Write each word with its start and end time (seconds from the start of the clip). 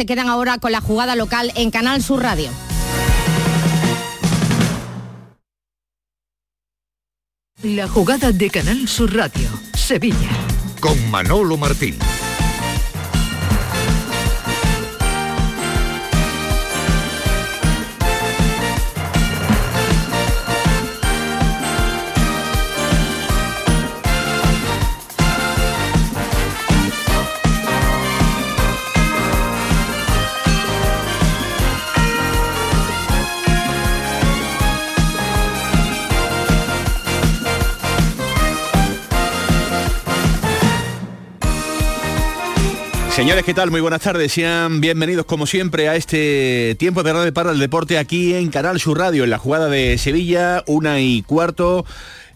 te 0.00 0.06
quedan 0.06 0.30
ahora 0.30 0.56
con 0.56 0.72
la 0.72 0.80
jugada 0.80 1.14
local 1.14 1.52
en 1.56 1.70
Canal 1.70 2.02
Sur 2.02 2.22
Radio. 2.22 2.48
La 7.62 7.86
jugada 7.86 8.32
de 8.32 8.48
Canal 8.48 8.88
Sur 8.88 9.14
Radio, 9.14 9.50
Sevilla. 9.74 10.30
Con 10.80 11.10
Manolo 11.10 11.58
Martín. 11.58 11.98
Señores, 43.20 43.44
¿qué 43.44 43.52
tal? 43.52 43.70
Muy 43.70 43.82
buenas 43.82 44.00
tardes. 44.00 44.32
Sean 44.32 44.80
bienvenidos 44.80 45.26
como 45.26 45.46
siempre 45.46 45.90
a 45.90 45.94
este 45.94 46.74
tiempo 46.78 47.02
de 47.02 47.12
radio 47.12 47.34
para 47.34 47.52
el 47.52 47.58
deporte 47.58 47.98
aquí 47.98 48.32
en 48.32 48.48
Canal 48.48 48.80
Sur 48.80 48.96
Radio, 48.96 49.24
en 49.24 49.30
la 49.30 49.36
jugada 49.36 49.68
de 49.68 49.98
Sevilla, 49.98 50.64
una 50.66 51.00
y 51.00 51.20
cuarto 51.20 51.84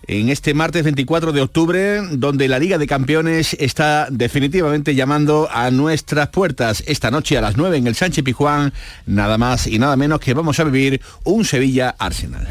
en 0.07 0.29
este 0.29 0.52
martes 0.52 0.84
24 0.84 1.33
de 1.33 1.41
octubre, 1.41 2.02
donde 2.10 2.48
la 2.48 2.59
Liga 2.59 2.77
de 2.77 2.87
Campeones 2.87 3.57
está 3.59 4.09
definitivamente 4.10 4.95
llamando 4.95 5.48
a 5.51 5.70
nuestras 5.70 6.29
puertas. 6.29 6.85
Esta 6.87 7.10
noche 7.10 7.38
a 7.38 7.41
las 7.41 7.57
9 7.57 7.79
en 7.79 7.87
el 7.87 7.95
Sánchez 7.95 8.23
Pijuán, 8.23 8.74
nada 9.07 9.38
más 9.38 9.66
y 9.66 9.79
nada 9.79 9.96
menos 9.96 10.21
que 10.21 10.35
vamos 10.35 10.60
a 10.60 10.65
vivir 10.65 11.01
un 11.24 11.46
Sevilla 11.46 11.95
Arsenal. 11.98 12.46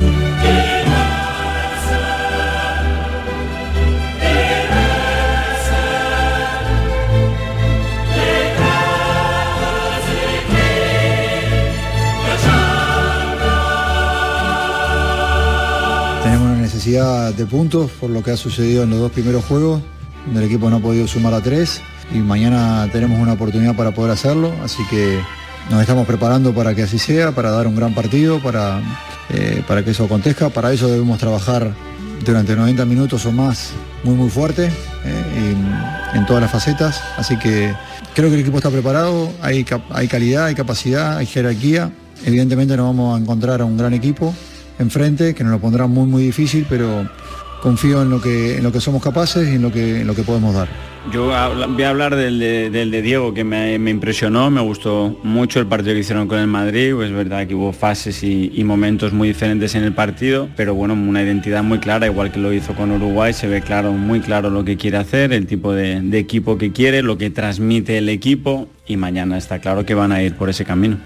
De 16.83 17.45
puntos 17.45 17.89
por 17.91 18.09
lo 18.09 18.21
que 18.21 18.31
ha 18.31 18.37
sucedido 18.37 18.83
en 18.83 18.89
los 18.89 18.99
dos 18.99 19.11
primeros 19.11 19.45
juegos, 19.45 19.81
donde 20.25 20.41
el 20.41 20.47
equipo 20.47 20.69
no 20.69 20.77
ha 20.77 20.79
podido 20.79 21.07
sumar 21.07 21.33
a 21.33 21.39
tres 21.39 21.81
y 22.13 22.17
mañana 22.17 22.89
tenemos 22.91 23.21
una 23.21 23.33
oportunidad 23.33 23.73
para 23.73 23.91
poder 23.91 24.11
hacerlo, 24.11 24.51
así 24.61 24.83
que 24.89 25.17
nos 25.69 25.79
estamos 25.79 26.05
preparando 26.05 26.53
para 26.53 26.75
que 26.75 26.83
así 26.83 26.99
sea, 26.99 27.31
para 27.31 27.51
dar 27.51 27.67
un 27.67 27.75
gran 27.77 27.93
partido, 27.93 28.41
para, 28.43 28.81
eh, 29.29 29.63
para 29.65 29.85
que 29.85 29.91
eso 29.91 30.03
acontezca, 30.03 30.49
para 30.49 30.73
eso 30.73 30.89
debemos 30.89 31.17
trabajar 31.19 31.73
durante 32.25 32.53
90 32.53 32.83
minutos 32.83 33.25
o 33.25 33.31
más 33.31 33.71
muy 34.03 34.15
muy 34.15 34.29
fuerte 34.29 34.69
eh, 35.05 35.55
en 36.13 36.25
todas 36.25 36.41
las 36.41 36.51
facetas, 36.51 37.01
así 37.15 37.39
que 37.39 37.73
creo 38.13 38.27
que 38.27 38.35
el 38.35 38.41
equipo 38.41 38.57
está 38.57 38.69
preparado, 38.69 39.31
hay 39.41 39.63
calidad, 39.63 40.47
hay 40.47 40.55
capacidad, 40.55 41.17
hay 41.17 41.27
jerarquía, 41.27 41.91
evidentemente 42.25 42.75
nos 42.75 42.87
vamos 42.87 43.17
a 43.17 43.21
encontrar 43.21 43.61
a 43.61 43.65
un 43.65 43.77
gran 43.77 43.93
equipo 43.93 44.35
enfrente, 44.79 45.33
que 45.33 45.43
nos 45.43 45.53
lo 45.53 45.59
pondrá 45.59 45.87
muy 45.87 46.05
muy 46.05 46.23
difícil, 46.23 46.65
pero 46.69 47.07
confío 47.63 48.01
en 48.01 48.09
lo 48.09 48.19
que, 48.19 48.57
en 48.57 48.63
lo 48.63 48.73
que 48.73 48.81
somos 48.81 49.01
capaces 49.01 49.47
y 49.47 49.55
en 49.55 49.61
lo 49.61 49.71
que, 49.71 50.01
en 50.01 50.07
lo 50.07 50.13
que 50.13 50.23
podemos 50.23 50.53
dar. 50.53 50.67
Yo 51.11 51.25
voy 51.25 51.83
a 51.83 51.89
hablar 51.89 52.15
del 52.15 52.39
de, 52.39 53.01
Diego, 53.01 53.33
que 53.33 53.43
me, 53.43 53.75
impresionó, 53.75 54.49
me 54.51 54.61
gustó 54.61 55.19
mucho 55.23 55.59
el 55.59 55.67
partido 55.67 55.93
que 55.93 55.99
hicieron 55.99 56.27
con 56.27 56.39
el 56.39 56.47
Madrid, 56.47 56.93
es 57.01 57.11
verdad 57.11 57.45
que 57.45 57.55
hubo 57.55 57.73
fases 57.73 58.23
y, 58.23 58.63
momentos 58.63 59.11
muy 59.11 59.29
diferentes 59.29 59.75
en 59.75 59.83
el 59.83 59.93
partido, 59.93 60.49
pero 60.55 60.75
bueno, 60.75 60.93
una 60.93 61.21
identidad 61.21 61.63
muy 61.63 61.79
clara, 61.79 62.05
igual 62.05 62.31
que 62.31 62.39
lo 62.39 62.53
hizo 62.53 62.73
con 62.73 62.91
Uruguay, 62.91 63.33
se 63.33 63.47
ve 63.47 63.61
claro, 63.61 63.91
muy 63.91 64.21
claro 64.21 64.49
lo 64.49 64.63
que 64.63 64.77
quiere 64.77 64.97
hacer, 64.97 65.33
el 65.33 65.45
tipo 65.45 65.73
de 65.73 66.17
equipo 66.17 66.57
que 66.57 66.71
quiere, 66.71 67.01
lo 67.01 67.17
que 67.17 67.29
transmite 67.29 67.97
el 67.97 68.07
equipo 68.07 68.67
y 68.87 68.97
mañana 68.97 69.37
está 69.37 69.59
claro 69.59 69.85
que 69.85 69.93
van 69.93 70.11
a 70.11 70.21
ir 70.21 70.35
por 70.35 70.49
ese 70.49 70.65
camino. 70.65 70.97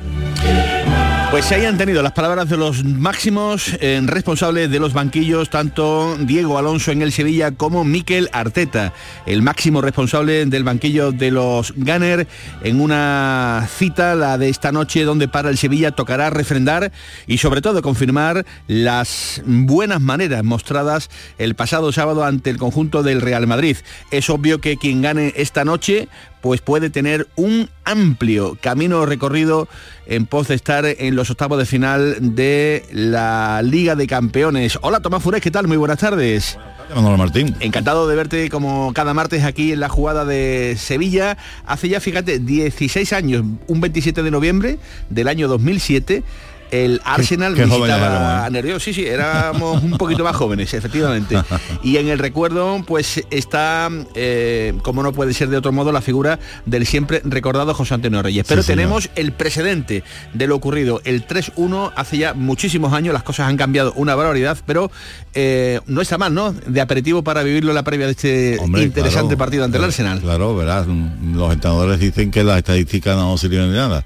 Pues 1.29 1.43
se 1.43 1.55
hayan 1.55 1.77
tenido 1.77 2.01
las 2.01 2.13
palabras 2.13 2.47
de 2.47 2.55
los 2.55 2.85
máximos 2.85 3.75
eh, 3.81 4.01
responsables 4.05 4.71
de 4.71 4.79
los 4.79 4.93
banquillos, 4.93 5.49
tanto 5.49 6.15
Diego 6.21 6.57
Alonso 6.57 6.91
en 6.91 7.01
el 7.01 7.11
Sevilla 7.11 7.51
como 7.51 7.83
Miquel 7.83 8.29
Arteta, 8.31 8.93
el 9.25 9.41
máximo 9.41 9.81
responsable 9.81 10.45
del 10.45 10.63
banquillo 10.63 11.11
de 11.11 11.31
los 11.31 11.73
Gunner, 11.75 12.27
en 12.63 12.79
una 12.79 13.67
cita, 13.69 14.15
la 14.15 14.37
de 14.37 14.47
esta 14.47 14.71
noche, 14.71 15.03
donde 15.03 15.27
para 15.27 15.49
el 15.49 15.57
Sevilla 15.57 15.91
tocará 15.91 16.29
refrendar 16.29 16.93
y 17.27 17.39
sobre 17.39 17.61
todo 17.61 17.81
confirmar 17.81 18.45
las 18.67 19.41
buenas 19.45 19.99
maneras 19.99 20.45
mostradas 20.45 21.09
el 21.37 21.55
pasado 21.55 21.91
sábado 21.91 22.23
ante 22.23 22.49
el 22.49 22.57
conjunto 22.57 23.03
del 23.03 23.19
Real 23.19 23.47
Madrid. 23.47 23.75
Es 24.11 24.29
obvio 24.29 24.61
que 24.61 24.77
quien 24.77 25.01
gane 25.01 25.33
esta 25.35 25.65
noche 25.65 26.07
pues 26.41 26.61
puede 26.61 26.89
tener 26.89 27.27
un 27.35 27.69
amplio 27.83 28.57
camino 28.61 29.05
recorrido 29.05 29.67
en 30.05 30.25
pos 30.25 30.47
de 30.47 30.55
estar 30.55 30.85
en 30.85 31.15
los 31.15 31.29
octavos 31.29 31.57
de 31.57 31.65
final 31.65 32.35
de 32.35 32.85
la 32.91 33.61
Liga 33.63 33.95
de 33.95 34.07
Campeones. 34.07 34.77
Hola 34.81 34.99
Tomás 34.99 35.23
Furés, 35.23 35.41
¿qué 35.41 35.51
tal? 35.51 35.67
Muy 35.67 35.77
buenas 35.77 35.99
tardes. 35.99 36.57
Manuel 36.95 37.17
Martín. 37.17 37.55
Encantado 37.59 38.07
de 38.07 38.15
verte 38.15 38.49
como 38.49 38.93
cada 38.93 39.13
martes 39.13 39.43
aquí 39.43 39.73
en 39.73 39.79
la 39.79 39.89
jugada 39.89 40.25
de 40.25 40.75
Sevilla. 40.77 41.37
Hace 41.65 41.89
ya, 41.89 41.99
fíjate, 41.99 42.39
16 42.39 43.13
años, 43.13 43.43
un 43.67 43.81
27 43.81 44.23
de 44.23 44.31
noviembre 44.31 44.79
del 45.09 45.27
año 45.27 45.47
2007 45.47 46.23
el 46.71 47.01
Arsenal 47.03 47.55
visitaba 47.55 48.49
nervioso, 48.49 48.79
sí, 48.79 48.93
sí, 48.93 49.05
éramos 49.05 49.81
un 49.83 49.97
poquito 49.97 50.23
más 50.23 50.35
jóvenes, 50.35 50.73
efectivamente. 50.73 51.37
Y 51.83 51.97
en 51.97 52.07
el 52.07 52.19
recuerdo, 52.19 52.83
pues 52.85 53.23
está, 53.29 53.89
eh, 54.15 54.73
como 54.81 55.03
no 55.03 55.13
puede 55.13 55.33
ser 55.33 55.49
de 55.49 55.57
otro 55.57 55.71
modo, 55.71 55.91
la 55.91 56.01
figura 56.01 56.39
del 56.65 56.85
siempre 56.85 57.21
recordado 57.23 57.73
José 57.73 57.93
Antonio 57.93 58.21
Reyes. 58.21 58.45
Pero 58.47 58.63
tenemos 58.63 59.09
el 59.15 59.31
precedente 59.31 60.03
de 60.33 60.47
lo 60.47 60.55
ocurrido, 60.55 61.01
el 61.05 61.27
3-1 61.27 61.93
hace 61.95 62.17
ya 62.17 62.33
muchísimos 62.33 62.93
años, 62.93 63.13
las 63.13 63.23
cosas 63.23 63.47
han 63.47 63.57
cambiado 63.57 63.93
una 63.93 64.15
barbaridad, 64.15 64.57
pero 64.65 64.91
eh, 65.33 65.79
no 65.87 66.01
está 66.01 66.17
mal, 66.17 66.33
¿no? 66.33 66.51
De 66.51 66.81
aperitivo 66.81 67.23
para 67.23 67.43
vivirlo 67.43 67.71
en 67.71 67.75
la 67.75 67.83
previa 67.83 68.07
de 68.07 68.11
este 68.11 68.59
interesante 68.81 69.37
partido 69.37 69.63
ante 69.63 69.77
el 69.77 69.83
Arsenal. 69.83 70.19
Claro, 70.19 70.55
verás, 70.55 70.87
los 70.87 71.53
entrenadores 71.53 71.99
dicen 71.99 72.31
que 72.31 72.43
las 72.43 72.57
estadísticas 72.57 73.15
no 73.15 73.37
sirven 73.37 73.71
de 73.71 73.77
nada 73.77 74.05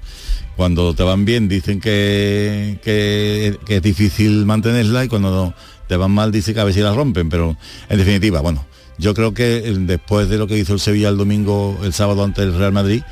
cuando 0.56 0.94
te 0.94 1.02
van 1.02 1.24
bien 1.24 1.48
dicen 1.48 1.80
que, 1.80 2.78
que, 2.82 3.58
es 3.66 3.82
difícil 3.82 4.44
mantenerla 4.44 5.04
y 5.04 5.08
cuando 5.08 5.54
te 5.88 5.96
van 5.96 6.10
mal 6.10 6.30
dicen 6.30 6.54
que 6.54 6.60
a 6.60 6.64
ver 6.64 6.74
si 6.74 6.80
la 6.80 6.92
rompen, 6.94 7.28
pero 7.28 7.56
en 7.88 7.98
definitiva, 7.98 8.40
bueno, 8.40 8.64
yo 8.98 9.14
creo 9.14 9.34
que 9.34 9.60
después 9.80 10.28
de 10.28 10.38
lo 10.38 10.46
que 10.46 10.58
hizo 10.58 10.74
el 10.74 10.80
Sevilla 10.80 11.08
el 11.08 11.16
domingo, 11.16 11.78
el 11.82 11.92
sábado 11.92 12.24
ante 12.24 12.42
el 12.42 12.56
Real 12.56 12.72
Madrid, 12.72 13.02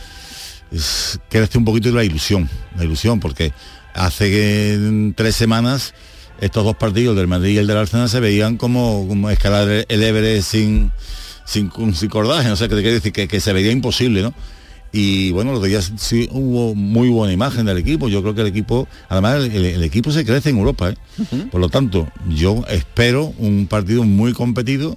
crece 1.28 1.58
un 1.58 1.64
poquito 1.64 1.90
la 1.90 2.04
ilusión, 2.04 2.48
la 2.76 2.84
ilusión, 2.84 3.20
porque 3.20 3.52
hace 3.94 4.78
tres 5.16 5.34
semanas 5.34 5.94
estos 6.40 6.64
dos 6.64 6.76
partidos 6.76 7.16
del 7.16 7.26
Madrid 7.26 7.54
y 7.54 7.58
el 7.58 7.66
del 7.66 7.76
Arsenal 7.76 8.08
se 8.08 8.20
veían 8.20 8.56
como, 8.56 9.06
como 9.08 9.30
escalar 9.30 9.86
el 9.88 10.02
Everest 10.02 10.50
sin, 10.50 10.92
sin, 11.44 11.68
cordaje, 12.08 12.48
no 12.48 12.56
sé, 12.56 12.68
qué 12.68 12.76
quiere 12.76 12.92
decir 12.92 13.12
que, 13.12 13.28
que 13.28 13.40
se 13.40 13.52
veía 13.52 13.72
imposible, 13.72 14.22
¿no? 14.22 14.32
Y 14.92 15.30
bueno, 15.30 15.52
los 15.52 15.62
días 15.62 15.92
sí 15.96 16.28
hubo 16.32 16.74
muy 16.74 17.08
buena 17.08 17.32
imagen 17.32 17.66
del 17.66 17.78
equipo. 17.78 18.08
Yo 18.08 18.22
creo 18.22 18.34
que 18.34 18.40
el 18.40 18.48
equipo, 18.48 18.88
además 19.08 19.44
el, 19.44 19.82
equipo 19.84 20.10
se 20.10 20.24
crece 20.24 20.50
en 20.50 20.58
Europa. 20.58 20.90
¿eh? 20.90 20.96
Por 21.50 21.60
lo 21.60 21.68
tanto, 21.68 22.08
yo 22.28 22.64
espero 22.68 23.32
un 23.38 23.66
partido 23.68 24.02
muy 24.02 24.32
competido 24.32 24.96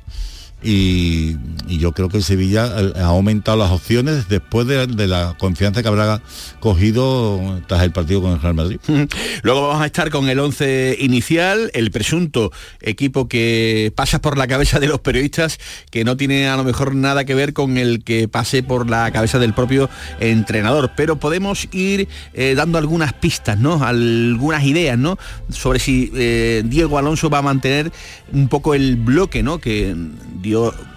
y, 0.63 1.37
yo 1.67 1.91
creo 1.91 2.07
que 2.07 2.21
Sevilla 2.21 2.71
ha 2.95 3.05
aumentado 3.05 3.57
las 3.57 3.71
opciones 3.71 4.29
después 4.29 4.67
de, 4.67 5.07
la 5.07 5.35
confianza 5.37 5.81
que 5.81 5.87
habrá 5.87 6.21
cogido 6.59 7.61
tras 7.67 7.83
el 7.83 7.91
partido 7.91 8.21
con 8.21 8.31
el 8.31 8.41
Real 8.41 8.53
Madrid. 8.53 8.79
Luego 9.43 9.67
vamos 9.67 9.81
a 9.81 9.85
estar 9.85 10.09
con 10.09 10.29
el 10.29 10.39
11 10.39 10.97
inicial, 10.99 11.71
el 11.73 11.91
presunto 11.91 12.51
equipo 12.79 13.27
que 13.27 13.91
pasa 13.95 14.21
por 14.21 14.37
la 14.37 14.47
cabeza 14.47 14.79
de 14.79 14.87
los 14.87 14.99
periodistas, 14.99 15.59
que 15.89 16.03
no 16.03 16.15
tiene 16.15 16.47
a 16.47 16.55
lo 16.55 16.63
mejor 16.63 16.95
nada 16.95 17.25
que 17.25 17.35
ver 17.35 17.53
con 17.53 17.77
el 17.77 18.03
que 18.03 18.27
pase 18.27 18.63
por 18.63 18.89
la 18.89 19.11
cabeza 19.11 19.39
del 19.39 19.53
propio 19.53 19.89
entrenador, 20.19 20.91
pero 20.95 21.17
podemos 21.17 21.67
ir 21.71 22.07
eh, 22.33 22.53
dando 22.55 22.77
algunas 22.77 23.13
pistas, 23.13 23.57
¿no? 23.57 23.83
Algunas 23.83 24.63
ideas, 24.63 24.97
¿no? 24.97 25.17
Sobre 25.49 25.79
si 25.79 26.11
eh, 26.15 26.63
Diego 26.65 26.97
Alonso 26.97 27.29
va 27.29 27.39
a 27.39 27.41
mantener 27.41 27.91
un 28.31 28.47
poco 28.47 28.73
el 28.73 28.95
bloque, 28.95 29.43
¿no? 29.43 29.59
Que 29.59 29.95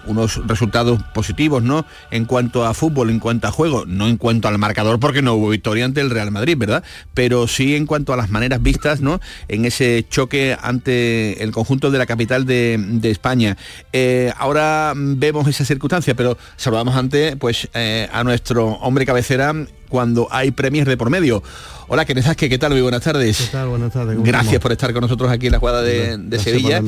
unos 0.06 0.47
resultados 0.47 1.03
positivos, 1.14 1.62
¿no? 1.62 1.85
En 2.11 2.25
cuanto 2.25 2.64
a 2.64 2.75
fútbol, 2.75 3.11
en 3.11 3.20
cuanto 3.20 3.49
a 3.49 3.50
juego, 3.50 3.85
no 3.87 4.06
en 4.08 4.17
cuanto 4.17 4.49
al 4.49 4.58
marcador, 4.58 5.00
porque 5.00 5.23
no 5.23 5.35
hubo 5.35 5.50
victoria 5.50 5.85
ante 5.85 6.00
el 6.00 6.11
Real 6.11 6.31
Madrid, 6.31 6.56
¿verdad? 6.56 6.85
Pero 7.14 7.49
sí 7.49 7.75
en 7.75 7.87
cuanto 7.87 8.12
a 8.12 8.17
las 8.17 8.31
maneras 8.31 8.62
vistas, 8.62 9.00
¿no? 9.00 9.20
En 9.49 9.64
ese 9.64 10.06
choque 10.08 10.56
ante 10.61 11.43
el 11.43 11.53
conjunto 11.53 11.91
de 11.91 11.99
la 11.99 12.06
capital 12.06 12.47
de, 12.47 13.00
España. 13.06 13.56
Eh, 13.93 14.32
ahora 14.37 14.93
vemos 14.97 15.47
esa 15.47 15.64
circunstancia, 15.64 16.14
pero 16.14 16.37
saludamos 16.56 16.97
antes, 16.97 17.37
pues, 17.37 17.69
eh, 17.73 18.08
a 18.12 18.25
nuestro 18.25 18.67
hombre 18.67 19.06
cabecera, 19.06 19.55
cuando 19.88 20.28
hay 20.30 20.50
premios 20.50 20.86
de 20.86 20.96
por 20.96 21.10
medio. 21.10 21.42
Hola, 21.88 22.04
¿qué 22.04 22.14
¿qué 22.48 22.58
tal? 22.58 22.72
Muy 22.72 22.80
buenas 22.80 23.02
tardes. 23.02 23.38
¿Qué 23.38 23.52
tal? 23.52 23.68
Buenas 23.68 23.92
tardes. 23.92 24.20
Gracias 24.20 24.60
por 24.60 24.72
estar 24.72 24.92
con 24.92 25.02
nosotros 25.02 25.30
aquí 25.30 25.46
en 25.46 25.52
la 25.52 25.60
jugada 25.60 25.82
de, 25.82 26.38
Sevilla. 26.40 26.82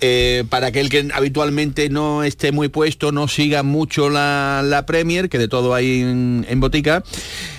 Eh, 0.00 0.42
para 0.48 0.68
aquel 0.68 0.88
que 0.88 1.08
habitualmente 1.14 1.88
no 1.88 2.24
esté 2.24 2.50
muy 2.50 2.68
puesto, 2.68 3.12
no 3.12 3.28
siga 3.28 3.62
mucho 3.62 4.10
la, 4.10 4.82
Premier, 4.88 5.28
que 5.28 5.38
de 5.38 5.46
todo 5.46 5.72
hay 5.72 6.00
en, 6.00 6.58
botica, 6.58 7.04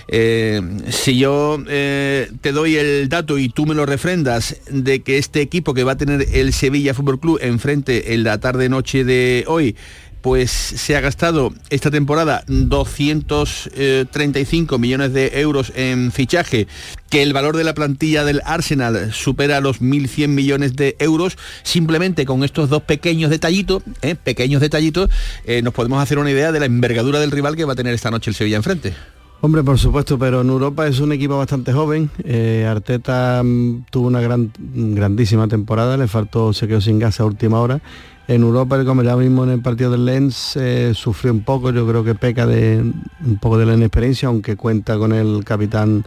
eh, 0.10 0.62
si 0.90 1.18
yo 1.18 1.64
eh, 1.70 2.30
te 2.42 2.52
doy 2.52 2.76
el 2.76 3.08
dato 3.08 3.38
y 3.38 3.48
tú 3.48 3.66
me 3.66 3.74
lo 3.74 3.86
refrendas 3.86 4.58
de 4.70 5.02
que 5.02 5.18
este 5.18 5.40
equipo 5.40 5.74
que 5.74 5.86
va 5.86 5.94
a 5.94 5.98
tener 5.98 6.28
el 6.34 6.52
Sevilla 6.52 6.94
Fútbol 6.94 7.22
Club 7.22 7.40
enfrente 7.42 8.14
en 8.14 8.26
la 8.26 8.38
tarde-noche 8.40 9.06
de 9.06 9.46
hoy, 9.48 9.78
pues 10.26 10.50
se 10.50 10.98
ha 10.98 11.02
gastado 11.02 11.54
esta 11.70 11.92
temporada 11.92 12.44
235 12.48 14.80
millones 14.80 15.14
de 15.14 15.40
euros 15.40 15.72
en 15.76 16.12
fichaje, 16.12 16.66
que 17.12 17.22
el 17.22 17.32
valor 17.32 17.56
de 17.56 17.64
la 17.64 17.76
plantilla 17.76 18.24
del 18.24 18.42
Arsenal 18.44 19.14
supera 19.14 19.62
los 19.62 19.84
1.100 19.84 20.30
millones 20.30 20.76
de 20.76 20.96
euros, 20.98 21.38
simplemente 21.62 22.26
con 22.26 22.44
estos 22.44 22.72
dos 22.72 22.82
pequeños 22.82 23.30
detallitos, 23.30 23.84
¿eh? 24.02 24.16
pequeños 24.16 24.62
detallitos, 24.62 25.12
eh, 25.46 25.62
nos 25.62 25.76
podemos 25.76 26.02
hacer 26.02 26.18
una 26.18 26.32
idea 26.32 26.52
de 26.52 26.60
la 26.60 26.66
envergadura 26.66 27.20
del 27.20 27.30
rival 27.30 27.56
que 27.56 27.66
va 27.66 27.74
a 27.74 27.76
tener 27.76 27.94
esta 27.94 28.10
noche 28.10 28.32
el 28.32 28.36
Sevilla 28.36 28.58
enfrente. 28.58 28.96
Hombre, 29.42 29.62
por 29.62 29.78
supuesto, 29.78 30.18
pero 30.18 30.42
en 30.42 30.50
Europa 30.50 30.88
es 30.88 31.02
un 31.02 31.12
equipo 31.12 31.38
bastante 31.38 31.72
joven. 31.72 32.10
Eh, 32.24 32.66
Arteta 32.68 33.44
mm, 33.44 33.86
tuvo 33.92 34.08
una 34.08 34.22
gran, 34.22 34.52
grandísima 34.58 35.48
temporada, 35.48 35.98
le 35.98 36.08
faltó, 36.08 36.52
se 36.52 36.68
quedó 36.68 36.82
sin 36.82 36.98
gas 36.98 37.20
a 37.20 37.26
última 37.26 37.60
hora 37.60 37.80
en 38.28 38.42
Europa, 38.42 38.84
como 38.86 39.04
ya 39.04 39.16
mismo 39.16 39.44
en 39.44 39.52
el 39.52 39.62
partido 39.62 39.92
del 39.92 40.06
Lens, 40.06 40.56
eh, 40.56 40.94
sufrió 40.96 41.32
un 41.32 41.42
poco, 41.42 41.72
yo 41.72 41.88
creo 41.88 42.04
que 42.04 42.16
peca 42.16 42.48
de 42.48 42.80
un 43.24 43.38
poco 43.38 43.58
de 43.58 43.66
la 43.66 43.76
inexperiencia, 43.76 44.28
aunque 44.28 44.56
cuenta 44.56 44.98
con 44.98 45.14
el 45.14 45.44
capitán 45.44 46.06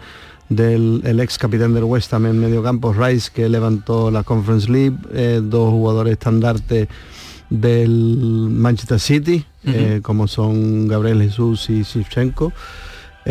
del 0.48 1.02
el 1.04 1.20
ex 1.20 1.36
capitán 1.36 1.74
del 1.74 1.84
West 1.84 2.12
Ham 2.14 2.26
en 2.26 2.40
medio 2.40 2.62
campo, 2.62 2.92
Rice, 2.92 3.30
que 3.32 3.48
levantó 3.48 4.10
la 4.10 4.24
Conference 4.24 4.70
League, 4.70 4.96
eh, 5.12 5.40
dos 5.42 5.70
jugadores 5.70 6.14
estandarte 6.14 6.88
del 7.50 8.48
Manchester 8.50 8.98
City, 8.98 9.44
eh, 9.64 10.00
como 10.02 10.26
son 10.26 10.88
Gabriel 10.88 11.22
Jesús 11.22 11.70
y 11.70 11.82
Shevchenko. 11.82 12.52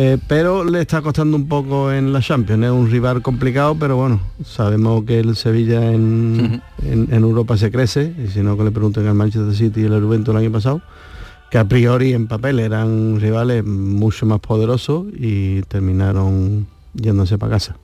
Eh, 0.00 0.16
pero 0.28 0.62
le 0.62 0.80
está 0.80 1.02
costando 1.02 1.36
un 1.36 1.48
poco 1.48 1.90
en 1.90 2.12
la 2.12 2.20
Champions. 2.20 2.62
Es 2.62 2.70
un 2.70 2.88
rival 2.88 3.20
complicado, 3.20 3.74
pero 3.74 3.96
bueno, 3.96 4.20
sabemos 4.44 5.02
que 5.04 5.18
el 5.18 5.34
Sevilla 5.34 5.90
en, 5.92 6.62
Europa 7.10 7.56
se 7.56 7.72
crece, 7.72 8.14
y 8.16 8.28
si 8.28 8.40
no 8.40 8.56
que 8.56 8.62
le 8.62 8.70
pregunten 8.70 9.08
al 9.08 9.14
Manchester 9.14 9.52
City 9.56 9.80
y 9.80 9.84
el 9.86 10.00
Juventus 10.00 10.32
el 10.32 10.40
año 10.40 10.52
pasado, 10.52 10.82
que 11.50 11.58
a 11.58 11.64
priori 11.64 12.12
en 12.12 12.28
papel 12.28 12.60
eran 12.60 13.18
rivales 13.18 13.64
mucho 13.64 14.24
más 14.24 14.38
poderosos 14.38 15.06
y 15.12 15.62
terminaron 15.62 16.68
yéndose 16.94 17.36
para 17.36 17.54
casa. 17.54 17.74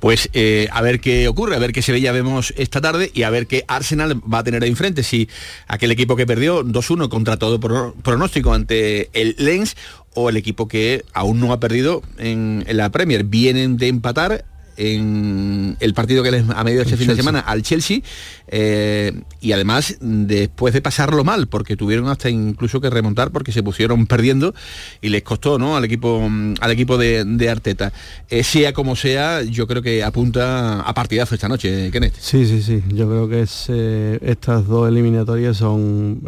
Pues 0.00 0.30
eh, 0.32 0.68
a 0.72 0.80
ver 0.82 1.00
qué 1.00 1.28
ocurre, 1.28 1.56
a 1.56 1.58
ver 1.58 1.72
qué 1.72 1.82
Sevilla 1.82 2.12
vemos 2.12 2.54
esta 2.56 2.80
tarde 2.80 3.10
y 3.14 3.22
a 3.22 3.30
ver 3.30 3.46
qué 3.46 3.64
Arsenal 3.68 4.20
va 4.32 4.38
a 4.38 4.44
tener 4.44 4.62
ahí 4.62 4.70
enfrente. 4.70 5.02
Si 5.02 5.28
aquel 5.66 5.90
equipo 5.90 6.16
que 6.16 6.26
perdió 6.26 6.64
2-1 6.64 7.08
contra 7.08 7.36
todo 7.36 7.60
pronóstico 7.60 8.54
ante 8.54 9.10
el 9.12 9.34
Lens 9.38 9.76
o 10.14 10.28
el 10.28 10.36
equipo 10.36 10.68
que 10.68 11.04
aún 11.12 11.40
no 11.40 11.52
ha 11.52 11.60
perdido 11.60 12.02
en, 12.18 12.64
la 12.68 12.90
Premier. 12.90 13.24
Vienen 13.24 13.76
de 13.76 13.88
empatar 13.88 14.44
en 14.80 15.76
el 15.78 15.92
partido 15.92 16.22
que 16.22 16.30
les 16.30 16.48
ha 16.48 16.64
medido 16.64 16.82
este 16.82 16.96
fin 16.96 17.08
de 17.08 17.14
semana 17.14 17.40
al 17.40 17.62
Chelsea 17.62 18.00
eh, 18.48 19.12
y 19.40 19.52
además 19.52 19.98
después 20.00 20.72
de 20.72 20.80
pasarlo 20.80 21.22
mal 21.22 21.48
porque 21.48 21.76
tuvieron 21.76 22.08
hasta 22.08 22.30
incluso 22.30 22.80
que 22.80 22.88
remontar 22.88 23.30
porque 23.30 23.52
se 23.52 23.62
pusieron 23.62 24.06
perdiendo 24.06 24.54
y 25.02 25.10
les 25.10 25.22
costó 25.22 25.58
¿no? 25.58 25.76
al 25.76 25.84
equipo 25.84 26.26
al 26.60 26.70
equipo 26.70 26.96
de, 26.96 27.50
Arteta. 27.50 27.92
Eh, 28.30 28.42
sea 28.42 28.72
como 28.72 28.96
sea 28.96 29.42
yo 29.42 29.66
creo 29.66 29.82
que 29.82 30.02
apunta 30.02 30.80
a 30.80 30.94
partidazo 30.94 31.34
esta 31.34 31.48
noche 31.48 31.90
Kenneth. 31.90 32.14
Sí 32.18 32.46
sí 32.46 32.62
sí. 32.62 32.82
Yo 32.88 33.06
creo 33.06 33.28
que 33.28 33.42
es, 33.42 33.66
eh, 33.68 34.18
estas 34.22 34.66
dos 34.66 34.88
eliminatorias 34.88 35.58
son 35.58 36.22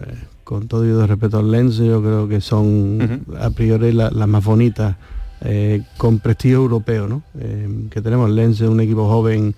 con 0.45 0.69
todo 0.69 0.85
y 0.85 1.07
respeto 1.07 1.39
al 1.39 1.51
Lens, 1.51 1.77
yo 1.77 2.03
creo 2.03 2.29
que 2.29 2.43
son 2.43 3.25
a 3.41 3.49
priori 3.51 3.93
las 3.93 4.13
más 4.29 4.45
bonitas, 4.45 4.97
eh, 5.45 5.83
con 5.97 6.19
prestigio 6.19 6.59
europeo, 6.59 7.09
¿no? 7.09 7.23
Eh, 7.39 7.87
que 7.91 8.01
tenemos 8.01 8.31
Lens 8.31 8.61
es 8.61 8.69
un 8.69 8.81
equipo 8.81 9.09
joven 9.09 9.55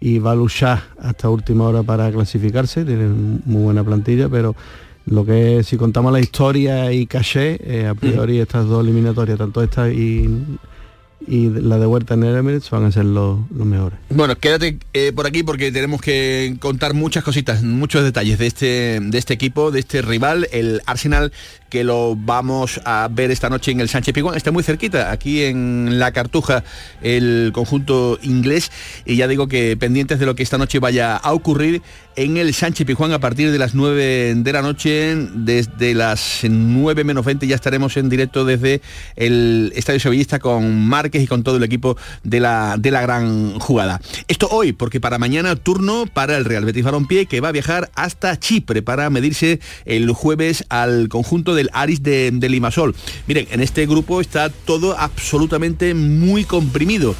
y 0.00 0.18
va 0.18 0.32
a 0.32 0.34
luchar 0.34 0.82
hasta 1.00 1.30
última 1.30 1.64
hora 1.64 1.82
para 1.82 2.10
clasificarse, 2.12 2.84
tiene 2.84 3.08
muy 3.08 3.62
buena 3.62 3.82
plantilla, 3.82 4.28
pero 4.28 4.54
lo 5.06 5.24
que 5.24 5.62
si 5.64 5.76
contamos 5.76 6.12
la 6.12 6.20
historia 6.20 6.92
y 6.92 7.06
caché, 7.06 7.58
eh, 7.62 7.86
a 7.86 7.94
priori 7.94 8.40
estas 8.40 8.66
dos 8.66 8.84
eliminatorias, 8.84 9.38
tanto 9.38 9.62
esta 9.62 9.88
y 9.90 10.58
y 11.26 11.48
la 11.48 11.78
de 11.78 11.86
Huerta 11.86 12.14
en 12.14 12.24
el 12.24 12.36
Emirates 12.36 12.70
van 12.70 12.84
a 12.84 12.92
ser 12.92 13.04
los, 13.04 13.38
mejores. 13.50 13.98
Bueno, 14.10 14.36
quédate 14.36 14.78
eh, 14.92 15.12
por 15.14 15.26
aquí 15.26 15.42
porque 15.42 15.72
tenemos 15.72 16.00
que 16.00 16.56
contar 16.60 16.94
muchas 16.94 17.24
cositas, 17.24 17.62
muchos 17.62 18.04
detalles 18.04 18.38
de 18.38 18.46
este, 18.46 19.00
de 19.00 19.18
este 19.18 19.34
equipo, 19.34 19.70
de 19.70 19.80
este 19.80 20.02
rival, 20.02 20.48
el 20.52 20.82
Arsenal 20.86 21.32
que 21.68 21.84
lo 21.84 22.16
vamos 22.16 22.80
a 22.84 23.08
ver 23.10 23.30
esta 23.30 23.50
noche 23.50 23.72
en 23.72 23.80
el 23.80 23.88
Sánchez 23.88 24.14
Pizjuán. 24.14 24.36
Está 24.36 24.52
muy 24.52 24.62
cerquita, 24.62 25.10
aquí 25.10 25.44
en 25.44 25.98
la 25.98 26.12
Cartuja, 26.12 26.64
el 27.02 27.50
conjunto 27.52 28.18
inglés. 28.22 28.70
Y 29.04 29.16
ya 29.16 29.26
digo 29.26 29.48
que 29.48 29.76
pendientes 29.76 30.18
de 30.18 30.26
lo 30.26 30.34
que 30.34 30.42
esta 30.42 30.58
noche 30.58 30.78
vaya 30.78 31.16
a 31.16 31.32
ocurrir 31.32 31.82
en 32.16 32.38
el 32.38 32.54
Sánchez 32.54 32.86
Pizjuán 32.86 33.12
a 33.12 33.20
partir 33.20 33.52
de 33.52 33.58
las 33.58 33.74
9 33.74 34.34
de 34.36 34.52
la 34.52 34.62
noche, 34.62 35.14
desde 35.34 35.94
las 35.94 36.40
9 36.48 37.04
menos 37.04 37.24
20 37.24 37.46
ya 37.46 37.54
estaremos 37.54 37.96
en 37.98 38.08
directo 38.08 38.44
desde 38.44 38.80
el 39.16 39.72
Estadio 39.76 40.00
Sevillista 40.00 40.38
con 40.38 40.86
Márquez 40.86 41.22
y 41.22 41.26
con 41.26 41.42
todo 41.42 41.58
el 41.58 41.62
equipo 41.62 41.96
de 42.24 42.40
la, 42.40 42.76
de 42.78 42.90
la 42.90 43.02
gran 43.02 43.58
jugada. 43.58 44.00
Esto 44.28 44.48
hoy, 44.50 44.72
porque 44.72 45.00
para 45.00 45.18
mañana 45.18 45.56
turno 45.56 46.06
para 46.12 46.36
el 46.38 46.46
Real 46.46 46.64
Betis 46.64 46.84
Balompié 46.84 47.26
que 47.26 47.40
va 47.40 47.48
a 47.48 47.52
viajar 47.52 47.90
hasta 47.94 48.40
Chipre 48.40 48.82
para 48.82 49.10
medirse 49.10 49.60
el 49.84 50.10
jueves 50.12 50.64
al 50.70 51.08
conjunto 51.08 51.54
del 51.54 51.68
Aris 51.74 52.02
de 52.02 52.48
Limasol. 52.48 52.94
Miren, 53.26 53.46
en 53.50 53.60
este 53.60 53.86
grupo 53.86 54.22
está 54.22 54.48
todo 54.48 54.98
absolutamente 54.98 55.92
muy 55.94 56.44
comprimido 56.44 57.14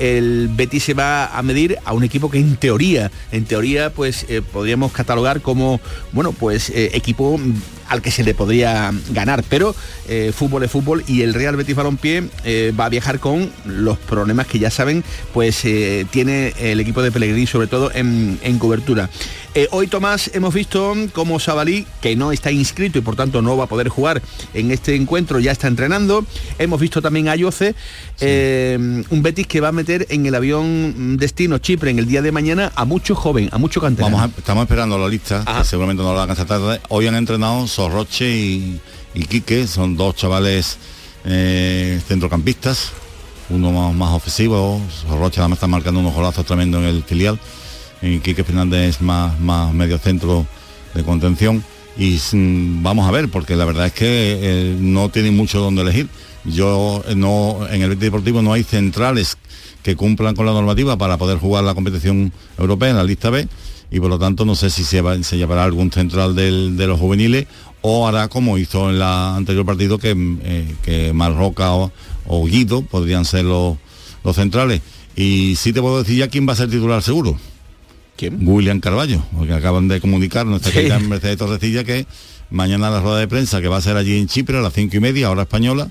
el 0.00 0.48
Betis 0.48 0.84
se 0.84 0.94
va 0.94 1.26
a 1.26 1.42
medir 1.42 1.78
a 1.84 1.92
un 1.92 2.02
equipo 2.02 2.30
que 2.30 2.38
en 2.38 2.56
teoría, 2.56 3.12
en 3.30 3.44
teoría, 3.44 3.90
pues 3.90 4.24
eh, 4.28 4.40
podríamos 4.40 4.92
catalogar 4.92 5.42
como, 5.42 5.80
bueno, 6.12 6.32
pues 6.32 6.70
eh, 6.70 6.90
equipo 6.94 7.38
al 7.90 8.00
que 8.00 8.10
se 8.10 8.24
le 8.24 8.34
podría 8.34 8.90
ganar, 9.10 9.44
pero 9.48 9.74
eh, 10.08 10.32
fútbol 10.34 10.62
es 10.62 10.70
fútbol 10.70 11.04
y 11.06 11.22
el 11.22 11.34
Real 11.34 11.56
Betis 11.56 11.76
Balompié 11.76 12.24
va 12.78 12.86
a 12.86 12.88
viajar 12.88 13.20
con 13.20 13.50
los 13.66 13.98
problemas 13.98 14.46
que 14.46 14.58
ya 14.58 14.70
saben, 14.70 15.04
pues 15.34 15.64
tiene 16.10 16.54
el 16.58 16.80
equipo 16.80 17.02
de 17.02 17.12
Pellegrini, 17.12 17.46
sobre 17.46 17.66
todo 17.66 17.90
en, 17.92 18.38
cobertura. 18.58 19.10
hoy 19.70 19.86
Tomás 19.86 20.30
hemos 20.34 20.54
visto 20.54 20.94
como 21.12 21.38
Sabalí, 21.38 21.86
que 22.00 22.16
no 22.16 22.32
está 22.32 22.50
inscrito 22.50 22.98
y 22.98 23.02
por 23.02 23.16
tanto 23.16 23.42
no 23.42 23.56
va 23.56 23.64
a 23.64 23.66
poder 23.66 23.88
jugar 23.88 24.22
en 24.54 24.70
este 24.70 24.94
encuentro, 24.94 25.38
ya 25.38 25.52
está 25.52 25.68
entrenando. 25.68 26.24
Hemos 26.58 26.80
visto 26.80 27.02
también 27.02 27.28
a 27.28 27.36
Yoce, 27.36 27.74
un 28.20 29.22
Betis 29.22 29.46
que 29.46 29.60
va 29.60 29.68
a 29.68 29.72
meter 29.72 30.06
en 30.10 30.26
el 30.26 30.34
avión 30.34 31.16
destino 31.18 31.58
Chipre 31.58 31.90
en 31.90 31.98
el 31.98 32.06
día 32.06 32.22
de 32.22 32.32
mañana 32.32 32.72
a 32.74 32.84
mucho 32.84 33.14
joven, 33.14 33.48
a 33.52 33.58
mucho 33.58 33.80
canterano. 33.80 34.16
Vamos 34.16 34.30
estamos 34.38 34.62
esperando 34.62 34.98
la 34.98 35.08
lista, 35.08 35.44
que 35.44 35.64
seguramente 35.64 36.02
no 36.02 36.12
lo 36.12 36.20
hagan 36.20 36.30
esta 36.30 36.46
tarde. 36.46 36.80
Hoy 36.88 37.06
han 37.06 37.14
entrenado 37.14 37.66
Sorroche 37.80 38.30
y, 38.30 38.78
Quique, 39.26 39.66
son 39.66 39.96
dos 39.96 40.14
chavales 40.14 40.76
eh, 41.24 41.98
centrocampistas, 42.06 42.92
uno 43.48 43.72
más, 43.72 43.94
más 43.94 44.10
ofensivo, 44.10 44.78
Sorroche 45.08 45.40
además 45.40 45.56
está 45.56 45.66
marcando 45.66 46.00
unos 46.00 46.12
golazos 46.12 46.44
tremendos 46.44 46.82
en 46.82 46.88
el 46.88 47.02
filial, 47.02 47.38
y 48.02 48.18
Quique 48.18 48.44
Fernández 48.44 48.96
es 48.96 49.00
más, 49.00 49.40
más 49.40 49.72
medio 49.72 49.96
centro 49.96 50.44
de 50.92 51.02
contención. 51.02 51.64
Y 51.96 52.18
mm, 52.32 52.82
vamos 52.82 53.08
a 53.08 53.12
ver, 53.12 53.30
porque 53.30 53.56
la 53.56 53.64
verdad 53.64 53.86
es 53.86 53.94
que 53.94 54.38
eh, 54.42 54.76
no 54.78 55.08
tienen 55.08 55.34
mucho 55.34 55.60
donde 55.60 55.80
elegir. 55.80 56.10
Yo 56.44 57.02
eh, 57.08 57.14
no, 57.14 57.66
en 57.70 57.80
el 57.80 57.98
deportivo 57.98 58.42
no 58.42 58.52
hay 58.52 58.62
centrales 58.62 59.38
que 59.82 59.96
cumplan 59.96 60.34
con 60.36 60.44
la 60.44 60.52
normativa 60.52 60.98
para 60.98 61.16
poder 61.16 61.38
jugar 61.38 61.64
la 61.64 61.74
competición 61.74 62.30
europea 62.58 62.90
en 62.90 62.96
la 62.96 63.04
lista 63.04 63.30
B 63.30 63.48
y 63.90 63.98
por 63.98 64.08
lo 64.08 64.18
tanto 64.18 64.44
no 64.44 64.54
sé 64.54 64.70
si 64.70 64.84
se, 64.84 65.00
va, 65.00 65.20
se 65.22 65.36
llevará 65.36 65.64
algún 65.64 65.90
central 65.90 66.36
de 66.36 66.86
los 66.86 66.98
juveniles 66.98 67.46
o 67.82 68.06
hará 68.06 68.28
como 68.28 68.58
hizo 68.58 68.90
en 68.90 68.98
la 68.98 69.36
anterior 69.36 69.64
partido 69.64 69.98
que, 69.98 70.14
eh, 70.42 70.74
que 70.82 71.12
Marroca 71.12 71.72
o, 71.74 71.90
Guido 72.46 72.82
podrían 72.82 73.24
ser 73.24 73.44
los, 73.44 73.76
los 74.24 74.36
centrales. 74.36 74.80
Y 75.16 75.56
sí 75.56 75.72
te 75.72 75.80
puedo 75.80 75.98
decir 75.98 76.18
ya 76.18 76.28
quién 76.28 76.48
va 76.48 76.52
a 76.52 76.56
ser 76.56 76.70
titular 76.70 77.02
seguro. 77.02 77.38
¿Quién? 78.16 78.46
William 78.46 78.80
Carballo, 78.80 79.22
porque 79.36 79.54
acaban 79.54 79.88
de 79.88 80.00
comunicar 80.00 80.46
nuestra 80.46 80.72
querida 80.72 80.98
Mercedes 80.98 81.38
Torrecilla 81.38 81.84
que 81.84 82.06
mañana 82.50 82.90
la 82.90 83.00
rueda 83.00 83.18
de 83.18 83.28
prensa 83.28 83.60
que 83.60 83.68
va 83.68 83.78
a 83.78 83.82
ser 83.82 83.96
allí 83.96 84.18
en 84.18 84.26
Chipre 84.26 84.58
a 84.58 84.60
las 84.60 84.74
cinco 84.74 84.96
y 84.96 85.00
media, 85.00 85.30
hora 85.30 85.42
española, 85.42 85.90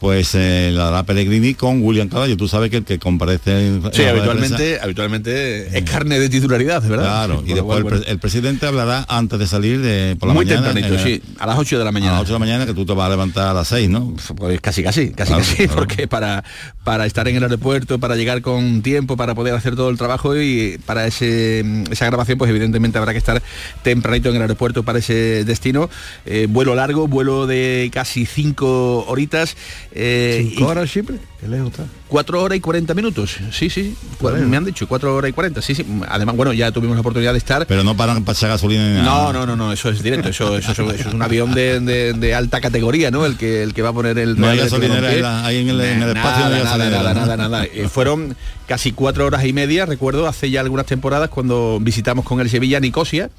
pues 0.00 0.34
eh, 0.34 0.70
la 0.72 0.88
hará 0.88 1.02
Pellegrini 1.02 1.52
con 1.52 1.82
William 1.82 2.08
Caballo. 2.08 2.34
Tú 2.36 2.48
sabes 2.48 2.70
que 2.70 2.78
el 2.78 2.84
que 2.84 2.98
comparece 2.98 3.66
en, 3.66 3.82
Sí, 3.92 4.02
habitualmente, 4.04 4.80
habitualmente 4.80 5.76
es 5.78 5.84
carne 5.84 6.18
de 6.18 6.30
titularidad, 6.30 6.82
¿verdad? 6.82 7.04
Claro, 7.26 7.44
y 7.46 7.52
después 7.52 7.84
el, 8.06 8.18
presidente 8.18 8.64
hablará 8.66 9.04
antes 9.08 9.38
de 9.38 9.46
salir 9.46 9.80
de, 9.82 10.16
por 10.18 10.28
la 10.28 10.34
muy 10.34 10.46
mañana. 10.46 10.72
tempranito, 10.72 10.94
en 10.94 11.00
el- 11.06 11.20
sí, 11.20 11.22
a 11.38 11.46
las 11.46 11.58
8 11.58 11.76
de 11.78 11.84
la 11.84 11.90
A 11.90 11.92
mañana. 11.92 12.12
las 12.12 12.22
8 12.22 12.28
de 12.28 12.32
la 12.32 12.38
mañana 12.38 12.66
que 12.66 12.72
tú 12.72 12.86
te 12.86 12.94
vas 12.94 13.06
a 13.06 13.10
levantar 13.10 13.48
a 13.48 13.52
las 13.52 13.68
6, 13.68 13.90
¿no? 13.90 14.14
Pues 14.36 14.58
casi 14.62 14.82
casi, 14.82 15.10
casi 15.10 15.32
Claro, 15.32 15.44
casi, 15.44 15.56
claro. 15.56 15.74
porque 15.74 16.08
para, 16.08 16.44
para 16.82 17.04
estar 17.04 17.28
en 17.28 17.36
el 17.36 17.42
aeropuerto, 17.42 17.98
para 18.00 18.16
llegar 18.16 18.40
con 18.40 18.80
tiempo, 18.80 19.18
para 19.18 19.34
poder 19.34 19.54
hacer 19.54 19.76
todo 19.76 19.90
el 19.90 19.98
trabajo 19.98 20.34
y 20.40 20.78
para 20.86 21.06
ese, 21.06 21.62
esa 21.90 22.06
grabación, 22.06 22.38
pues 22.38 22.48
evidentemente 22.50 22.96
habrá 22.96 23.12
que 23.12 23.18
estar 23.18 23.42
tempranito 23.82 24.30
en 24.30 24.36
el 24.36 24.42
aeropuerto 24.42 24.82
para 24.82 24.98
ese 25.00 25.44
destino. 25.44 25.90
Eh, 26.24 26.46
vuelo 26.48 26.74
largo, 26.74 27.06
vuelo 27.06 27.46
de 27.46 27.90
casi 27.92 28.24
cinco 28.24 29.04
horitas. 29.06 29.56
Eh, 29.92 30.46
¿Cinco 30.50 30.66
horas 30.68 30.90
Chipre? 30.90 31.16
¿Qué 31.40 31.48
lejos 31.48 31.70
está? 31.70 31.84
Cuatro 32.06 32.42
horas 32.42 32.58
y 32.58 32.60
40 32.60 32.92
minutos. 32.94 33.36
Sí, 33.50 33.70
sí. 33.70 33.96
Me 34.46 34.56
han 34.56 34.64
dicho 34.64 34.86
cuatro 34.86 35.14
horas 35.16 35.30
y 35.30 35.32
40. 35.32 35.62
Sí, 35.62 35.74
sí. 35.74 35.86
Además, 36.08 36.36
bueno, 36.36 36.52
ya 36.52 36.70
tuvimos 36.70 36.96
la 36.96 37.00
oportunidad 37.00 37.32
de 37.32 37.38
estar. 37.38 37.66
Pero 37.66 37.82
no 37.82 37.96
paran 37.96 38.24
para 38.24 38.36
echar 38.36 38.50
gasolina 38.50 38.88
ni 38.88 38.96
No, 38.96 39.02
nada. 39.04 39.32
no, 39.32 39.46
no, 39.46 39.56
no, 39.56 39.72
eso 39.72 39.88
es 39.90 40.02
directo, 40.02 40.28
eso, 40.28 40.56
eso, 40.58 40.72
eso 40.72 40.90
es 40.92 41.06
un 41.06 41.22
avión 41.22 41.54
de, 41.54 41.80
de- 41.80 42.12
de 42.12 42.34
alta 42.34 42.60
categoría, 42.60 43.10
¿no? 43.10 43.24
El 43.26 43.36
que 43.36 43.62
el 43.62 43.72
que 43.74 43.82
va 43.82 43.88
a 43.90 43.92
poner 43.92 44.18
el 44.18 44.38
No 44.38 44.48
hay 44.48 44.58
gasolinera 44.58 45.00
Balompié. 45.00 45.16
en 45.18 45.22
la- 45.22 45.46
ahí 45.46 45.56
en 45.58 45.68
el- 45.70 45.80
en 45.80 46.02
el 46.02 46.08
espacio 46.16 46.44
no 46.44 46.50
nada, 46.50 46.56
hay 46.56 46.62
nada, 46.64 46.76
gasolinera, 46.76 47.02
nada, 47.02 47.14
¿no? 47.14 47.20
nada, 47.26 47.36
nada. 47.48 47.64
Eh, 47.64 47.88
fueron 47.88 48.36
casi 48.66 48.92
cuatro 48.92 49.24
horas 49.26 49.44
y 49.44 49.52
media, 49.52 49.86
recuerdo, 49.86 50.26
hace 50.28 50.50
ya 50.50 50.60
algunas 50.60 50.86
temporadas 50.86 51.30
cuando 51.30 51.78
visitamos 51.80 52.24
con 52.24 52.40
el 52.40 52.50
Sevilla 52.50 52.80
Nicosia. 52.80 53.30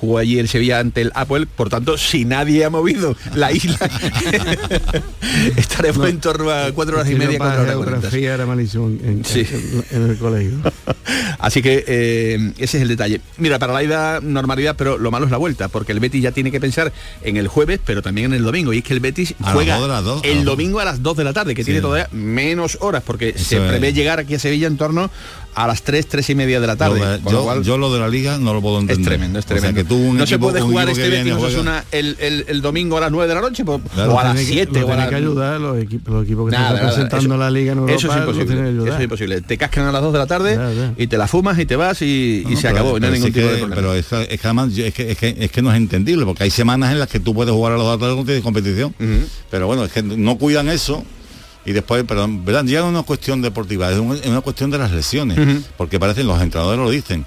Jugó 0.00 0.18
allí 0.18 0.38
el 0.38 0.48
Sevilla 0.48 0.78
ante 0.78 1.00
el 1.02 1.12
Apple, 1.14 1.46
por 1.46 1.68
tanto, 1.70 1.98
si 1.98 2.24
nadie 2.24 2.64
ha 2.64 2.70
movido 2.70 3.16
la 3.34 3.50
isla, 3.52 3.76
estaremos 5.56 6.08
en 6.08 6.20
torno 6.20 6.50
a 6.50 6.72
cuatro 6.72 6.96
horas 6.96 7.10
y 7.10 7.14
media, 7.14 7.38
cuatro 7.38 7.62
horas 7.62 7.74
geografía 7.74 8.34
era 8.34 8.46
malísimo 8.46 8.86
en, 8.88 9.24
Sí. 9.24 9.46
en- 9.50 9.84
en 9.90 10.10
el 10.10 10.18
colegio. 10.18 10.58
Así 11.38 11.62
que 11.62 11.84
eh, 11.86 12.52
ese 12.58 12.76
es 12.78 12.82
el 12.82 12.88
detalle. 12.88 13.20
Mira, 13.38 13.58
para 13.58 13.72
la 13.72 13.82
ida 13.82 14.20
normalidad, 14.20 14.76
pero 14.76 14.98
lo 14.98 15.10
malo 15.10 15.24
es 15.26 15.30
la 15.30 15.36
vuelta, 15.38 15.68
porque 15.68 15.92
el 15.92 16.00
Betis 16.00 16.22
ya 16.22 16.32
tiene 16.32 16.50
que 16.50 16.60
pensar 16.60 16.92
en 17.22 17.36
el 17.36 17.48
jueves, 17.48 17.80
pero 17.84 18.02
también 18.02 18.26
en 18.32 18.34
el 18.38 18.44
domingo. 18.44 18.72
Y 18.72 18.78
es 18.78 18.84
que 18.84 18.94
el 18.94 19.00
Betis 19.00 19.34
A 19.42 19.52
juega 19.52 19.76
dos 19.78 20.04
dos, 20.04 20.20
el 20.24 20.44
domingo 20.44 20.80
a 20.80 20.84
las 20.84 21.02
2 21.02 21.16
de 21.16 21.24
la 21.24 21.32
tarde, 21.32 21.54
que 21.54 21.64
tiene 21.64 21.80
todavía 21.80 22.08
menos 22.12 22.78
horas, 22.80 23.02
porque 23.04 23.36
se 23.38 23.56
es. 23.56 23.62
prevé 23.68 23.92
llegar 23.92 24.18
aquí 24.18 24.34
a 24.34 24.38
Sevilla 24.38 24.66
en 24.66 24.76
torno 24.76 25.10
a 25.54 25.66
las 25.66 25.82
3, 25.82 26.06
3 26.06 26.30
y 26.30 26.34
media 26.36 26.60
de 26.60 26.66
la 26.68 26.76
tarde. 26.76 27.00
Lo 27.00 27.06
de- 27.10 27.18
con 27.20 27.32
lo 27.32 27.38
yo, 27.40 27.44
cual- 27.44 27.62
yo 27.64 27.78
lo 27.78 27.92
de 27.92 27.98
la 28.00 28.08
liga 28.08 28.38
no 28.38 28.54
lo 28.54 28.60
puedo 28.62 28.76
es 28.76 28.82
entender. 28.82 29.06
tremendo, 29.06 29.38
es 29.40 29.44
O 29.44 29.48
sea, 29.48 29.56
tremendo. 29.56 29.82
que 29.82 29.88
tú 29.88 29.96
un 29.96 30.16
no 30.16 30.26
se 30.26 30.38
puede 30.38 30.60
jugar 30.60 30.88
este 30.88 31.02
que 31.02 31.08
Betis 31.08 31.24
viene, 31.24 31.38
juega- 31.38 31.48
Osasuna 31.54 31.84
el, 31.90 32.16
el- 32.20 32.44
el 32.48 32.60
domingo 32.62 32.96
a 32.96 33.00
las 33.00 33.10
9 33.10 33.28
de 33.28 33.34
la 33.34 33.40
noche 33.40 33.64
pues, 33.64 33.80
Claro. 33.92 34.14
o 34.14 34.18
a 34.20 34.24
las 34.24 34.34
Tiene 34.36 34.46
que- 34.48 34.52
7 34.54 34.80
lo 34.80 34.86
o 34.86 34.88
a 34.88 34.92
tiene 34.92 35.00
las... 35.02 35.08
que 35.08 35.14
ayudar 35.16 35.60
los 35.60 35.78
equipos, 35.82 36.14
los 36.14 36.24
equipos 36.24 36.44
que 36.46 36.50
Nada, 36.52 36.64
están 36.68 36.76
nada, 36.76 36.90
representando 36.90 37.34
eso- 37.34 37.42
la 37.42 37.50
liga 37.50 37.72
en 37.72 37.78
Europa. 37.78 37.96
Eso 37.98 38.10
es 38.12 38.16
imposible. 38.18 38.70
Eso 38.84 38.96
es 38.96 39.02
imposible. 39.02 39.40
Te 39.40 39.58
cascan 39.58 39.84
a 39.86 39.92
las 39.92 40.02
2 40.02 40.12
de 40.12 40.18
la 40.18 40.26
tarde 40.26 40.58
y 40.96 41.06
te 41.08 41.18
la 41.18 41.26
fumas 41.26 41.58
y 41.58 41.66
te 41.66 41.74
vas 41.76 42.02
y, 42.02 42.44
y 42.46 42.50
No, 42.50 42.56
se 42.56 42.62
pero- 42.68 42.74
acabó. 42.76 42.96
y 42.96 43.00
no 43.00 43.06
hay 43.06 43.10
pero 43.10 43.12
ningún 43.14 43.26
sí 43.28 43.32
tipo 43.32 43.46
que- 43.46 43.52
de 43.52 43.58
problema. 43.58 43.74
Pero 43.76 43.94
es, 43.94 44.06
que- 44.06 44.34
es 44.34 44.40
que 44.40 44.46
además 44.46 44.74
yo- 44.74 44.84
es 44.84 44.94
que, 44.94 45.10
es, 45.10 45.18
que, 45.18 45.36
es 45.38 45.50
que 45.50 45.62
no 45.62 45.70
es 45.72 45.76
entendible, 45.76 46.24
porque 46.24 46.44
hay 46.44 46.50
semanas 46.50 46.92
en 46.92 46.98
las 47.00 47.08
que 47.08 47.18
tú 47.20 47.34
puedes 47.34 47.52
jugar 47.52 47.72
a 47.72 47.76
los 47.76 47.98
no 47.98 48.24
tienes 48.24 48.42
competición. 48.44 48.94
Pero 49.50 49.66
bueno, 49.66 49.84
es 49.84 49.92
que 49.92 50.02
no 50.02 50.38
cuidan 50.38 50.68
eso. 50.68 51.04
Y 51.68 51.72
después, 51.72 52.02
pero 52.08 52.26
¿verdad? 52.28 52.64
ya 52.64 52.80
no 52.80 52.86
es 52.86 52.92
una 52.92 53.02
cuestión 53.02 53.42
deportiva, 53.42 53.90
es, 53.92 53.98
un- 53.98 54.16
es 54.16 54.24
una 54.26 54.40
cuestión 54.40 54.70
de 54.70 54.78
las 54.78 54.90
lesiones. 54.90 55.36
Ujú. 55.38 55.62
Porque 55.76 56.00
parecen, 56.00 56.26
los 56.26 56.40
entrenadores 56.40 56.80
lo 56.82 56.90
dicen. 56.90 57.26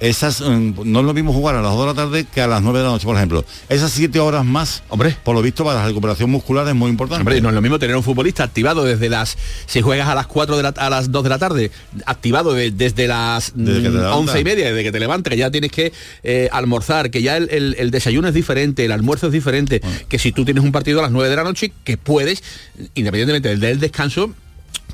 Esas 0.00 0.40
mm, 0.40 0.80
no 0.84 1.00
es 1.00 1.06
lo 1.06 1.14
mismo 1.14 1.32
jugar 1.32 1.54
a 1.54 1.62
las 1.62 1.72
2 1.72 1.80
de 1.80 1.86
la 1.86 1.94
tarde 1.94 2.26
que 2.32 2.40
a 2.40 2.46
las 2.46 2.60
9 2.62 2.78
de 2.80 2.84
la 2.84 2.90
noche, 2.90 3.06
por 3.06 3.16
ejemplo. 3.16 3.44
Esas 3.68 3.90
7 3.92 4.18
horas 4.20 4.44
más, 4.44 4.82
Hombre. 4.88 5.16
por 5.24 5.34
lo 5.34 5.40
visto, 5.42 5.64
para 5.64 5.80
la 5.80 5.86
recuperación 5.86 6.30
muscular 6.30 6.66
es 6.68 6.74
muy 6.74 6.90
importante. 6.90 7.20
Hombre, 7.22 7.40
no 7.40 7.48
es 7.48 7.54
lo 7.54 7.62
mismo 7.62 7.78
tener 7.78 7.96
un 7.96 8.02
futbolista 8.02 8.44
activado 8.44 8.84
desde 8.84 9.08
las 9.08 9.38
si 9.66 9.80
juegas 9.80 10.08
a 10.08 10.14
las 10.14 10.26
4 10.26 10.56
de 10.56 10.62
la, 10.62 10.68
a 10.70 10.90
las 10.90 11.10
2 11.12 11.22
de 11.22 11.28
la 11.28 11.38
tarde, 11.38 11.70
activado 12.06 12.52
de- 12.54 12.70
desde 12.70 13.06
las 13.08 13.52
Desde 13.54 13.88
mm, 13.88 13.92
levantas. 13.94 14.16
11 14.16 14.40
y 14.40 14.44
media, 14.44 14.66
desde 14.68 14.82
que 14.82 14.92
te 14.92 15.00
levantas, 15.00 15.30
que 15.30 15.36
ya 15.38 15.50
tienes 15.50 15.70
que 15.70 15.92
eh, 16.22 16.48
almorzar, 16.52 17.10
que 17.10 17.22
ya 17.22 17.36
el, 17.36 17.48
el- 17.50 17.76
el 17.78 17.90
desayuno 17.90 18.28
es 18.28 18.34
diferente, 18.34 18.84
el 18.84 18.92
almuerzo 18.92 19.28
es 19.28 19.32
diferente, 19.32 19.80
que 20.08 20.18
si 20.18 20.32
tú 20.32 20.44
tienes 20.44 20.64
un 20.64 20.72
partido 20.72 20.98
a 20.98 21.02
las 21.02 21.12
9 21.12 21.28
de 21.30 21.36
la 21.36 21.44
noche, 21.44 21.72
que 21.84 21.96
puedes, 21.96 22.42
independientemente 22.94 23.56
del 23.56 23.80
descanso, 23.80 24.32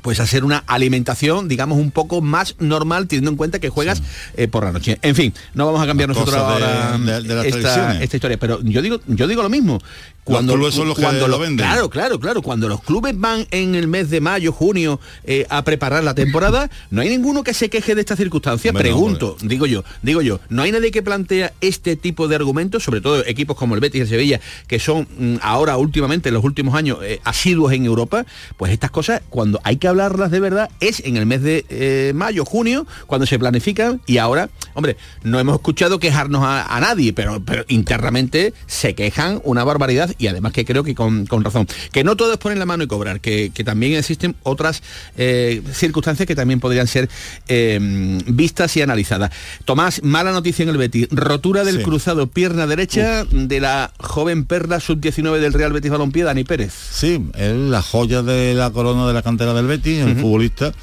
pues 0.01 0.19
hacer 0.19 0.43
una 0.43 0.63
alimentación, 0.67 1.47
digamos, 1.47 1.77
un 1.77 1.91
poco 1.91 2.21
más 2.21 2.55
normal, 2.59 3.07
teniendo 3.07 3.31
en 3.31 3.37
cuenta 3.37 3.59
que 3.59 3.69
juegas 3.69 4.01
eh, 4.35 4.47
por 4.47 4.63
la 4.63 4.71
noche. 4.71 4.97
En 5.01 5.15
fin, 5.15 5.33
no 5.53 5.65
vamos 5.65 5.81
a 5.81 5.85
cambiar 5.87 6.09
nosotros 6.09 6.35
de- 6.35 6.41
ahora 6.41 6.97
de- 6.97 7.21
de 7.21 7.35
las 7.35 7.45
esta, 7.45 8.01
esta 8.03 8.17
historia, 8.17 8.37
pero 8.37 8.61
yo 8.63 8.81
digo, 8.81 8.99
yo 9.07 9.27
digo 9.27 9.43
lo 9.43 9.49
mismo. 9.49 9.79
Cuando, 10.23 10.53
clubes 10.53 10.75
son 10.75 10.87
los 10.87 10.95
que 10.95 11.01
cuando 11.03 11.21
lo 11.27 11.37
los- 11.37 11.39
venden. 11.39 11.65
Claro, 11.65 11.89
claro, 11.89 12.19
claro. 12.19 12.41
Cuando 12.41 12.69
los 12.69 12.81
clubes 12.83 13.19
van 13.19 13.47
en 13.51 13.73
el 13.75 13.87
mes 13.87 14.09
de 14.11 14.21
mayo, 14.21 14.51
junio, 14.51 14.99
eh, 15.23 15.47
a 15.49 15.63
preparar 15.63 16.03
la 16.03 16.13
temporada, 16.13 16.69
no 16.91 17.01
hay 17.01 17.09
ninguno 17.09 17.43
que 17.43 17.53
se 17.55 17.69
queje 17.69 17.95
de 17.95 18.01
esta 18.01 18.15
circunstancia. 18.15 18.71
No, 18.71 18.79
Pregunto, 18.79 19.35
digo 19.41 19.65
yo, 19.65 19.83
digo 20.03 20.21
yo, 20.21 20.39
no 20.49 20.61
hay 20.61 20.71
nadie 20.71 20.91
que 20.91 21.01
plantea 21.01 21.53
este 21.59 21.95
tipo 21.95 22.27
de 22.27 22.35
argumentos, 22.35 22.83
sobre 22.83 23.01
todo 23.01 23.25
equipos 23.25 23.57
como 23.57 23.73
el 23.75 23.81
Betis 23.81 23.99
y 23.99 24.01
el 24.03 24.07
Sevilla, 24.09 24.39
que 24.67 24.79
son 24.79 25.07
mm, 25.17 25.35
ahora 25.41 25.77
últimamente, 25.77 26.29
en 26.29 26.35
los 26.35 26.43
últimos 26.43 26.75
años, 26.75 26.99
eh, 27.01 27.19
asiduos 27.23 27.73
en 27.73 27.85
Europa, 27.85 28.25
pues 28.57 28.71
estas 28.71 28.91
cosas, 28.91 29.21
cuando 29.29 29.59
hay 29.63 29.77
que 29.77 29.87
hablarlas 29.87 30.29
de 30.29 30.39
verdad, 30.39 30.69
es 30.79 30.99
en 31.03 31.17
el 31.17 31.25
mes 31.25 31.41
de 31.41 31.65
eh, 31.69 32.11
mayo, 32.13 32.45
junio, 32.45 32.85
cuando 33.07 33.25
se 33.25 33.39
planifican, 33.39 34.01
y 34.05 34.17
ahora, 34.19 34.49
hombre, 34.75 34.97
no 35.23 35.39
hemos 35.39 35.55
escuchado 35.55 35.99
quejarnos 35.99 36.43
a, 36.43 36.75
a 36.75 36.79
nadie, 36.79 37.11
pero, 37.11 37.43
pero 37.43 37.65
internamente 37.69 38.53
se 38.67 38.93
quejan 38.95 39.41
una 39.43 39.63
barbaridad 39.63 40.10
y 40.17 40.27
además 40.27 40.53
que 40.53 40.65
creo 40.65 40.83
que 40.83 40.95
con, 40.95 41.25
con 41.25 41.43
razón. 41.43 41.67
Que 41.91 42.03
no 42.03 42.15
todo 42.15 42.33
es 42.33 42.37
poner 42.37 42.57
la 42.57 42.65
mano 42.65 42.83
y 42.83 42.87
cobrar, 42.87 43.19
que, 43.21 43.51
que 43.53 43.63
también 43.63 43.93
existen 43.93 44.35
otras 44.43 44.81
eh, 45.17 45.61
circunstancias 45.73 46.27
que 46.27 46.35
también 46.35 46.59
podrían 46.59 46.87
ser 46.87 47.09
eh, 47.47 47.79
vistas 48.27 48.75
y 48.77 48.81
analizadas. 48.81 49.31
Tomás, 49.65 50.01
mala 50.03 50.31
noticia 50.31 50.63
en 50.63 50.69
el 50.69 50.77
Betis. 50.77 51.07
Rotura 51.11 51.63
del 51.63 51.77
Sí. 51.77 51.83
cruzado 51.83 52.27
pierna 52.27 52.67
derecha 52.67 53.25
de 53.25 53.59
la 53.59 53.91
joven 53.99 54.45
perla 54.45 54.79
sub-19 54.79 55.39
del 55.39 55.53
Real 55.53 55.71
Betis 55.73 55.91
Balompié, 55.91 56.23
Dani 56.23 56.43
Pérez. 56.43 56.73
Sí, 56.91 57.21
es 57.35 57.55
la 57.55 57.81
joya 57.81 58.21
de 58.21 58.53
la 58.53 58.69
corona 58.71 59.07
de 59.07 59.13
la 59.13 59.21
cantera 59.21 59.53
del 59.53 59.67
Betis, 59.67 59.99
el 59.99 60.15
futbolista 60.17 60.73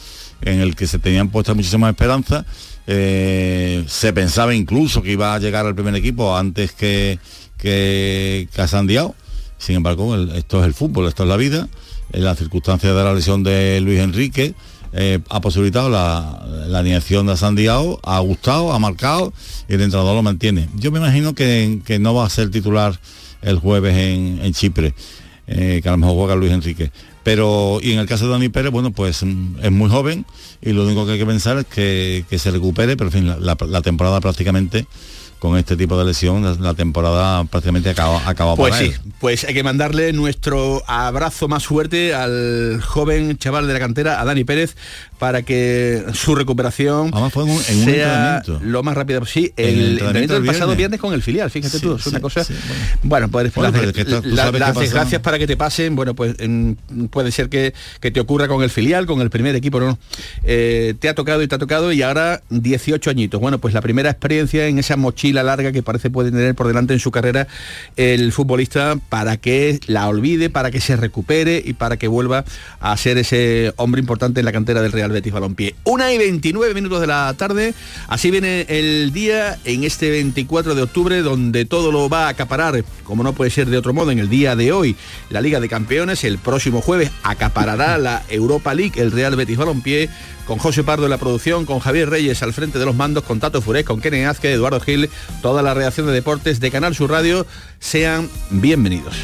en 0.40 0.61
el 0.61 0.76
que 0.76 0.87
se 0.87 0.99
tenían 0.99 1.30
puestas 1.30 1.56
muchísimas 1.56 1.90
esperanzas. 1.90 2.44
Eh, 2.87 3.85
se 3.87 4.12
pensaba 4.14 4.54
incluso 4.54 5.02
que 5.02 5.12
iba 5.12 5.35
a 5.35 5.38
llegar 5.38 5.66
al 5.66 5.75
primer 5.75 5.94
equipo 5.94 6.37
antes 6.37 6.73
que, 6.73 7.18
que, 7.58 8.48
que 8.52 8.62
a 8.62 8.68
Sandiao. 8.68 9.14
Sin 9.58 9.76
embargo, 9.76 10.16
esto 10.16 10.60
es 10.60 10.66
el 10.66 10.74
fútbol, 10.74 11.08
esto 11.08 11.24
es 11.24 11.28
la 11.28 11.36
vida. 11.36 11.68
En 12.12 12.24
las 12.24 12.38
circunstancias 12.38 12.94
de 12.94 13.04
la 13.04 13.12
lesión 13.12 13.42
de 13.42 13.80
Luis 13.80 13.98
Enrique 13.98 14.54
eh, 14.92 15.18
ha 15.28 15.40
posibilitado 15.40 15.90
la, 15.90 16.46
la 16.66 16.78
alineación 16.78 17.26
de 17.26 17.36
Sandiao, 17.36 18.00
ha 18.02 18.18
gustado, 18.20 18.72
ha 18.72 18.78
marcado 18.78 19.32
y 19.68 19.74
el 19.74 19.82
entrenador 19.82 20.14
lo 20.14 20.22
mantiene. 20.22 20.68
Yo 20.76 20.90
me 20.90 20.98
imagino 20.98 21.34
que, 21.34 21.98
no 22.00 22.14
va 22.14 22.24
a 22.24 22.30
ser 22.30 22.50
titular 22.50 22.98
el 23.42 23.58
jueves 23.58 23.94
en, 23.96 24.52
Chipre, 24.54 24.94
eh, 25.46 25.80
que 25.82 25.88
a 25.88 25.92
lo 25.92 25.98
mejor 25.98 26.16
juega 26.16 26.36
Luis 26.36 26.52
Enrique. 26.52 26.90
Pero, 27.22 27.78
y 27.82 27.92
en 27.92 27.98
el 27.98 28.06
caso 28.06 28.24
de 28.24 28.32
Dani 28.32 28.48
Pérez, 28.48 28.72
bueno, 28.72 28.90
pues 28.90 29.22
mm, 29.22 29.56
es 29.62 29.70
muy 29.70 29.90
joven 29.90 30.24
y 30.62 30.72
lo 30.72 30.84
único 30.84 31.04
que 31.04 31.12
hay 31.12 31.18
que 31.18 31.26
pensar 31.26 31.58
es 31.58 31.66
que, 31.66 32.24
se 32.38 32.50
recupere, 32.50 32.96
pero 32.96 33.10
en 33.10 33.12
fin, 33.12 33.34
la 33.40 33.82
temporada 33.82 34.20
prácticamente 34.20 34.86
con 35.38 35.57
este 35.57 35.76
tipo 35.76 35.99
de 35.99 36.04
lesión, 36.04 36.42
la, 36.45 36.54
la 36.54 36.75
temporada 36.75 37.45
prácticamente 37.45 37.90
acaba, 37.90 38.28
acaba 38.28 38.57
Pues 38.57 38.71
para 38.73 38.85
sí, 38.85 38.90
él. 38.92 39.12
pues 39.21 39.45
hay 39.45 39.54
que 39.54 39.62
mandarle 39.62 40.12
nuestro 40.12 40.83
abrazo 40.87 41.49
más 41.49 41.66
fuerte 41.66 42.14
al 42.14 42.80
joven 42.85 43.37
chaval 43.38 43.66
de 43.66 43.73
la 43.73 43.78
cantera, 43.78 44.21
a 44.21 44.25
Dani 44.25 44.45
Pérez, 44.45 44.76
para 45.18 45.42
que 45.42 46.04
su 46.14 46.34
recuperación 46.34 47.10
Además 47.12 47.32
fue 47.32 47.44
en 47.44 47.50
un- 47.50 47.56
en 47.68 47.84
sea 47.84 48.42
lo 48.62 48.82
más 48.82 48.96
rápido 48.96 49.20
posible. 49.20 49.52
En 49.56 49.68
El, 49.68 49.75
el 49.80 49.90
entrenamiento 49.92 50.34
del 50.34 50.44
pasado 50.44 50.58
viernes. 50.68 50.76
viernes 50.78 51.00
con 51.00 51.14
el 51.14 51.22
filial, 51.22 51.50
fíjate 51.50 51.78
Sí, 51.78 51.82
tú, 51.84 51.96
es 51.96 52.02
sí, 52.04 52.10
una 52.10 52.20
cosa... 52.20 52.44
sí, 52.44 52.54
bueno. 53.02 53.28
pues 53.28 53.52
Bueno, 53.54 53.72
las, 54.25 54.52
la- 54.52 54.72
desgracias 54.72 55.20
para 55.22 55.38
que 55.38 55.46
te 55.46 55.56
pasen, 55.56 55.96
bueno, 55.96 56.14
pues 56.14 56.37
puede 57.10 57.32
ser 57.32 57.48
que, 57.48 57.75
que 58.00 58.10
te 58.10 58.20
ocurra 58.20 58.48
con 58.48 58.62
el 58.62 58.70
filial, 58.70 59.06
con 59.06 59.20
el 59.20 59.30
primer 59.30 59.54
equipo, 59.56 59.80
¿no? 59.80 59.98
Eh, 60.44 60.94
te 60.98 61.08
ha 61.08 61.14
tocado 61.14 61.42
y 61.42 61.48
te 61.48 61.54
ha 61.54 61.58
tocado 61.58 61.92
y 61.92 62.02
ahora 62.02 62.42
18 62.50 63.10
añitos. 63.10 63.40
Bueno, 63.40 63.58
pues 63.58 63.75
la 63.75 63.80
primera 63.80 64.10
experiencia 64.10 64.66
en 64.66 64.78
esa 64.78 64.96
mochila 64.96 65.42
larga 65.42 65.72
que 65.72 65.82
parece 65.82 66.10
puede 66.10 66.30
tener 66.30 66.54
por 66.54 66.66
delante 66.68 66.92
en 66.94 67.00
su 67.00 67.10
carrera 67.10 67.48
el 67.96 68.32
futbolista 68.32 68.96
para 69.08 69.37
que 69.37 69.80
la 69.87 70.08
olvide, 70.08 70.50
para 70.50 70.70
que 70.70 70.80
se 70.80 70.96
recupere 70.96 71.62
y 71.64 71.72
para 71.75 71.96
que 71.96 72.08
vuelva 72.08 72.44
a 72.80 72.96
ser 72.96 73.18
ese 73.18 73.72
hombre 73.76 74.00
importante 74.00 74.40
en 74.40 74.46
la 74.46 74.52
cantera 74.52 74.80
del 74.82 74.92
Real 74.92 75.07
Betis 75.12 75.32
Balompié. 75.32 75.74
Una 75.84 76.12
y 76.12 76.18
29 76.18 76.74
minutos 76.74 77.00
de 77.00 77.06
la 77.06 77.34
tarde, 77.36 77.74
así 78.08 78.30
viene 78.30 78.66
el 78.68 79.12
día 79.12 79.58
en 79.64 79.84
este 79.84 80.10
24 80.10 80.74
de 80.74 80.82
octubre 80.82 81.22
donde 81.22 81.64
todo 81.64 81.92
lo 81.92 82.08
va 82.08 82.26
a 82.26 82.28
acaparar, 82.28 82.84
como 83.04 83.22
no 83.22 83.32
puede 83.32 83.50
ser 83.50 83.68
de 83.68 83.78
otro 83.78 83.92
modo, 83.92 84.10
en 84.10 84.18
el 84.18 84.28
día 84.28 84.56
de 84.56 84.72
hoy, 84.72 84.96
la 85.30 85.40
Liga 85.40 85.60
de 85.60 85.68
Campeones, 85.68 86.24
el 86.24 86.38
próximo 86.38 86.80
jueves 86.80 87.10
acaparará 87.22 87.98
la 87.98 88.22
Europa 88.28 88.74
League, 88.74 89.00
el 89.00 89.12
Real 89.12 89.36
Betis 89.36 89.56
Balompié, 89.56 90.08
con 90.46 90.58
José 90.58 90.82
Pardo 90.82 91.04
en 91.04 91.10
la 91.10 91.18
producción, 91.18 91.66
con 91.66 91.78
Javier 91.78 92.08
Reyes 92.08 92.42
al 92.42 92.54
frente 92.54 92.78
de 92.78 92.86
los 92.86 92.94
mandos, 92.94 93.24
con 93.24 93.38
Tato 93.38 93.60
Furés, 93.60 93.84
con 93.84 94.00
Kenen 94.00 94.26
Azque, 94.26 94.52
Eduardo 94.52 94.80
Gil, 94.80 95.10
toda 95.42 95.62
la 95.62 95.74
redacción 95.74 96.06
de 96.06 96.12
deportes 96.12 96.58
de 96.58 96.70
Canal 96.70 96.94
Sur 96.94 97.10
Radio, 97.10 97.46
sean 97.80 98.30
bienvenidos. 98.50 99.14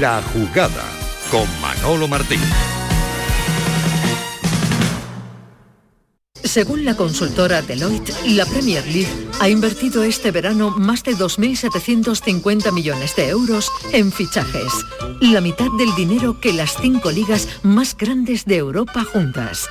La 0.00 0.22
jugada 0.32 1.01
con 1.32 1.48
Manolo 1.62 2.08
Martín. 2.08 2.81
Según 6.44 6.84
la 6.84 6.96
consultora 6.96 7.62
Deloitte, 7.62 8.12
la 8.26 8.44
Premier 8.44 8.84
League 8.86 9.08
ha 9.40 9.48
invertido 9.48 10.02
este 10.02 10.30
verano 10.30 10.70
más 10.70 11.02
de 11.02 11.16
2.750 11.16 12.72
millones 12.72 13.14
de 13.16 13.28
euros 13.28 13.70
en 13.92 14.12
fichajes, 14.12 14.72
la 15.20 15.40
mitad 15.40 15.66
del 15.78 15.94
dinero 15.94 16.40
que 16.40 16.52
las 16.52 16.76
cinco 16.80 17.10
ligas 17.10 17.48
más 17.62 17.96
grandes 17.96 18.44
de 18.44 18.56
Europa 18.56 19.04
juntas. 19.04 19.68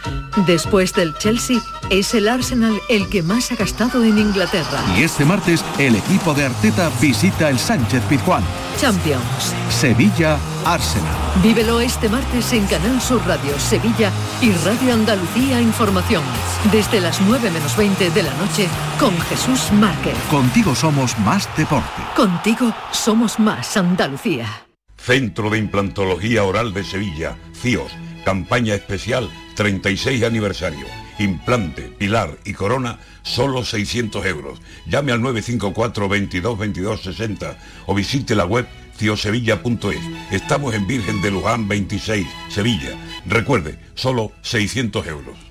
Después 0.48 0.94
del 0.94 1.14
Chelsea, 1.18 1.62
es 1.90 2.14
el 2.14 2.30
Arsenal 2.30 2.80
el 2.90 3.10
que 3.10 3.22
más 3.22 3.52
ha 3.52 3.56
gastado 3.56 4.04
en 4.04 4.18
Inglaterra. 4.18 4.82
Y 4.98 5.04
este 5.04 5.26
martes, 5.26 5.64
el 5.78 5.96
equipo 5.98 6.34
de 6.34 6.46
Arteta 6.46 6.90
visita 7.02 7.50
el 7.50 7.60
Sánchez 7.60 8.02
Pizjuán. 8.10 8.44
Champions. 8.80 9.54
Sevilla, 9.70 10.38
Arsenal. 10.66 11.14
Vívelo 11.44 11.80
este 11.80 12.10
martes 12.10 12.52
en 12.54 12.66
Canal 12.68 13.02
Sur 13.02 13.22
Radio 13.28 13.60
Sevilla 13.60 14.12
y 14.42 14.52
Radio 14.66 14.94
Andalucía 14.94 15.62
Información. 15.62 16.24
Desde 16.70 17.02
las 17.02 17.20
9 17.22 17.50
menos 17.50 17.76
20 17.76 18.12
de 18.12 18.22
la 18.22 18.34
noche 18.36 18.68
con 19.00 19.20
Jesús 19.22 19.72
Márquez. 19.74 20.14
Contigo 20.30 20.76
somos 20.76 21.18
más 21.20 21.50
deporte. 21.58 22.04
Contigo 22.16 22.72
somos 22.92 23.40
más 23.40 23.76
Andalucía. 23.78 24.68
Centro 24.96 25.50
de 25.50 25.58
Implantología 25.58 26.44
Oral 26.44 26.72
de 26.72 26.84
Sevilla, 26.84 27.36
CIOS, 27.60 27.92
campaña 28.24 28.76
especial 28.76 29.28
36 29.56 30.24
aniversario. 30.24 30.86
Implante, 31.18 31.82
pilar 31.82 32.38
y 32.46 32.54
corona, 32.54 33.00
solo 33.24 33.66
600 33.66 34.24
euros. 34.28 34.62
Llame 34.86 35.14
al 35.14 35.22
954 35.22 36.08
22 36.08 36.60
22 36.60 37.02
60 37.02 37.58
o 37.88 37.96
visite 37.96 38.36
la 38.36 38.46
web 38.46 38.68
ciosevilla.es. 38.98 40.32
Estamos 40.32 40.76
en 40.76 40.86
Virgen 40.86 41.24
de 41.24 41.32
Luján 41.32 41.68
26, 41.68 42.28
Sevilla. 42.50 42.92
Recuerde, 43.26 43.80
solo 43.96 44.32
600 44.44 45.08
euros. 45.08 45.51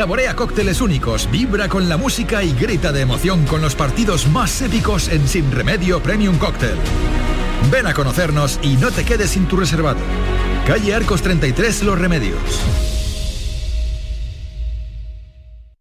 Saborea 0.00 0.34
cócteles 0.34 0.80
únicos, 0.80 1.30
vibra 1.30 1.68
con 1.68 1.90
la 1.90 1.98
música 1.98 2.42
y 2.42 2.54
grita 2.54 2.90
de 2.90 3.02
emoción 3.02 3.44
con 3.44 3.60
los 3.60 3.74
partidos 3.74 4.26
más 4.28 4.62
épicos 4.62 5.10
en 5.10 5.28
Sin 5.28 5.52
Remedio 5.52 6.02
Premium 6.02 6.38
Cóctel. 6.38 6.74
Ven 7.70 7.86
a 7.86 7.92
conocernos 7.92 8.58
y 8.62 8.76
no 8.76 8.90
te 8.90 9.04
quedes 9.04 9.32
sin 9.32 9.44
tu 9.44 9.58
reservado. 9.58 9.98
Calle 10.66 10.94
Arcos 10.94 11.20
33 11.20 11.82
Los 11.82 11.98
Remedios. 11.98 12.40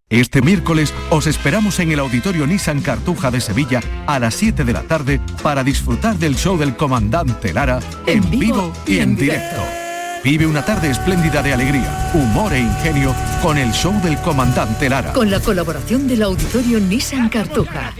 Este 0.09 0.41
miércoles 0.41 0.93
os 1.11 1.25
esperamos 1.25 1.79
en 1.79 1.93
el 1.93 1.99
Auditorio 1.99 2.45
Nissan 2.45 2.81
Cartuja 2.81 3.31
de 3.31 3.39
Sevilla 3.39 3.79
a 4.05 4.19
las 4.19 4.35
7 4.35 4.65
de 4.65 4.73
la 4.73 4.81
tarde 4.81 5.21
para 5.41 5.63
disfrutar 5.63 6.17
del 6.17 6.35
show 6.35 6.57
del 6.57 6.75
comandante 6.75 7.53
Lara 7.53 7.79
en, 8.05 8.29
vivo 8.29 8.73
y 8.85 8.99
en 8.99 9.15
directo. 9.15 9.78
Vive 10.23 10.45
una 10.45 10.65
tarde 10.65 10.89
espléndida 10.89 11.41
de 11.41 11.53
alegría, 11.53 12.11
humor 12.13 12.51
e 12.51 12.59
ingenio 12.59 13.15
con 13.41 13.57
el 13.57 13.71
show 13.71 13.93
del 14.01 14.17
comandante 14.17 14.89
Lara. 14.89 15.13
Con 15.13 15.31
la 15.31 15.39
colaboración 15.39 16.09
del 16.09 16.23
Auditorio 16.23 16.79
Nissan 16.79 17.29
Cartuja. 17.29 17.93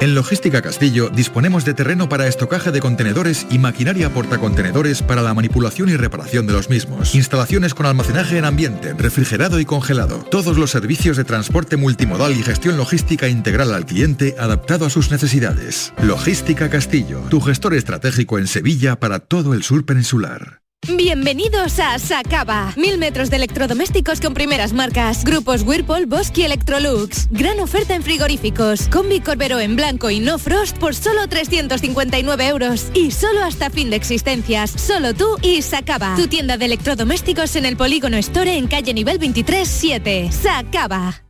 En 0.00 0.14
Logística 0.14 0.62
Castillo 0.62 1.10
disponemos 1.10 1.64
de 1.64 1.74
terreno 1.74 2.08
para 2.08 2.26
estocaje 2.26 2.72
de 2.72 2.80
contenedores 2.80 3.46
y 3.50 3.58
maquinaria 3.58 4.12
portacontenedores 4.12 5.02
para 5.02 5.22
la 5.22 5.34
manipulación 5.34 5.90
y 5.90 5.96
reparación 5.96 6.46
de 6.46 6.54
los 6.54 6.70
mismos. 6.70 7.14
Instalaciones 7.14 7.74
con 7.74 7.86
almacenaje 7.86 8.38
en 8.38 8.46
ambiente, 8.46 8.94
refrigerado 8.94 9.60
y 9.60 9.66
congelado. 9.66 10.24
Todos 10.30 10.56
los 10.56 10.70
servicios 10.70 11.18
de 11.18 11.24
transporte 11.24 11.76
multimodal 11.76 12.32
y 12.32 12.42
gestión 12.42 12.78
logística 12.78 13.28
integral 13.28 13.74
al 13.74 13.86
cliente 13.86 14.34
adaptado 14.38 14.86
a 14.86 14.90
sus 14.90 15.10
necesidades. 15.10 15.92
Logística 16.02 16.68
Castillo, 16.68 17.20
tu 17.28 17.40
gestor 17.42 17.74
estratégico 17.74 18.38
en 18.38 18.48
Sevilla 18.48 18.98
para 18.98 19.20
todo 19.20 19.54
el 19.54 19.62
sur 19.62 19.84
peninsular. 19.84 20.60
Bienvenidos 20.88 21.78
a 21.78 21.98
Sacaba. 21.98 22.72
Mil 22.76 22.96
metros 22.96 23.28
de 23.28 23.36
electrodomésticos 23.36 24.20
con 24.20 24.32
primeras 24.32 24.72
marcas. 24.72 25.24
Grupos 25.24 25.62
Whirlpool, 25.62 26.06
Bosch 26.06 26.36
y 26.38 26.42
Electrolux. 26.42 27.28
Gran 27.30 27.60
oferta 27.60 27.94
en 27.94 28.02
frigoríficos. 28.02 28.88
Combi 28.88 29.20
Corbero 29.20 29.60
en 29.60 29.76
blanco 29.76 30.10
y 30.10 30.20
no 30.20 30.38
frost 30.38 30.78
por 30.78 30.94
solo 30.94 31.28
359 31.28 32.48
euros. 32.48 32.86
Y 32.94 33.10
solo 33.10 33.44
hasta 33.44 33.68
fin 33.68 33.90
de 33.90 33.96
existencias. 33.96 34.70
Solo 34.70 35.12
tú 35.12 35.36
y 35.42 35.60
Sacaba. 35.60 36.16
Tu 36.16 36.28
tienda 36.28 36.56
de 36.56 36.64
electrodomésticos 36.64 37.56
en 37.56 37.66
el 37.66 37.76
Polígono 37.76 38.16
Store 38.16 38.56
en 38.56 38.66
calle 38.66 38.94
nivel 38.94 39.18
23 39.18 39.68
7. 39.68 40.30
Sacaba. 40.32 41.22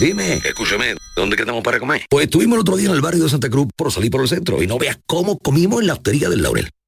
Dime, 0.00 0.40
escúchame, 0.44 0.96
¿dónde 1.14 1.36
quedamos 1.36 1.62
para 1.62 1.78
comer? 1.78 2.06
Pues 2.08 2.24
estuvimos 2.24 2.56
el 2.56 2.60
otro 2.62 2.76
día 2.76 2.88
en 2.88 2.94
el 2.94 3.02
barrio 3.02 3.24
de 3.24 3.30
Santa 3.30 3.50
Cruz 3.50 3.68
por 3.76 3.92
salir 3.92 4.10
por 4.10 4.22
el 4.22 4.28
centro 4.28 4.62
y 4.62 4.66
no 4.66 4.78
veas 4.78 4.98
cómo 5.06 5.38
comimos 5.38 5.80
en 5.80 5.86
la 5.86 5.92
hostería 5.92 6.28
del 6.28 6.42
Laurel. 6.42 6.70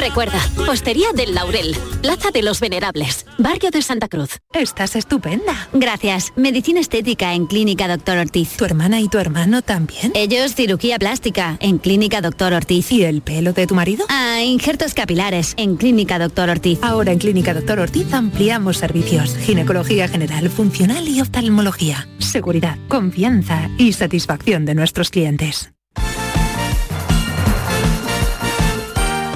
Recuerda, 0.00 0.40
Hostería 0.66 1.08
del 1.14 1.34
Laurel, 1.34 1.76
Plaza 2.00 2.30
de 2.30 2.42
los 2.42 2.58
Venerables, 2.58 3.26
Barrio 3.36 3.70
de 3.70 3.82
Santa 3.82 4.08
Cruz. 4.08 4.38
Estás 4.54 4.96
estupenda. 4.96 5.68
Gracias. 5.74 6.32
Medicina 6.36 6.80
estética 6.80 7.34
en 7.34 7.46
Clínica 7.46 7.86
Doctor 7.86 8.16
Ortiz. 8.16 8.56
¿Tu 8.56 8.64
hermana 8.64 8.98
y 9.02 9.08
tu 9.08 9.18
hermano 9.18 9.60
también? 9.60 10.12
Ellos 10.14 10.54
cirugía 10.54 10.98
plástica 10.98 11.58
en 11.60 11.76
Clínica 11.76 12.22
Doctor 12.22 12.54
Ortiz. 12.54 12.90
¿Y 12.92 13.04
el 13.04 13.20
pelo 13.20 13.52
de 13.52 13.66
tu 13.66 13.74
marido? 13.74 14.06
Ah, 14.08 14.40
injertos 14.42 14.94
capilares 14.94 15.52
en 15.58 15.76
Clínica 15.76 16.18
Doctor 16.18 16.48
Ortiz. 16.48 16.78
Ahora 16.80 17.12
en 17.12 17.18
Clínica 17.18 17.52
Doctor 17.52 17.78
Ortiz 17.78 18.10
ampliamos 18.14 18.78
servicios. 18.78 19.36
Ginecología 19.36 20.08
general, 20.08 20.48
funcional 20.48 21.06
y 21.08 21.20
oftalmología. 21.20 22.08
Seguridad, 22.18 22.78
confianza 22.88 23.68
y 23.76 23.92
satisfacción 23.92 24.64
de 24.64 24.74
nuestros 24.74 25.10
clientes. 25.10 25.72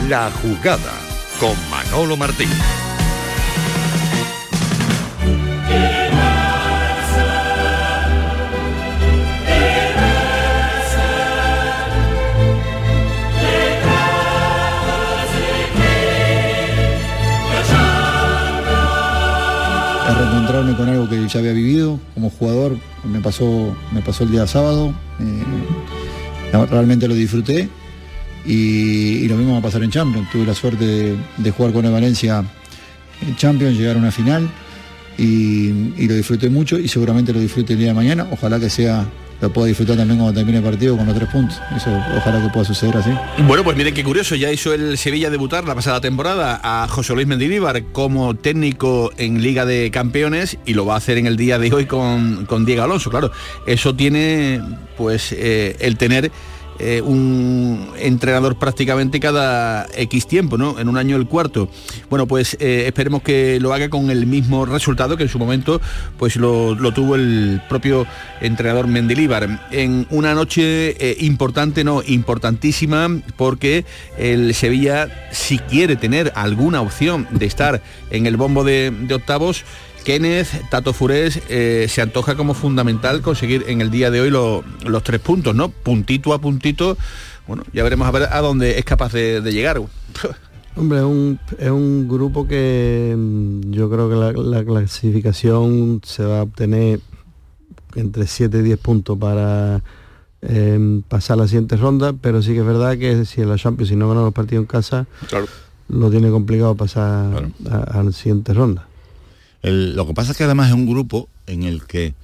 La 0.09 0.31
jugada 0.31 0.93
con 1.40 1.57
Manolo 1.71 2.17
Martín. 2.17 2.49
reencontrarme 20.07 20.77
con 20.77 20.88
algo 20.88 21.09
que 21.09 21.27
ya 21.27 21.40
había 21.40 21.53
vivido 21.53 21.99
como 22.12 22.29
jugador. 22.29 22.77
Me 23.05 23.21
pasó, 23.21 23.75
me 23.90 24.03
pasó 24.03 24.25
el 24.25 24.33
día 24.33 24.47
sábado. 24.47 24.93
eh, 25.21 26.64
realmente 26.71 27.09
lo 27.09 27.14
disfruté. 27.14 27.71
Y, 28.46 29.26
lo 29.28 29.37
mismo 29.37 29.52
va 29.52 29.59
a 29.59 29.62
pasar 29.62 29.83
en 29.83 29.90
Champions. 29.90 30.30
Tuve 30.30 30.46
la 30.46 30.54
suerte 30.54 31.16
de, 31.37 31.50
jugar 31.50 31.72
con 31.72 31.85
el 31.85 31.92
Valencia 31.92 32.44
en 33.22 33.37
Champions, 33.37 33.78
llegar 33.78 33.96
a 33.96 33.98
una 33.98 34.11
final. 34.11 34.48
Y, 35.16 36.07
lo 36.07 36.14
disfruté 36.14 36.50
mucho 36.50 36.78
y 36.78 36.88
seguramente 36.88 37.33
lo 37.33 37.40
disfrute 37.40 37.74
el 37.74 37.78
día 37.78 37.88
de 37.88 37.94
mañana. 37.94 38.26
Ojalá 38.30 38.59
que 38.61 38.70
sea 38.70 39.07
lo 39.40 39.52
pueda 39.52 39.66
disfrutar 39.66 39.96
también 39.96 40.18
cuando 40.18 40.38
termine 40.38 40.59
el 40.59 40.64
partido 40.64 40.96
con 40.96 41.07
los 41.07 41.14
tres 41.14 41.28
puntos. 41.28 41.61
Eso 41.76 41.90
ojalá 42.16 42.40
que 42.40 42.48
pueda 42.50 42.64
suceder 42.64 42.96
así. 42.96 43.11
Bueno, 43.46 43.64
pues 43.64 43.76
miren 43.76 43.92
qué 43.92 44.04
curioso, 44.04 44.35
ya 44.37 44.50
hizo 44.50 44.72
el 44.72 44.96
Sevilla 44.96 45.28
debutar 45.28 45.66
la 45.66 45.74
pasada 45.74 46.00
temporada 46.00 46.61
a 46.62 46.88
José 46.88 47.14
Luis 47.14 47.26
Mendilibar 47.26 47.83
como 47.92 48.35
técnico 48.35 49.12
en 49.18 49.42
Liga 49.42 49.66
de 49.66 49.90
Campeones 49.90 50.57
y 50.64 50.74
lo 50.74 50.87
va 50.87 50.94
a 50.94 50.96
hacer 50.98 51.18
en 51.18 51.26
el 51.26 51.37
día 51.37 51.59
de 51.59 51.72
hoy 51.72 51.87
con, 51.87 52.46
con 52.46 52.64
Diego 52.64 52.85
Alonso. 52.85 53.11
Claro, 53.11 53.33
eso 53.66 53.94
tiene 53.94 54.62
pues 54.96 55.33
eh, 55.33 55.76
el 55.80 55.96
tener 55.98 56.30
eh, 56.79 57.01
un 57.01 57.91
entrenador 57.99 58.57
prácticamente 58.57 59.21
cada 59.21 59.87
X 59.95 60.27
tiempo, 60.27 60.59
¿no? 60.59 60.79
En 60.79 60.89
un 60.89 60.97
año 60.97 61.17
el 61.17 61.27
cuarto. 61.27 61.69
Bueno, 62.11 62.27
pues 62.27 62.57
eh, 62.61 62.85
esperemos 62.87 63.23
que 63.23 63.59
lo 63.61 63.73
haga 63.73 63.89
con 63.89 64.11
el 64.11 64.27
mismo 64.27 64.67
resultado 64.67 65.17
que 65.17 65.25
en 65.25 65.29
su 65.29 65.39
momento 65.39 65.81
pues 66.19 66.37
lo, 66.37 66.75
lo 66.75 66.93
tuvo 66.93 67.15
el 67.15 67.63
propio 67.69 68.07
entrenador 68.41 68.87
Mendilíbar. 68.87 69.69
En 69.71 70.07
una 70.11 70.35
noche 70.35 70.97
eh, 70.99 71.17
importante, 71.21 71.85
no, 71.85 72.03
importantísima, 72.07 73.09
porque 73.37 73.85
el 74.19 74.55
Sevilla, 74.55 75.29
si 75.33 75.59
quiere 75.59 75.97
tener 75.97 76.33
alguna 76.35 76.81
opción 76.81 77.27
de 77.31 77.47
estar 77.47 77.83
en 78.11 78.27
el 78.27 78.37
bombo 78.37 78.65
de, 78.65 78.91
de 78.91 79.15
octavos, 79.15 79.65
Kenneth, 80.05 80.69
Tato 80.71 80.93
Furés, 80.93 81.40
eh, 81.49 81.87
se 81.88 82.03
antoja 82.03 82.37
como 82.37 82.55
fundamental 82.55 83.23
conseguir 83.23 83.64
en 83.69 83.81
el 83.81 83.90
día 83.90 84.11
de 84.11 84.21
hoy 84.21 84.31
lo- 84.31 84.62
los 84.87 85.03
tres 85.03 85.21
puntos, 85.21 85.55
¿no? 85.55 85.71
Puntito 85.71 86.33
a 86.35 86.40
puntito. 86.40 86.97
Bueno, 87.49 87.62
ya 87.73 87.83
veremos 87.83 88.07
a 88.07 88.11
ver 88.11 88.25
a 88.31 88.40
dónde 88.40 88.79
es 88.79 88.85
capaz 88.85 89.12
de, 89.12 89.40
de 89.40 89.53
llegar. 89.53 89.81
Hombre, 90.77 90.99
es 90.99 91.05
un, 91.05 91.38
es 91.59 91.71
un 91.71 92.09
grupo 92.09 92.47
que 92.49 93.14
mm, 93.17 93.71
yo 93.71 93.88
creo 93.90 94.09
que 94.11 94.17
la, 94.17 94.33
la 94.33 94.64
clasificación 94.64 96.01
se 96.05 96.25
va 96.25 96.40
a 96.40 96.43
obtener 96.43 97.01
entre 97.95 98.27
7 98.27 98.59
y 98.59 98.62
10 98.62 98.79
puntos 98.79 99.17
para 99.17 99.83
eh, 100.43 101.01
pasar 101.09 101.38
la 101.38 101.47
siguiente 101.47 101.77
ronda, 101.77 102.12
pero 102.12 102.43
sí 102.43 102.53
que 102.55 102.59
es 102.61 102.67
verdad 102.67 102.99
que 102.99 103.25
si 103.25 103.40
en 103.40 103.49
la 103.51 103.57
Champions 103.57 103.88
si 103.90 103.97
no 103.97 104.09
gana 104.09 104.23
los 104.23 104.33
partidos 104.35 104.62
en 104.62 104.67
casa, 104.67 105.07
lo 105.88 106.11
tiene 106.11 106.29
complicado 106.31 106.75
pasar 106.75 107.51
a, 107.71 107.77
a 108.01 108.03
la 108.03 108.11
siguiente 108.12 108.53
ronda. 108.53 108.88
El- 109.64 109.96
lo 109.96 110.07
que 110.07 110.14
pasa 110.14 110.31
es 110.33 110.38
que 110.38 110.44
además 110.44 110.68
es 110.68 110.74
un 110.74 110.87
grupo 110.87 111.29
en 111.46 111.64
el 111.64 111.85
que 111.85 112.14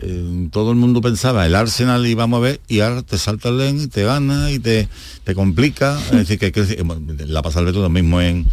eh, 0.00 0.48
todo 0.52 0.70
el 0.70 0.76
mundo 0.76 1.00
pensaba 1.00 1.46
el 1.46 1.54
Arsenal 1.54 2.06
vamos 2.16 2.38
a 2.38 2.40
ver 2.40 2.60
y 2.68 2.80
ahora 2.80 3.02
te 3.02 3.16
salta 3.18 3.48
el 3.48 3.58
Lens 3.58 3.84
y 3.84 3.88
te 3.88 4.04
gana 4.04 4.50
y 4.50 4.58
te, 4.58 4.88
te 5.24 5.34
complica 5.34 5.98
es 5.98 6.10
decir 6.28 6.38
que, 6.38 6.52
que- 6.52 6.82
bueno, 6.82 7.02
la 7.26 7.42
pasa 7.42 7.60
el 7.60 7.66
Beto 7.66 7.80
lo 7.80 7.88
mismo 7.88 8.20
en, 8.20 8.46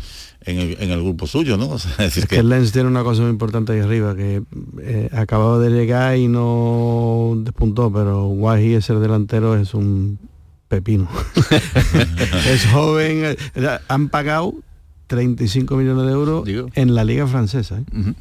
en, 0.45 0.59
el, 0.59 0.77
en 0.79 0.91
el 0.91 1.01
grupo 1.03 1.27
suyo 1.27 1.57
no 1.57 1.67
O 1.71 1.79
sea, 1.79 1.91
es 1.91 1.97
decir 1.97 2.23
Es 2.23 2.29
que 2.29 2.37
el 2.37 2.47
Lens 2.49 2.71
tiene 2.71 2.87
una 2.87 3.03
cosa 3.03 3.21
muy 3.23 3.31
importante 3.31 3.73
ahí 3.73 3.79
arriba, 3.81 4.15
que 4.15 4.41
eh, 4.81 5.09
acababa 5.11 5.59
de 5.59 5.69
llegar 5.69 6.15
y 6.17 6.27
no 6.27 7.33
despuntó, 7.37 7.91
pero 7.91 8.23
Guaji, 8.27 8.75
ese 8.75 8.93
delantero, 8.95 9.55
es 9.57 9.73
un 9.73 10.17
pepino. 10.69 11.07
es 12.49 12.65
joven, 12.67 13.35
eh, 13.55 13.77
han 13.87 14.09
pagado 14.09 14.53
35 15.07 15.75
millones 15.75 16.05
de 16.05 16.11
euros 16.11 16.47
en 16.75 16.95
la 16.95 17.03
liga 17.03 17.27
francesa. 17.27 17.77
¿eh? 17.79 18.13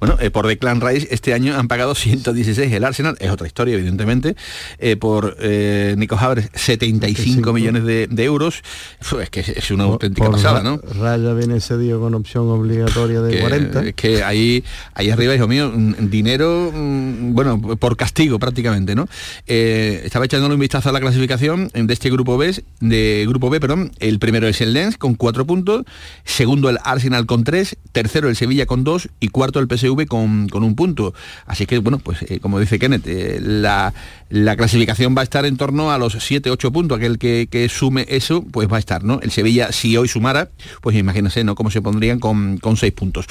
Bueno, 0.00 0.16
eh, 0.20 0.30
por 0.30 0.46
Declan 0.46 0.80
Rice 0.80 1.08
este 1.10 1.34
año 1.34 1.56
han 1.56 1.68
pagado 1.68 1.94
116 1.94 2.72
el 2.72 2.84
Arsenal, 2.84 3.16
es 3.20 3.30
otra 3.30 3.46
historia 3.46 3.74
evidentemente, 3.74 4.36
eh, 4.78 4.96
por 4.96 5.36
eh, 5.40 5.94
Nico 5.98 6.16
Haber 6.16 6.48
75 6.54 7.52
millones 7.52 7.84
de, 7.84 8.06
de 8.08 8.24
euros, 8.24 8.62
Uf, 9.00 9.14
es 9.20 9.30
que 9.30 9.40
es- 9.40 9.70
una 9.70 9.84
auténtica 9.84 10.26
Por 10.26 10.36
pasada, 10.36 10.58
Ra- 10.60 10.62
¿no? 10.62 10.80
Raya 11.00 11.34
viene 11.34 11.60
cedido 11.60 12.00
con 12.00 12.14
opción 12.14 12.48
obligatoria 12.48 13.20
de 13.20 13.32
que, 13.34 13.40
40. 13.40 13.84
es 13.88 13.94
que 13.94 14.22
ahí, 14.22 14.64
ahí 14.94 15.10
arriba, 15.10 15.34
hijo 15.34 15.46
mío, 15.46 15.70
mm, 15.74 16.08
dinero, 16.08 16.72
mm, 16.74 17.34
bueno, 17.34 17.60
por 17.60 17.96
castigo 17.96 18.38
prácticamente, 18.38 18.94
¿no? 18.94 19.06
Estaba 19.46 20.24
echándole 20.24 20.54
un 20.54 20.60
vistazo 20.60 20.88
a 20.88 20.92
la 20.92 21.00
clasificación 21.00 21.68
de 21.74 21.92
este 21.92 22.10
grupo 22.10 22.38
B, 22.38 22.62
de 22.80 23.24
grupo 23.28 23.50
B, 23.50 23.60
perdón. 23.60 23.92
El 23.98 24.18
primero 24.18 24.48
es 24.48 24.60
el 24.60 24.72
Lens 24.72 24.96
con 24.96 25.14
cuatro 25.14 25.46
puntos, 25.46 25.84
segundo 26.28 26.68
el 26.70 26.78
Arsenal 26.84 27.26
con 27.26 27.42
tres, 27.42 27.76
tercero 27.92 28.28
el 28.28 28.36
Sevilla 28.36 28.66
con 28.66 28.84
dos 28.84 29.08
y 29.18 29.28
cuarto 29.28 29.58
el 29.60 29.66
PSV 29.66 30.06
con, 30.06 30.48
con 30.48 30.62
un 30.62 30.76
punto. 30.76 31.14
Así 31.46 31.66
que, 31.66 31.78
bueno, 31.78 31.98
pues 31.98 32.22
eh, 32.22 32.38
como 32.40 32.60
dice 32.60 32.78
Kenneth, 32.78 33.06
eh, 33.06 33.38
la, 33.42 33.92
la 34.28 34.56
clasificación 34.56 35.14
va 35.16 35.22
a 35.22 35.24
estar 35.24 35.46
en 35.46 35.56
torno 35.56 35.90
a 35.90 35.98
los 35.98 36.14
7-8 36.14 36.70
puntos. 36.70 36.98
Aquel 36.98 37.18
que, 37.18 37.48
que 37.50 37.68
sume 37.68 38.04
eso, 38.08 38.42
pues 38.50 38.70
va 38.70 38.76
a 38.76 38.80
estar, 38.80 39.02
¿no? 39.02 39.20
El 39.22 39.30
Sevilla, 39.30 39.72
si 39.72 39.96
hoy 39.96 40.06
sumara, 40.06 40.50
pues 40.82 40.96
imagínense, 40.96 41.42
¿no? 41.44 41.54
Cómo 41.54 41.70
se 41.70 41.80
pondrían 41.82 42.20
con, 42.20 42.58
con 42.58 42.76
seis 42.76 42.92
puntos. 42.92 43.26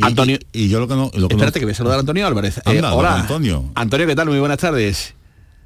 Antonio. 0.00 0.38
Y, 0.52 0.68
yo 0.68 0.80
lo 0.80 0.88
que 0.88 0.94
no. 0.94 1.10
Lo 1.14 1.28
que 1.28 1.34
Espérate 1.34 1.58
no- 1.58 1.60
que 1.60 1.66
voy 1.66 1.72
a 1.72 1.76
saludar 1.76 1.96
a 1.98 2.00
Antonio 2.00 2.26
Álvarez. 2.26 2.58
Eh, 2.66 2.82
hola. 2.82 3.20
Antonio. 3.20 3.70
Antonio, 3.74 4.06
¿qué 4.06 4.16
tal? 4.16 4.28
Muy 4.28 4.38
buenas 4.40 4.58
tardes. 4.58 5.14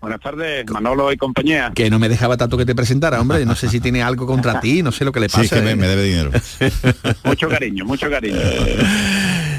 Buenas 0.00 0.20
tardes, 0.20 0.64
Manolo 0.70 1.10
y 1.12 1.16
compañía. 1.16 1.72
Que 1.74 1.90
no 1.90 1.98
me 1.98 2.08
dejaba 2.08 2.36
tanto 2.36 2.56
que 2.56 2.64
te 2.66 2.74
presentara, 2.74 3.20
hombre. 3.20 3.44
No 3.44 3.56
sé 3.56 3.68
si 3.68 3.80
tiene 3.80 4.02
algo 4.02 4.26
contra 4.26 4.60
ti, 4.60 4.82
no 4.82 4.92
sé 4.92 5.04
lo 5.04 5.10
que 5.12 5.20
le 5.20 5.28
Sí, 5.28 5.36
pasa. 5.38 5.44
es 5.44 5.50
que 5.50 5.60
me- 5.62 5.70
¿eh? 5.72 5.76
me 5.76 5.88
debe 5.88 6.04
dinero. 6.04 6.30
Mucho 7.24 7.48
cariño, 7.48 7.84
mucho 7.84 8.08
cariño. 8.10 8.36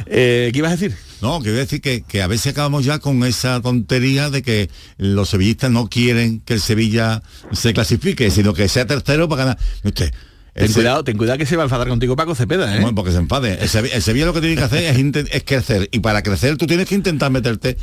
Eh, 0.10 0.52
¿Qué 0.54 0.60
ibas 0.60 0.72
a 0.72 0.76
decir? 0.78 0.96
No, 1.22 1.42
quiero 1.42 1.58
decir 1.58 1.82
que, 1.82 2.02
que 2.02 2.22
a 2.22 2.28
veces 2.28 2.54
acabamos 2.54 2.86
ya 2.86 3.00
con 3.00 3.26
esa 3.26 3.60
tontería 3.60 4.30
de 4.30 4.42
que 4.42 4.70
los 4.98 5.28
sevillistas 5.28 5.70
no 5.70 5.90
quieren 5.90 6.40
que 6.40 6.54
el 6.54 6.62
Sevilla 6.62 7.22
se 7.52 7.74
clasifique, 7.74 8.32
sino 8.32 8.54
que 8.54 8.70
sea 8.70 8.88
tercero 8.88 9.28
para 9.28 9.44
ganar. 9.44 9.58
Usted, 9.84 10.14
Ten 10.54 10.72
cuidado, 10.72 11.04
ten 11.04 11.18
cuidado 11.18 11.38
que 11.38 11.46
se 11.46 11.58
va 11.58 11.64
a 11.64 11.66
enfadar 11.66 11.90
contigo 11.90 12.16
Paco 12.16 12.36
Cepeda, 12.36 12.74
¿eh? 12.78 12.80
Bueno, 12.80 12.96
porque 12.96 13.12
se 13.12 13.18
enfade. 13.18 13.62
El 13.62 13.68
Sevilla, 13.68 13.96
el 13.96 14.02
Sevilla 14.02 14.26
lo 14.28 14.34
que 14.34 14.40
tiene 14.40 14.56
que 14.56 14.64
hacer 14.64 14.84
es, 14.84 15.26
es 15.30 15.44
crecer. 15.44 15.90
Y 15.92 16.00
para 16.00 16.24
crecer 16.24 16.56
tú 16.56 16.66
tienes 16.68 16.88
que 16.88 16.96
intentar 16.96 17.30
meterte 17.30 17.76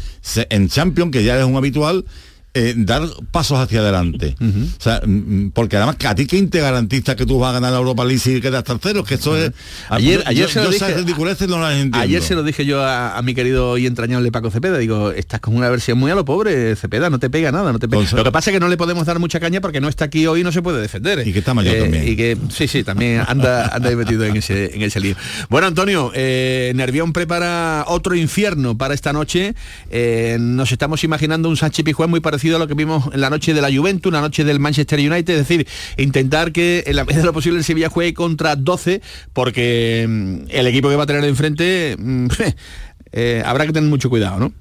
en 0.48 0.68
Champions, 0.70 1.12
que 1.12 1.24
ya 1.24 1.38
es 1.38 1.44
un 1.44 1.56
habitual, 1.56 2.06
eh, 2.54 2.74
dar 2.76 3.02
pasos 3.30 3.58
hacia 3.58 3.80
adelante. 3.80 4.36
O 4.40 4.80
sea, 4.82 5.00
mm, 5.04 5.10
mm, 5.46 5.50
porque 5.52 5.76
además 5.76 5.96
que 5.96 6.06
a 6.06 6.14
ti 6.14 6.26
quién 6.26 6.48
te 6.50 6.60
garantiza 6.60 7.16
que 7.16 7.26
tú 7.26 7.38
vas 7.38 7.50
a 7.50 7.54
ganar 7.54 7.72
la 7.72 7.78
Europa 7.78 8.04
League 8.04 8.20
si 8.20 8.40
quedas 8.40 8.62
tercero, 8.64 9.02
que 9.04 9.14
eso 9.14 9.36
es. 9.36 9.52
Ayer, 9.88 10.20
yo- 10.22 10.28
ayer 10.28 10.46
yo- 10.46 10.52
se 10.52 10.60
lo 10.62 10.70
dije, 10.70 10.84
esas 10.84 10.96
ridiculeces 10.96 11.48
no 11.48 11.58
las 11.60 11.72
entiendo. 11.72 11.98
Ayer 11.98 12.22
se 12.22 12.34
lo 12.34 12.42
dije 12.42 12.64
yo 12.64 12.82
a, 12.82 13.16
a 13.18 13.22
mi 13.22 13.34
querido 13.34 13.76
y 13.78 13.86
entrañable 13.86 14.30
Paco 14.32 14.50
Cepeda. 14.50 14.78
Digo, 14.78 15.10
estás 15.10 15.40
con 15.40 15.56
una 15.56 15.68
versión 15.68 15.98
muy 15.98 16.10
a 16.10 16.14
lo 16.14 16.24
pobre, 16.24 16.76
Cepeda, 16.76 17.10
no 17.10 17.18
te 17.18 17.28
pega 17.30 17.50
nada, 17.52 17.72
no 17.72 17.78
te 17.78 17.88
pega. 17.88 18.04
Lo 18.12 18.24
que 18.24 18.30
pasa 18.32 18.50
es 18.50 18.54
que 18.54 18.60
no 18.60 18.68
le 18.68 18.76
podemos 18.76 19.04
dar 19.06 19.18
mucha 19.18 19.40
caña 19.40 19.60
porque 19.60 19.80
no 19.80 19.88
está 19.88 20.04
aquí 20.04 20.26
hoy 20.26 20.40
y 20.40 20.44
no 20.44 20.52
se 20.52 20.62
puede 20.62 20.80
defender. 20.80 21.26
Y 21.26 21.32
que 21.32 21.40
está 21.40 21.54
mayor 21.54 21.76
también. 21.78 22.06
Y 22.08 22.16
que 22.16 22.36
sí, 22.50 22.68
sí, 22.68 22.84
también 22.84 23.22
anda, 23.26 23.68
anda 23.74 23.90
metido 23.96 24.24
en 24.24 24.36
ese, 24.36 24.74
en 24.74 24.82
ese 24.82 25.00
lío. 25.00 25.16
Bueno, 25.48 25.66
Antonio, 25.66 26.12
eh, 26.14 26.72
Nervión 26.76 27.12
prepara 27.12 27.84
otro 27.88 28.14
infierno 28.14 28.76
para 28.78 28.94
esta 28.94 29.12
noche. 29.12 29.54
Eh, 29.90 30.36
nos 30.40 30.70
estamos 30.72 31.02
imaginando 31.04 31.48
un 31.48 31.56
Sánchez 31.56 31.84
Pijuán 31.84 32.10
muy 32.10 32.20
parecido 32.20 32.43
a 32.52 32.58
lo 32.58 32.66
que 32.66 32.74
vimos 32.74 33.04
en 33.12 33.20
la 33.20 33.30
noche 33.30 33.54
de 33.54 33.60
la 33.62 33.72
Juventus, 33.74 34.10
una 34.10 34.20
noche 34.20 34.44
del 34.44 34.60
Manchester 34.60 34.98
United, 34.98 35.34
es 35.34 35.48
decir, 35.48 35.66
intentar 35.96 36.52
que 36.52 36.84
en 36.86 36.96
la 36.96 37.04
medida 37.04 37.20
de 37.20 37.26
lo 37.26 37.32
posible 37.32 37.58
el 37.58 37.64
Sevilla 37.64 37.88
juegue 37.88 38.12
contra 38.14 38.56
12, 38.56 39.00
porque 39.32 40.04
mm, 40.08 40.36
el 40.50 40.66
equipo 40.66 40.88
que 40.88 40.96
va 40.96 41.04
a 41.04 41.06
tener 41.06 41.24
enfrente 41.24 41.96
mm, 41.98 42.26
eh, 43.12 43.42
habrá 43.44 43.66
que 43.66 43.72
tener 43.72 43.88
mucho 43.88 44.10
cuidado, 44.10 44.38
¿no? 44.38 44.52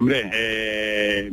Hombre, 0.00 0.28
eh, 0.34 1.32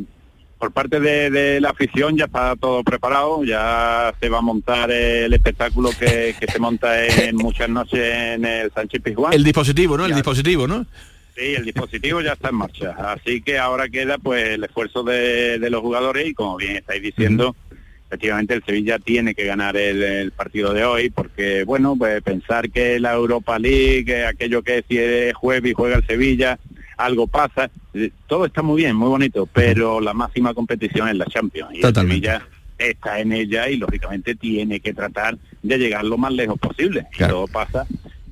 por 0.60 0.72
parte 0.72 1.00
de, 1.00 1.30
de 1.30 1.62
la 1.62 1.70
afición 1.70 2.18
ya 2.18 2.26
está 2.26 2.56
todo 2.56 2.84
preparado, 2.84 3.44
ya 3.44 4.14
se 4.20 4.30
va 4.30 4.40
a 4.40 4.42
montar 4.42 4.92
el 4.92 5.34
espectáculo 5.34 5.90
que, 5.98 6.36
que 6.40 6.46
se 6.52 6.60
monta 6.60 7.06
en 7.06 7.36
muchas 7.38 7.70
noches 7.70 8.00
en 8.00 8.46
el 8.46 8.72
Sánchez 8.72 9.02
Pizjuán. 9.02 9.34
El 9.34 9.44
dispositivo, 9.44 9.98
¿no? 9.98 10.04
El 10.06 10.12
Ya. 10.12 10.16
dispositivo, 10.18 10.68
¿no? 10.68 10.86
Sí, 11.40 11.56
el 11.56 11.64
dispositivo 11.64 12.20
ya 12.20 12.34
está 12.34 12.50
en 12.50 12.56
marcha, 12.56 12.92
así 13.14 13.42
que 13.42 13.58
ahora 13.58 13.88
queda 13.88 14.18
pues 14.18 14.46
el 14.50 14.64
esfuerzo 14.66 15.04
de, 15.04 15.58
de 15.58 15.70
los 15.70 15.80
jugadores 15.80 16.28
y 16.28 16.34
como 16.34 16.58
bien 16.58 16.76
estáis 16.76 17.02
diciendo, 17.02 17.56
efectivamente 18.08 18.56
el 18.56 18.64
Sevilla 18.66 19.00
tiene 19.00 19.34
que 19.34 19.46
ganar 19.46 19.78
el, 19.78 20.04
el 20.04 20.32
partido 20.32 20.74
de 20.74 20.84
hoy 20.84 21.10
porque 21.10 21.64
bueno, 21.64 21.96
pues 21.98 22.22
pensar 22.24 22.70
que 22.70 23.00
la 23.00 23.14
Europa 23.14 23.58
League, 23.58 24.04
que 24.04 24.26
aquello 24.26 24.62
que 24.64 24.84
si 24.90 24.98
es 24.98 25.34
jueves 25.34 25.72
y 25.72 25.76
juega 25.76 25.96
el 25.96 26.06
Sevilla, 26.06 26.60
algo 26.98 27.26
pasa, 27.26 27.72
eh, 27.94 28.12
todo 28.28 28.46
está 28.46 28.62
muy 28.62 28.82
bien, 28.82 28.98
muy 28.98 29.08
bonito, 29.08 29.46
pero 29.46 30.02
la 30.02 30.14
máxima 30.14 30.54
competición 30.54 31.08
es 31.08 31.16
la 31.16 31.26
Champions 31.26 31.72
y 31.74 31.80
Totalmente. 31.80 32.28
el 32.28 32.34
Sevilla 32.34 32.50
está 32.80 33.20
en 33.22 33.32
ella 33.32 33.70
y 33.70 33.78
lógicamente 33.78 34.36
tiene 34.36 34.82
que 34.82 34.94
tratar 34.94 35.38
de 35.64 35.78
llegar 35.78 36.04
lo 36.04 36.18
más 36.18 36.34
lejos 36.34 36.60
posible. 36.60 37.08
Y 37.14 37.20
todo 37.20 37.48
pasa 37.48 37.88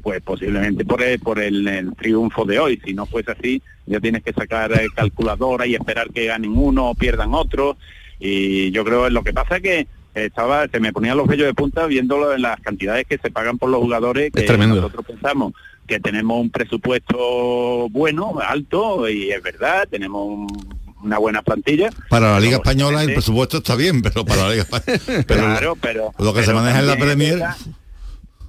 pues 0.08 0.22
posiblemente 0.22 0.86
por 0.86 1.02
el, 1.04 1.20
por 1.20 1.38
el, 1.38 1.68
el 1.68 1.94
triunfo 1.98 2.46
de 2.46 2.58
hoy. 2.60 2.80
Si 2.86 2.94
no 2.94 3.06
fuese 3.06 3.32
así, 3.32 3.62
ya 3.88 4.00
tienes 4.00 4.24
que 4.24 4.32
sacar 4.32 4.72
eh, 4.72 4.88
calculadora 4.96 5.68
y 5.68 5.76
esperar 5.76 6.12
que 6.14 6.28
ganen 6.28 6.54
uno 6.58 6.92
o 6.92 6.96
pierdan 6.96 7.34
otro. 7.34 7.76
Y 8.18 8.72
yo 8.72 8.86
creo 8.86 9.04
que 9.04 9.10
lo 9.12 9.22
que 9.22 9.34
pasa 9.34 9.58
es 9.58 9.62
que 9.64 9.88
estaba, 10.16 10.66
se 10.70 10.80
me 10.80 10.94
ponían 10.94 11.18
los 11.18 11.28
vellos 11.28 11.46
de 11.46 11.54
punta 11.54 11.88
viendo 11.88 12.38
las 12.38 12.58
cantidades 12.62 13.06
que 13.06 13.18
se 13.18 13.30
pagan 13.32 13.58
por 13.58 13.70
los 13.70 13.82
jugadores 13.82 14.32
que 14.32 14.44
tremendo. 14.44 14.76
nosotros 14.78 15.06
pensamos 15.06 15.52
que 15.86 16.00
tenemos 16.00 16.40
un 16.40 16.52
presupuesto 16.52 17.90
bueno, 17.90 18.40
alto, 18.42 19.10
y 19.10 19.30
es 19.32 19.44
verdad, 19.44 19.90
tenemos 19.92 20.26
un- 20.26 20.78
una 21.04 21.18
buena 21.20 21.42
plantilla. 21.42 21.90
Para 22.10 22.32
la 22.32 22.40
Liga 22.40 22.56
Española 22.58 23.04
el 23.04 23.12
presupuesto 23.14 23.58
está 23.58 23.76
bien, 23.76 24.02
pero 24.02 24.24
para 24.26 24.44
la 24.44 24.50
Liga 24.52 24.64
Española... 24.64 25.24
Pero 25.28 25.42
claro, 25.44 25.78
pero 25.82 26.12
lo 26.18 26.34
que 26.34 26.44
se 26.44 26.54
maneja 26.54 26.80
en 26.80 26.88
la 26.88 26.94
es 26.94 27.00
Premier... 27.00 27.34
verdad- 27.34 27.56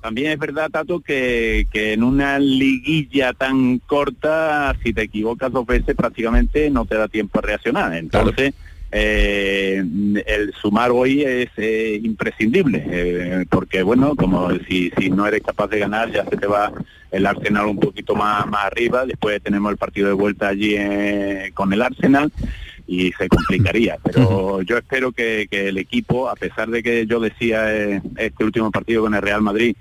también 0.01 0.33
es 0.33 0.39
verdad, 0.39 0.71
Tato, 0.71 1.01
que, 1.01 1.67
que 1.73 1.93
en 1.93 2.03
una 2.03 2.39
liguilla 2.39 3.33
tan 3.33 3.79
corta, 3.79 4.77
si 4.83 4.93
te 4.93 5.03
equivocas 5.03 5.53
dos 5.53 5.67
veces, 5.67 5.95
prácticamente 5.95 6.71
no 6.71 6.85
te 6.85 6.97
da 6.97 7.09
tiempo 7.09 7.39
a 7.39 7.43
reaccionar. 7.43 7.95
Entonces, 7.95 8.55
eh, 8.91 9.85
el 10.27 10.55
sumar 10.61 10.91
hoy 10.91 11.23
es 11.23 11.51
eh, 11.57 12.01
imprescindible, 12.03 12.85
eh, 12.91 13.47
porque 13.51 13.83
bueno, 13.83 14.17
como 14.17 14.51
si, 14.69 14.91
si 14.99 15.11
no 15.11 15.27
eres 15.27 15.43
capaz 15.43 15.69
de 15.69 15.81
ganar, 15.81 16.11
ya 16.11 16.25
se 16.25 16.37
te 16.37 16.47
va 16.47 16.73
el 17.11 17.27
Arsenal 17.27 17.67
un 17.67 17.79
poquito 17.79 18.15
más, 18.15 18.47
más 18.47 18.67
arriba. 18.67 19.07
Después 19.07 19.43
tenemos 19.43 19.71
el 19.71 19.79
partido 19.79 20.09
de 20.09 20.15
vuelta 20.15 20.49
allí 20.49 20.75
eh, 20.77 21.51
con 21.55 21.73
el 21.73 21.83
Arsenal. 21.83 22.33
y 22.87 23.13
se 23.13 23.29
complicaría. 23.29 23.99
Pero 24.03 24.63
yo 24.63 24.79
espero 24.79 25.13
que, 25.13 25.47
que, 25.51 25.69
el 25.69 25.77
equipo, 25.77 26.31
a 26.31 26.35
pesar 26.35 26.71
de 26.71 26.83
que 26.83 27.07
yo 27.07 27.21
decía 27.21 27.75
eh, 27.75 28.01
este 28.17 28.45
último 28.45 28.71
partido 28.71 29.03
con 29.03 29.15
el 29.15 29.21
Real 29.21 29.43
Madrid, 29.43 29.77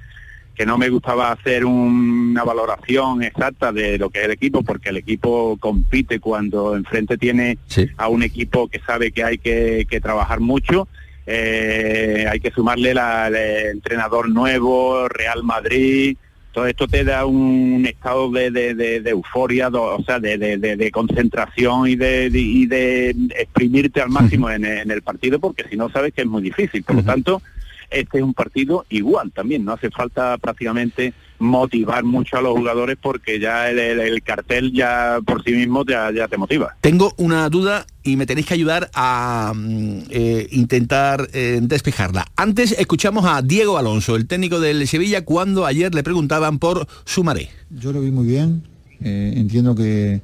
que 0.58 0.65
no 0.65 0.78
me 0.80 0.89
gustaba 0.89 1.32
hacer 1.32 1.65
una 1.65 2.43
valoración 2.43 3.22
exacta 3.22 3.72
de 3.72 4.00
lo 4.00 4.10
que 4.10 4.20
es 4.20 4.26
el 4.26 4.32
equipo, 4.32 4.63
porque 4.63 4.89
el 4.89 4.98
equipo 4.98 5.56
compite 5.60 6.20
cuando 6.20 6.76
enfrente 6.76 7.15
tiene 7.17 7.60
a 7.98 8.08
un 8.08 8.24
equipo 8.24 8.67
que 8.67 8.80
sabe 8.80 9.12
que 9.12 9.24
hay 9.24 9.38
que, 9.38 9.86
que 9.88 10.02
trabajar 10.02 10.39
mucho. 10.39 10.88
Eh, 11.28 12.26
hay 12.28 12.39
que 12.39 12.50
sumarle 12.50 12.96
la, 12.96 13.28
el 13.28 13.36
entrenador 13.76 14.30
nuevo, 14.30 15.08
Real 15.10 15.43
Madrid, 15.43 16.17
todo 16.58 16.65
esto 16.65 16.88
te 16.88 17.04
da 17.04 17.24
un 17.28 17.86
estado 17.86 18.32
de, 18.32 18.50
de, 18.50 19.10
euforia, 19.12 19.67
o 19.67 20.04
sea, 20.04 20.20
de, 20.20 20.89
concentración 20.91 21.88
y 21.88 21.96
de, 21.96 22.32
y 22.34 22.65
de 22.65 23.10
exprimirte 23.38 24.02
al 24.02 24.10
máximo 24.10 24.50
en, 24.50 24.65
en, 24.65 24.89
el 24.89 25.04
partido, 25.04 25.39
porque 25.39 25.65
si 25.70 25.76
no 25.76 25.88
sabes 25.89 26.15
que 26.15 26.22
es 26.22 26.28
muy 26.28 26.41
difícil. 26.41 26.82
Por 26.82 26.96
lo 26.96 27.04
tanto, 27.04 27.43
este 27.89 28.17
es 28.17 28.23
un 28.23 28.34
partido 28.34 28.86
igual 28.89 29.32
también, 29.32 29.65
no 29.65 29.73
hace 29.73 29.89
falta 29.89 30.38
prácticamente 30.38 31.13
motivar 31.39 32.04
mucho 32.04 32.38
a 32.38 32.41
los 32.41 32.58
jugadores 32.58 32.97
porque 33.02 33.39
ya 33.39 33.69
el, 33.69 34.23
cartel 34.23 34.73
ya 34.73 35.19
por 35.26 35.43
sí 35.43 35.52
mismo 35.52 35.86
ya, 35.86 36.12
ya, 36.12 36.28
te 36.28 36.38
motiva. 36.38 36.76
Tengo 36.82 37.13
una 37.17 37.50
duda 37.50 37.86
y 38.04 38.15
me 38.15 38.26
tenéis 38.26 38.47
que 38.47 38.54
ayudar 38.54 38.89
a 38.93 39.54
mm, 39.56 40.00
eh, 40.10 40.47
intentar 40.52 41.30
eh, 41.34 41.60
despejarla. 41.62 42.26
Antes 42.36 42.71
escuchamos 42.71 43.26
a 43.26 43.41
Diego 43.41 43.78
Alonso, 43.78 44.15
el 44.15 44.28
técnico 44.28 44.60
del 44.60 44.88
Sevilla, 44.88 45.23
cuando 45.26 45.65
ayer 45.65 45.93
le 45.93 46.04
preguntaban 46.04 46.60
por 46.60 46.88
su 47.06 47.23
maré. 47.23 47.50
Yo 47.69 47.91
lo 47.91 48.02
vi 48.02 48.12
muy 48.12 48.26
bien, 48.26 48.63
eh, 49.02 49.34
entiendo 49.36 49.76
que 49.76 50.21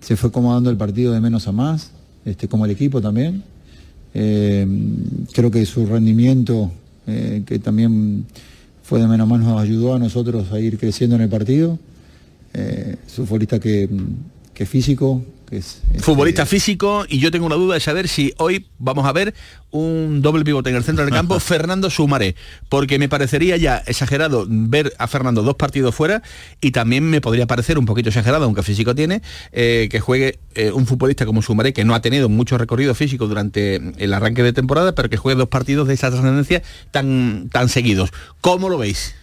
se 0.00 0.16
fue 0.16 0.28
acomodando 0.28 0.68
el 0.68 0.76
partido 0.76 1.14
de 1.14 1.20
menos 1.22 1.48
a 1.48 1.52
más, 1.52 1.92
este, 2.26 2.46
como 2.46 2.66
el 2.66 2.72
equipo 2.72 3.00
también. 3.00 3.42
Creo 4.12 5.50
que 5.50 5.66
su 5.66 5.86
rendimiento, 5.86 6.70
que 7.06 7.58
también 7.62 8.26
fue 8.82 9.00
de 9.00 9.06
menos 9.06 9.28
más, 9.28 9.40
nos 9.40 9.60
ayudó 9.60 9.94
a 9.94 9.98
nosotros 9.98 10.52
a 10.52 10.60
ir 10.60 10.78
creciendo 10.78 11.16
en 11.16 11.22
el 11.22 11.28
partido. 11.28 11.78
su 13.06 13.26
futbolista 13.26 13.58
que, 13.58 13.88
que 14.60 14.66
físico, 14.66 15.24
este, 15.50 16.00
Futbolista 16.00 16.44
físico 16.44 17.06
y 17.08 17.18
yo 17.18 17.30
tengo 17.30 17.46
una 17.46 17.54
duda 17.54 17.76
de 17.76 17.80
saber 17.80 18.08
si 18.08 18.34
hoy 18.36 18.66
vamos 18.78 19.06
a 19.06 19.12
ver 19.12 19.32
un 19.70 20.20
doble 20.20 20.44
pivote 20.44 20.68
en 20.68 20.76
el 20.76 20.84
centro 20.84 21.02
del 21.02 21.14
campo, 21.14 21.40
Fernando 21.40 21.88
Sumaré, 21.88 22.36
porque 22.68 22.98
me 22.98 23.08
parecería 23.08 23.56
ya 23.56 23.78
exagerado 23.86 24.44
ver 24.46 24.92
a 24.98 25.06
Fernando 25.06 25.42
dos 25.42 25.54
partidos 25.54 25.94
fuera 25.94 26.22
y 26.60 26.72
también 26.72 27.08
me 27.08 27.22
podría 27.22 27.46
parecer 27.46 27.78
un 27.78 27.86
poquito 27.86 28.10
exagerado, 28.10 28.44
aunque 28.44 28.62
físico 28.62 28.94
tiene, 28.94 29.22
eh, 29.52 29.88
que 29.90 30.00
juegue 30.00 30.38
eh, 30.56 30.72
un 30.72 30.86
futbolista 30.86 31.24
como 31.24 31.40
Sumaré, 31.40 31.72
que 31.72 31.86
no 31.86 31.94
ha 31.94 32.02
tenido 32.02 32.28
mucho 32.28 32.58
recorrido 32.58 32.94
físico 32.94 33.28
durante 33.28 33.76
el 33.96 34.12
arranque 34.12 34.42
de 34.42 34.52
temporada, 34.52 34.94
pero 34.94 35.08
que 35.08 35.16
juegue 35.16 35.38
dos 35.38 35.48
partidos 35.48 35.88
de 35.88 35.94
esa 35.94 36.10
trascendencia 36.10 36.62
tan, 36.90 37.48
tan 37.50 37.70
seguidos. 37.70 38.10
¿Cómo 38.42 38.68
lo 38.68 38.76
veis? 38.76 39.14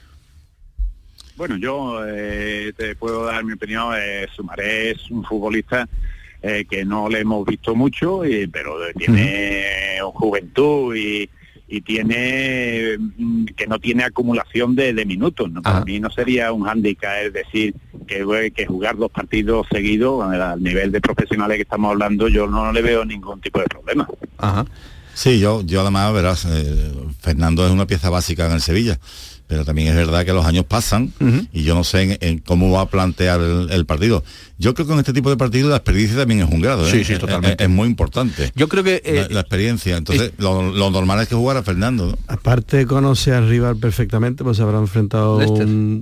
Bueno, 1.37 1.55
yo 1.57 1.99
eh, 2.03 2.73
te 2.75 2.95
puedo 2.95 3.25
dar 3.25 3.43
mi 3.43 3.53
opinión. 3.53 3.93
Sumaré 4.35 4.91
es 4.91 5.11
un 5.11 5.23
futbolista 5.23 5.87
eh, 6.41 6.65
que 6.67 6.83
no 6.83 7.07
le 7.07 7.19
hemos 7.19 7.45
visto 7.45 7.75
mucho, 7.75 8.21
pero 8.51 8.77
tiene 8.97 9.99
juventud 10.13 10.95
y, 10.95 11.29
tiene 11.85 12.97
mm, 12.97 13.45
que 13.55 13.67
no 13.67 13.77
tiene 13.77 14.05
acumulación 14.05 14.75
de, 14.75 14.93
minutos. 15.05 15.49
Para 15.61 15.85
mí 15.85 15.99
no 15.99 16.09
sería 16.09 16.51
un 16.51 16.63
hándicap, 16.63 17.25
es 17.25 17.33
decir, 17.33 17.75
que, 18.07 18.51
que 18.55 18.65
jugar 18.65 18.97
dos 18.97 19.11
partidos 19.11 19.67
seguidos 19.71 20.23
al 20.23 20.63
nivel 20.63 20.91
de 20.91 21.01
profesionales 21.01 21.57
que 21.57 21.63
estamos 21.63 21.91
hablando, 21.91 22.29
yo 22.29 22.47
no 22.47 22.71
le 22.71 22.81
veo 22.81 23.05
ningún 23.05 23.41
tipo 23.41 23.59
de 23.59 23.65
problema. 23.65 24.07
Sí, 25.13 25.39
yo, 25.39 25.61
yo 25.63 25.81
además, 25.81 26.13
verás, 26.13 26.45
eh, 26.45 26.93
Fernando 27.19 27.65
es 27.65 27.71
una 27.71 27.85
pieza 27.85 28.09
básica 28.09 28.45
en 28.45 28.53
el 28.53 28.61
Sevilla 28.61 28.97
pero 29.47 29.63
también 29.63 29.87
es 29.87 29.95
verdad 29.95 30.25
que 30.25 30.33
los 30.33 30.45
años 30.45 30.65
pasan 30.65 31.13
y 31.53 31.63
yo 31.63 31.73
no 31.73 31.85
sé 31.85 32.17
en, 32.19 32.39
cómo 32.39 32.69
va 32.71 32.81
a 32.81 32.89
plantear 32.89 33.39
el, 33.41 33.85
partido. 33.85 34.23
Yo 34.57 34.73
creo 34.73 34.87
que 34.87 34.93
en 34.93 34.99
este 34.99 35.13
tipo 35.13 35.29
de 35.29 35.37
partidos 35.37 35.69
la 35.69 35.77
experiencia 35.77 36.17
también 36.17 36.41
es 36.41 36.51
un 36.51 36.59
grado. 36.59 36.85
¿eh? 36.85 36.91
Sí, 36.91 37.05
sí, 37.05 37.17
totalmente. 37.17 37.63
Es, 37.63 37.69
muy 37.69 37.87
importante. 37.87 38.51
Yo 38.55 38.67
creo 38.67 38.83
que... 38.83 39.27
la, 39.29 39.39
experiencia. 39.39 39.95
Entonces, 39.95 40.33
lo, 40.37 40.73
normal 40.91 41.21
es 41.21 41.29
que 41.29 41.35
jugara 41.35 41.63
Fernando. 41.63 42.17
Aparte 42.27 42.85
conoce 42.85 43.33
al 43.33 43.47
rival 43.47 43.77
perfectamente, 43.77 44.43
pues 44.43 44.57
se 44.57 44.63
habrá 44.63 44.79
enfrentado 44.79 45.39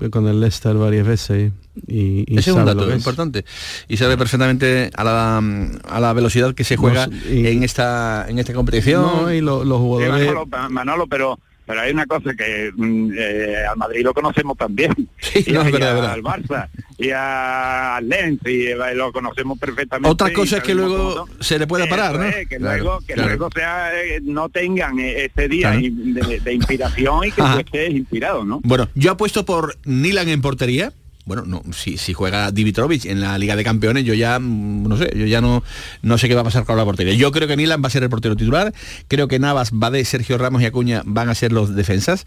con 0.09 0.27
el 0.27 0.39
Leicester 0.39 0.73
varias 0.75 1.05
veces. 1.05 1.51
Y, 1.87 2.21
Ese 2.35 2.49
es 2.49 2.55
un 2.55 2.65
dato 2.65 2.91
importante. 2.91 3.45
Y 3.87 3.97
sabe 3.97 4.17
perfectamente 4.17 4.89
a 4.95 5.03
la, 5.03 5.37
a 5.37 5.99
la 5.99 6.13
velocidad 6.13 6.55
que 6.55 6.63
se 6.63 6.77
juega 6.77 7.07
en 7.27 7.63
esta 7.63 8.25
en 8.27 8.39
esta 8.39 8.53
competición. 8.53 9.33
y 9.35 9.41
los 9.41 9.65
jugadores... 9.65 10.33
Manolo, 10.69 11.05
pero 11.07 11.37
pero 11.65 11.81
hay 11.81 11.91
una 11.91 12.05
cosa 12.05 12.33
que 12.33 12.71
mm, 12.75 13.11
eh, 13.17 13.65
al 13.69 13.77
Madrid 13.77 14.03
lo 14.03 14.13
conocemos 14.13 14.57
también. 14.57 14.93
y, 15.35 15.55
al 15.55 16.21
Barça 16.21 16.69
y 16.97 17.09
al 17.11 18.07
Lens 18.07 18.39
y 18.45 18.67
eh, 18.67 18.95
lo 18.95 19.11
conocemos 19.11 19.59
perfectamente. 19.59 20.09
Otra 20.09 20.31
cosa 20.31 20.57
es 20.57 20.63
que 20.63 20.75
luego 20.75 21.27
se 21.39 21.59
le 21.59 21.67
pueda 21.67 21.87
parar, 21.87 22.17
¿no? 22.19 22.25
que 22.47 22.59
luego, 22.59 22.99
que 23.05 23.15
luego 23.15 23.49
sea, 23.53 23.91
eh, 24.01 24.19
no 24.23 24.49
tengan 24.49 24.99
ese 24.99 25.47
día 25.47 25.71
de, 25.71 26.53
inspiración 26.53 27.25
y 27.25 27.31
que 27.31 27.41
tú 27.41 27.59
estés 27.59 27.91
inspirado, 27.91 28.45
¿no? 28.45 28.61
Bueno, 28.63 28.87
yo 28.95 29.11
apuesto 29.11 29.45
por 29.45 29.77
Nilan 29.85 30.29
en 30.29 30.41
portería 30.41 30.93
bueno, 31.25 31.43
no, 31.45 31.63
si, 31.73 31.97
si 31.97 32.13
juega 32.13 32.51
Dimitrovich 32.51 33.05
en 33.05 33.19
la 33.19 33.37
Liga 33.37 33.55
de 33.55 33.63
Campeones, 33.63 34.05
yo 34.05 34.13
ya, 34.13 34.39
mm, 34.39 34.87
no 34.87 34.97
sé, 34.97 35.11
yo 35.15 35.25
ya 35.25 35.41
no, 35.41 35.63
no 36.01 36.17
sé 36.17 36.27
qué 36.27 36.35
va 36.35 36.41
a 36.41 36.45
pasar 36.45 36.65
con 36.65 36.77
la 36.77 36.85
portería. 36.85 37.13
Yo 37.15 37.31
creo 37.31 37.47
que 37.47 37.57
Nilan 37.57 37.81
va 37.83 37.87
a 37.87 37.91
ser 37.91 38.03
el 38.03 38.09
portero 38.09 38.35
titular, 38.35 38.73
creo 39.07 39.27
que 39.27 39.39
Navas, 39.39 39.69
Bade, 39.73 40.05
Sergio 40.05 40.37
Ramos 40.37 40.61
y 40.61 40.65
Acuña 40.65 41.01
van 41.05 41.29
a 41.29 41.35
ser 41.35 41.51
los 41.51 41.75
defensas. 41.75 42.25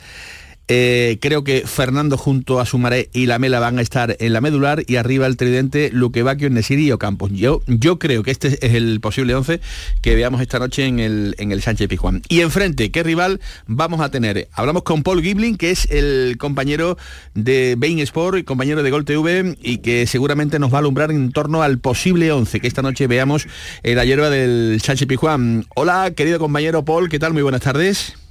Eh, 0.70 1.16
creo 1.22 1.44
que 1.44 1.62
Fernando 1.66 2.18
junto 2.18 2.60
a 2.60 2.66
Sumaré 2.66 3.08
y 3.14 3.24
la 3.24 3.38
Mela 3.38 3.58
van 3.58 3.78
a 3.78 3.82
estar 3.82 4.16
en 4.20 4.34
la 4.34 4.42
medular 4.42 4.84
y 4.86 4.96
arriba 4.96 5.26
el 5.26 5.38
tridente 5.38 5.90
Luque 5.90 6.22
Baquio, 6.22 6.50
Nesiri 6.50 6.86
y 6.86 6.92
Ocampos. 6.92 7.32
Yo, 7.32 7.62
yo 7.66 7.98
creo 7.98 8.22
que 8.22 8.30
este 8.30 8.48
es 8.48 8.74
el 8.74 9.00
posible 9.00 9.34
11 9.34 9.60
que 10.02 10.14
veamos 10.14 10.42
esta 10.42 10.58
noche 10.58 10.84
en 10.84 11.00
el, 11.00 11.34
en 11.38 11.52
el 11.52 11.62
Sánchez 11.62 11.88
Pijuán. 11.88 12.20
Y 12.28 12.42
enfrente, 12.42 12.90
¿qué 12.90 13.02
rival 13.02 13.40
vamos 13.66 14.00
a 14.00 14.10
tener? 14.10 14.48
Hablamos 14.52 14.82
con 14.82 15.02
Paul 15.02 15.22
Gibling, 15.22 15.56
que 15.56 15.70
es 15.70 15.90
el 15.90 16.36
compañero 16.38 16.98
de 17.34 17.74
Bain 17.78 17.98
Sport 18.00 18.36
y 18.36 18.44
compañero 18.44 18.82
de 18.82 18.90
Gol 18.90 19.06
TV 19.06 19.56
y 19.62 19.78
que 19.78 20.06
seguramente 20.06 20.58
nos 20.58 20.70
va 20.70 20.76
a 20.76 20.80
alumbrar 20.80 21.10
en 21.10 21.32
torno 21.32 21.62
al 21.62 21.78
posible 21.78 22.30
11 22.30 22.60
que 22.60 22.68
esta 22.68 22.82
noche 22.82 23.06
veamos 23.06 23.46
en 23.82 23.96
la 23.96 24.04
hierba 24.04 24.28
del 24.28 24.80
Sánchez 24.82 25.08
Pijuán. 25.08 25.64
Hola, 25.74 26.10
querido 26.14 26.38
compañero 26.38 26.84
Paul, 26.84 27.08
¿qué 27.08 27.18
tal? 27.18 27.32
Muy 27.32 27.42
buenas 27.42 27.62
tardes. 27.62 28.27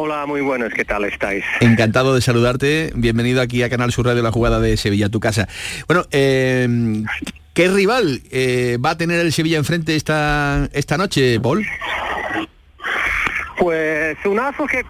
Hola, 0.00 0.26
muy 0.26 0.42
buenos, 0.42 0.72
¿qué 0.72 0.84
tal 0.84 1.04
estáis? 1.06 1.44
Encantado 1.58 2.14
de 2.14 2.20
saludarte, 2.20 2.92
bienvenido 2.94 3.42
aquí 3.42 3.64
a 3.64 3.68
Canal 3.68 3.90
Sur 3.90 4.06
Radio, 4.06 4.22
la 4.22 4.30
jugada 4.30 4.60
de 4.60 4.76
Sevilla, 4.76 5.08
tu 5.08 5.18
casa. 5.18 5.48
Bueno, 5.88 6.04
em, 6.12 7.04
¿qué 7.52 7.66
rival 7.66 8.22
eh, 8.30 8.78
va 8.78 8.90
a 8.90 8.96
tener 8.96 9.18
el 9.18 9.32
Sevilla 9.32 9.58
enfrente 9.58 9.96
esta, 9.96 10.68
esta 10.72 10.96
noche, 10.96 11.40
Paul? 11.40 11.66
Pues 13.58 14.16
un 14.24 14.38
aso 14.38 14.68
que 14.68 14.84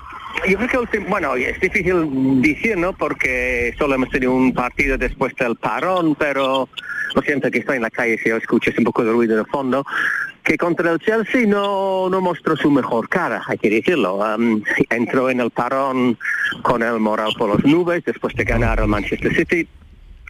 yo 0.46 0.58
creo 0.58 0.84
que, 0.84 0.98
bueno, 0.98 1.36
es 1.36 1.58
difícil 1.58 2.42
decir, 2.42 2.76
¿no? 2.76 2.92
Porque 2.92 3.74
solo 3.78 3.94
hemos 3.94 4.10
tenido 4.10 4.34
un 4.34 4.52
partido 4.52 4.98
después 4.98 5.34
del 5.36 5.56
parón, 5.56 6.16
pero 6.16 6.68
lo 7.14 7.22
siento 7.22 7.50
que 7.50 7.60
estoy 7.60 7.76
en 7.76 7.82
la 7.82 7.90
calle 7.90 8.18
si 8.22 8.28
escuchas 8.28 8.76
un 8.76 8.84
poco 8.84 9.02
de 9.02 9.12
ruido 9.12 9.38
de 9.38 9.46
fondo 9.46 9.86
que 10.48 10.56
contra 10.56 10.92
el 10.92 10.98
Chelsea 10.98 11.46
no, 11.46 12.08
no 12.08 12.22
mostró 12.22 12.56
su 12.56 12.70
mejor 12.70 13.06
cara, 13.10 13.42
hay 13.46 13.58
que 13.58 13.68
decirlo. 13.68 14.18
entró 14.88 15.28
en 15.28 15.40
el 15.40 15.50
parón 15.50 16.18
con 16.62 16.82
el 16.82 16.98
moral 16.98 17.34
por 17.36 17.54
las 17.54 17.64
nubes 17.66 18.02
después 18.02 18.34
de 18.34 18.44
ganar 18.44 18.80
al 18.80 18.88
Manchester 18.88 19.34
City 19.34 19.68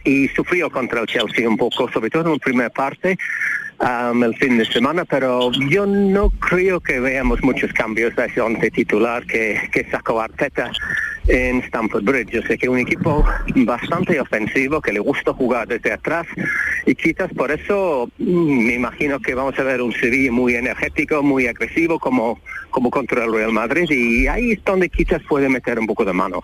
y 0.03 0.27
sufrió 0.27 0.69
contra 0.69 0.99
el 0.99 1.07
Chelsea 1.07 1.47
un 1.47 1.55
poco, 1.55 1.89
sobre 1.89 2.09
todo 2.09 2.25
en 2.25 2.33
la 2.33 2.37
primera 2.37 2.69
parte, 2.69 3.17
el 3.81 4.35
fin 4.35 4.57
de 4.57 4.65
semana, 4.65 5.05
pero 5.05 5.51
yo 5.69 5.85
no 5.85 6.29
creo 6.31 6.79
que 6.79 6.99
veamos 6.99 7.41
muchos 7.43 7.71
cambios 7.73 8.15
de 8.15 8.25
ese 8.25 8.41
once 8.41 8.69
titular 8.71 9.25
que, 9.25 9.59
que 9.71 9.85
sacó 9.89 10.21
Arteta 10.21 10.71
en 11.27 11.59
Stamford 11.63 12.03
Bridge. 12.03 12.31
Yo 12.31 12.41
sé 12.41 12.57
que 12.57 12.67
un 12.67 12.79
equipo 12.79 13.23
bastante 13.55 14.19
ofensivo, 14.19 14.81
que 14.81 14.91
le 14.91 14.99
gusta 14.99 15.33
jugar 15.33 15.67
desde 15.67 15.93
atrás 15.93 16.27
y 16.85 16.95
quizás 16.95 17.31
por 17.33 17.51
eso 17.51 18.09
mm, 18.17 18.67
me 18.67 18.73
imagino 18.73 19.19
que 19.19 19.33
vamos 19.33 19.57
a 19.59 19.63
ver 19.63 19.81
un 19.81 19.93
Sevilla 19.93 20.31
muy 20.31 20.55
energético, 20.55 21.23
muy 21.23 21.47
agresivo 21.47 21.99
como, 21.99 22.39
como 22.71 22.89
contra 22.89 23.25
el 23.25 23.33
Real 23.33 23.53
Madrid 23.53 23.89
y 23.89 24.27
ahí 24.27 24.51
es 24.51 24.63
donde 24.63 24.89
quizás 24.89 25.21
puede 25.27 25.47
meter 25.49 25.79
un 25.79 25.87
poco 25.87 26.03
de 26.03 26.13
mano. 26.13 26.43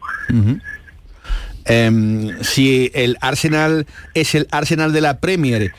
Em, 1.65 2.29
si 2.43 2.91
el 2.93 3.17
Arsenal 3.21 3.87
es 4.13 4.35
el 4.35 4.47
Arsenal 4.51 4.93
de 4.93 5.01
la 5.01 5.19
Premier 5.19 5.73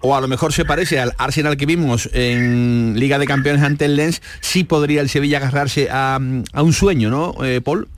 o 0.00 0.16
a 0.16 0.20
lo 0.20 0.26
mejor 0.26 0.52
se 0.52 0.64
parece 0.64 0.98
al 0.98 1.12
Arsenal 1.18 1.56
que 1.56 1.66
vimos 1.66 2.10
en 2.12 2.94
Liga 2.98 3.18
de 3.18 3.26
Campeones 3.26 3.62
ante 3.62 3.84
el 3.84 3.94
Lens, 3.96 4.22
sí 4.40 4.64
podría 4.64 5.00
el 5.00 5.08
Sevilla 5.08 5.38
agarrarse 5.38 5.88
a, 5.90 6.18
un 6.20 6.72
sueño, 6.72 7.10
¿no, 7.10 7.44
eh, 7.44 7.60
Paul? 7.60 7.88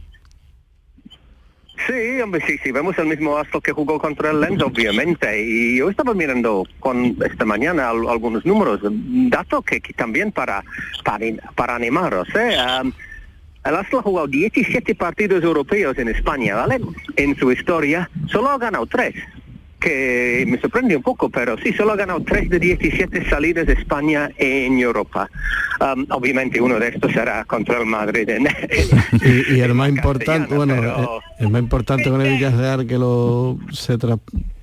Sí, 1.86 2.20
hombre, 2.20 2.40
sí, 2.46 2.58
sí, 2.62 2.70
vemos 2.70 2.96
el 2.98 3.06
mismo 3.06 3.36
Aston 3.38 3.60
que 3.60 3.72
jugó 3.72 3.98
contra 3.98 4.30
el 4.30 4.40
Lens, 4.40 4.62
obviamente. 4.62 5.42
Y 5.42 5.78
yo 5.78 5.90
estaba 5.90 6.14
mirando 6.14 6.64
con 6.78 7.16
esta 7.24 7.44
mañana 7.44 7.88
al- 7.88 8.08
algunos 8.08 8.44
números, 8.46 8.80
datos 8.82 9.64
que, 9.64 9.80
que 9.80 9.92
también 9.92 10.30
para, 10.30 10.62
para, 11.02 11.26
para 11.56 11.74
animaros. 11.74 12.28
¿eh? 12.36 12.56
Um, 12.82 12.92
el 13.64 13.74
Aston 13.76 14.00
ha 14.00 14.02
jugado 14.02 14.26
17 14.28 14.94
partidos 14.94 15.42
europeos 15.44 15.96
en 15.98 16.08
España, 16.08 16.56
¿vale? 16.56 16.80
En 17.16 17.36
su 17.36 17.50
historia, 17.52 18.10
solo 18.28 18.50
ha 18.50 18.58
ganado 18.58 18.86
3. 18.86 19.14
Que 19.80 20.44
me 20.48 20.60
sorprende 20.60 20.94
un 20.96 21.02
poco, 21.02 21.28
pero 21.28 21.56
sí, 21.58 21.72
solo 21.72 21.90
ha 21.92 21.96
ganado 21.96 22.22
3 22.22 22.48
de 22.50 22.60
17 22.60 23.28
salidas 23.28 23.66
de 23.66 23.72
España 23.72 24.30
en 24.38 24.78
Europa. 24.78 25.28
Um, 25.80 26.06
obviamente 26.10 26.60
uno 26.60 26.78
de 26.78 26.88
estos 26.88 27.10
será 27.10 27.44
contra 27.44 27.78
el 27.80 27.86
Madrid. 27.86 28.28
en- 28.28 28.46
Y, 29.50 29.56
y 29.56 29.60
el 29.60 29.74
más 29.74 29.88
importante, 29.88 30.54
bueno, 30.54 30.74
eh, 30.76 31.06
el 31.40 31.48
más 31.48 31.62
importante 31.62 32.08
con 32.10 32.22
el 32.22 32.34
Villarreal 32.34 32.86
que 32.86 32.96
lo 32.96 33.58
se 33.72 33.98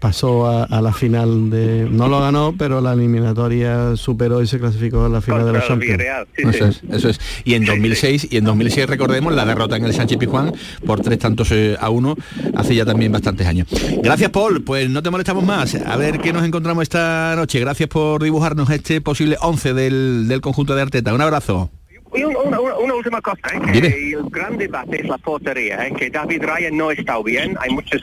a, 0.01 0.63
a 0.63 0.81
la 0.81 0.93
final 0.93 1.49
de, 1.49 1.87
no 1.89 2.07
lo 2.07 2.19
ganó, 2.21 2.55
pero 2.57 2.81
la 2.81 2.93
eliminatoria 2.93 3.95
superó 3.95 4.41
y 4.41 4.47
se 4.47 4.59
clasificó 4.59 5.05
a 5.05 5.09
la 5.09 5.21
final 5.21 5.45
de 5.45 5.53
la 5.53 5.65
Champions. 5.65 6.01
eso 6.37 6.65
es, 6.65 6.81
eso 6.89 7.09
es. 7.09 7.19
Y 7.43 7.53
en 7.55 7.65
2006 7.65 8.27
y 8.31 8.37
en 8.37 8.45
2006 8.45 8.87
recordemos 8.87 9.33
la 9.33 9.45
derrota 9.45 9.75
en 9.75 9.85
el 9.85 9.93
Sánchez 9.93 10.17
Pizjuán 10.17 10.53
por 10.85 11.01
tres 11.01 11.19
tantos 11.19 11.51
eh, 11.51 11.75
a 11.79 11.89
uno 11.89 12.15
hace 12.55 12.75
ya 12.75 12.85
también 12.85 13.11
bastantes 13.11 13.45
años. 13.47 13.67
Gracias 14.01 14.29
Paul, 14.31 14.63
pues 14.63 14.89
no 14.89 15.03
te 15.03 15.09
molestamos 15.09 15.43
más. 15.43 15.75
A 15.75 15.97
ver 15.97 16.19
qué 16.19 16.33
nos 16.33 16.45
encontramos 16.45 16.83
esta 16.83 17.33
noche. 17.35 17.59
Gracias 17.59 17.89
por 17.89 18.23
dibujarnos 18.23 18.69
este 18.69 19.01
posible 19.01 19.37
11 19.41 19.73
del, 19.73 20.27
del 20.27 20.41
conjunto 20.41 20.75
de 20.75 20.81
Arteta. 20.81 21.13
Un 21.13 21.21
abrazo. 21.21 21.71
Una, 22.11 22.59
una- 22.59 22.77
una 22.77 22.93
última 22.95 23.21
cosa, 23.21 23.39
¿eh? 23.53 23.59
que 23.65 23.71
Dime. 23.71 23.87
el 23.87 24.23
gran 24.29 24.57
debate 24.57 25.01
es 25.01 25.07
la 25.07 25.17
portería, 25.17 25.87
¿eh? 25.87 25.93
que 25.93 26.09
David 26.09 26.43
Ryan 26.43 26.75
no 26.77 26.91
está 26.91 27.21
bien, 27.21 27.55
hay 27.59 27.69
muchos 27.71 28.01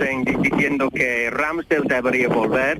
en- 0.00 0.24
diciendo 0.42 0.90
que 0.90 1.30
Ramsdale 1.30 1.86
debería 1.88 2.28
volver. 2.28 2.78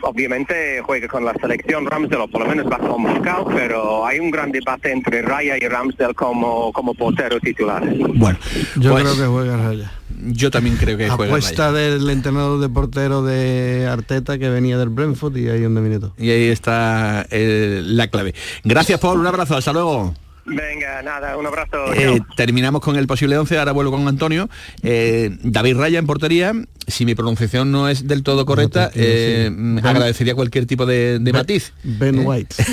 Obviamente 0.00 0.80
juega 0.84 1.08
con 1.08 1.24
la 1.24 1.34
selección 1.34 1.84
Ramsdale, 1.84 2.22
o 2.22 2.28
por 2.28 2.42
lo 2.42 2.48
menos 2.48 2.70
va 2.70 2.78
con 2.78 3.02
Moscú, 3.02 3.50
pero 3.52 4.06
hay 4.06 4.20
un 4.20 4.30
gran 4.30 4.52
debate 4.52 4.92
entre 4.92 5.22
Raya 5.22 5.56
y 5.56 5.66
Ramsdale 5.66 6.14
como, 6.14 6.72
como 6.72 6.94
portero 6.94 7.40
titular. 7.40 7.82
Bueno, 8.14 8.38
Yo 8.76 8.92
pues, 8.92 9.02
creo 9.02 9.16
que 9.16 9.26
juega 9.26 9.56
Raya. 9.56 9.90
Yo 10.20 10.50
también 10.50 10.76
creo 10.76 10.96
que 10.96 11.08
juega 11.08 11.32
Apuesta 11.32 11.72
del 11.72 12.08
entrenador 12.10 12.60
de 12.60 12.68
portero 12.68 13.22
de 13.22 13.86
Arteta 13.90 14.38
que 14.38 14.48
venía 14.48 14.78
del 14.78 14.88
Brentford 14.88 15.36
y 15.36 15.48
ahí 15.48 15.62
donde 15.62 15.80
viene 15.80 15.98
todo. 15.98 16.14
Y 16.18 16.30
ahí 16.30 16.48
está 16.48 17.26
eh, 17.30 17.82
la 17.84 18.08
clave. 18.08 18.34
Gracias 18.64 18.98
Paul, 19.00 19.20
un 19.20 19.26
abrazo, 19.26 19.56
hasta 19.56 19.72
luego. 19.72 20.14
Venga, 20.48 21.02
nada, 21.02 21.36
un 21.36 21.46
abrazo. 21.46 21.92
Eh, 21.94 22.20
terminamos 22.36 22.80
con 22.80 22.96
el 22.96 23.06
posible 23.06 23.36
11, 23.38 23.58
ahora 23.58 23.72
vuelvo 23.72 23.92
con 23.92 24.06
Antonio. 24.08 24.48
Eh, 24.82 25.36
David 25.42 25.76
Raya 25.76 25.98
en 25.98 26.06
portería, 26.06 26.52
si 26.86 27.04
mi 27.04 27.14
pronunciación 27.14 27.70
no 27.70 27.88
es 27.88 28.06
del 28.08 28.22
todo 28.22 28.46
correcta, 28.46 28.90
eh, 28.94 29.50
Ben- 29.52 29.80
agradecería 29.84 30.34
cualquier 30.34 30.66
tipo 30.66 30.86
de, 30.86 31.18
de 31.18 31.32
matiz. 31.32 31.72
Ben 31.82 32.20
White. 32.26 32.54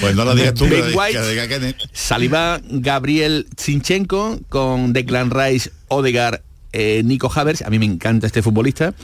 Pues 0.00 0.14
no 0.14 0.24
lo 0.24 0.34
digas 0.34 0.54
tú, 0.54 0.66
Ben 0.68 0.84
White, 0.94 1.48
que. 1.48 1.74
Saliba, 1.92 2.60
Gabriel 2.68 3.46
Zinchenko, 3.58 4.38
con 4.48 4.92
Declan 4.92 5.30
Rice, 5.30 5.70
Odegar, 5.88 6.42
eh, 6.72 7.02
Nico 7.04 7.30
Havers, 7.34 7.62
a 7.62 7.70
mí 7.70 7.78
me 7.78 7.86
encanta 7.86 8.26
este 8.26 8.42
futbolista, 8.42 8.94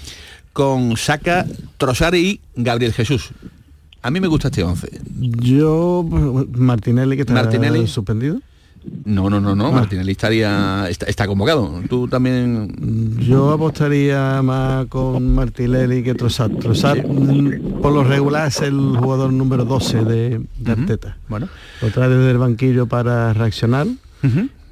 con 0.52 0.96
Saka, 0.96 1.46
Trossard 1.78 2.14
y 2.14 2.40
Gabriel 2.56 2.92
Jesús. 2.92 3.30
A 4.02 4.10
mí 4.10 4.20
me 4.20 4.26
gusta 4.28 4.48
este 4.48 4.64
11. 4.64 5.00
Yo, 5.40 6.04
Martinelli 6.56 7.16
que 7.16 7.22
está 7.22 7.34
Martinelli. 7.34 7.86
suspendido. 7.86 8.40
No, 9.04 9.30
no, 9.30 9.40
no, 9.40 9.54
no, 9.54 9.68
Ah. 9.68 9.70
Martinelli 9.72 10.10
estaría, 10.10 10.88
está, 10.90 11.06
está 11.06 11.28
convocado. 11.28 11.80
Tú 11.88 12.08
también... 12.08 13.16
Yo 13.20 13.52
apostaría 13.52 14.42
más 14.42 14.86
con 14.86 15.32
Martinelli 15.36 16.02
que 16.02 16.14
Trossard. 16.16 16.56
Trossard, 16.58 17.06
mm, 17.06 17.80
por 17.80 17.92
lo 17.92 18.02
regular, 18.02 18.48
es 18.48 18.60
el 18.60 18.96
jugador 18.98 19.32
número 19.32 19.64
12 19.64 20.04
de, 20.04 20.40
de 20.58 20.72
Arteta. 20.72 21.16
Bueno. 21.28 21.48
Lo 21.80 21.90
trae 21.90 22.08
desde 22.08 22.32
el 22.32 22.38
banquillo 22.38 22.86
para 22.86 23.32
reaccionar. 23.32 23.86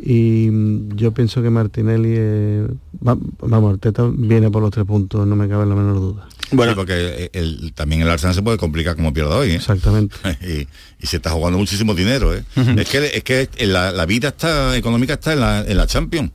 Y 0.03 0.49
mm, 0.51 0.97
yo 0.97 1.13
pienso 1.13 1.41
que 1.41 1.51
Martinelli, 1.51 2.15
eh, 2.17 2.67
va- 3.07 3.17
vamos, 3.43 3.75
Arteta 3.75 4.11
viene 4.13 4.51
por 4.51 4.63
los 4.63 4.73
tres 4.73 4.87
puntos, 4.87 5.25
no 5.27 5.37
me 5.37 5.49
cabe 5.49 5.67
la 5.67 5.75
menor 5.77 5.97
duda. 6.01 6.27
Bueno, 6.57 6.75
porque 6.75 7.31
el- 7.33 7.73
también 7.75 8.03
el 8.03 8.09
Arsenal 8.11 8.35
se 8.35 8.43
puede 8.43 8.57
complicar 8.59 8.97
como 8.97 9.13
pierda 9.13 9.37
hoy, 9.37 9.51
¿eh? 9.51 9.55
Exactamente. 9.57 10.17
y, 10.43 10.67
y 11.03 11.07
se 11.07 11.17
está 11.17 11.31
jugando 11.31 11.59
muchísimo 11.59 11.95
dinero, 11.95 12.35
¿eh? 12.35 12.43
Es 12.77 12.89
que 12.89 13.07
es 13.15 13.23
que 13.25 13.49
la, 13.67 13.93
la 13.93 14.07
vida 14.07 14.29
está 14.29 14.77
económica 14.77 15.15
está 15.15 15.33
en 15.33 15.41
la, 15.41 15.61
en 15.67 15.77
la 15.77 15.87
Champions. 15.87 16.31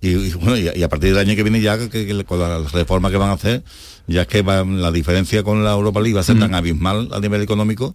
Y, 0.00 0.08
y 0.10 0.32
bueno, 0.34 0.56
y, 0.56 0.68
a- 0.68 0.76
y 0.76 0.82
a 0.82 0.88
partir 0.88 1.10
del 1.10 1.18
año 1.18 1.36
que 1.36 1.42
viene 1.44 1.60
ya 1.60 1.78
que, 1.78 1.88
que 1.88 2.24
con 2.24 2.38
la 2.40 2.58
reforma 2.72 3.10
que 3.10 3.16
van 3.16 3.30
a 3.30 3.34
hacer, 3.34 3.62
ya 4.08 4.22
es 4.22 4.26
que 4.28 4.42
va- 4.42 4.64
la 4.64 4.90
diferencia 4.90 5.42
con 5.44 5.62
la 5.62 5.72
Europa 5.72 6.00
League 6.00 6.14
va 6.14 6.20
a 6.20 6.24
ser 6.24 6.38
tan 6.38 6.54
abismal 6.54 7.08
a 7.12 7.20
nivel 7.20 7.40
económico 7.42 7.94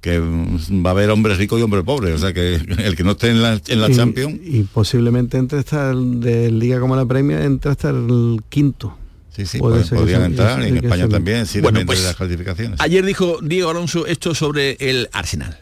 que 0.00 0.18
mm, 0.18 0.84
va 0.84 0.90
a 0.90 0.92
haber 0.92 1.10
hombres 1.10 1.36
ricos 1.38 1.60
y 1.60 1.62
hombres 1.62 1.84
pobres. 1.84 2.14
O 2.14 2.18
sea 2.18 2.32
que 2.32 2.54
el 2.84 2.96
que 2.96 3.04
no 3.04 3.10
esté 3.12 3.28
en 3.28 3.42
la, 3.42 3.60
en 3.68 3.80
la 3.82 3.90
y, 3.90 3.94
Champions 3.94 4.40
y 4.42 4.62
posiblemente 4.62 5.36
entre 5.36 5.60
el 5.90 6.20
de 6.20 6.50
Liga 6.50 6.80
como 6.80 6.96
la 6.96 7.04
Premia, 7.04 7.44
entre 7.44 7.70
hasta 7.70 7.90
el 7.90 8.40
quinto. 8.48 8.96
Sí, 9.34 9.46
sí, 9.46 9.58
Puede 9.58 9.82
podrían 9.84 10.20
sea- 10.20 10.26
entrar, 10.26 10.62
y 10.62 10.68
en 10.68 10.76
España 10.84 11.08
también, 11.08 11.46
sí, 11.46 11.60
Bueno, 11.60 11.80
pues, 11.86 12.00
de 12.00 12.04
las 12.06 12.16
calificaciones. 12.16 12.78
Ayer 12.80 13.04
dijo 13.04 13.38
Diego 13.42 13.70
Alonso 13.70 14.06
esto 14.06 14.34
sobre 14.34 14.76
el 14.78 15.08
Arsenal. 15.12 15.56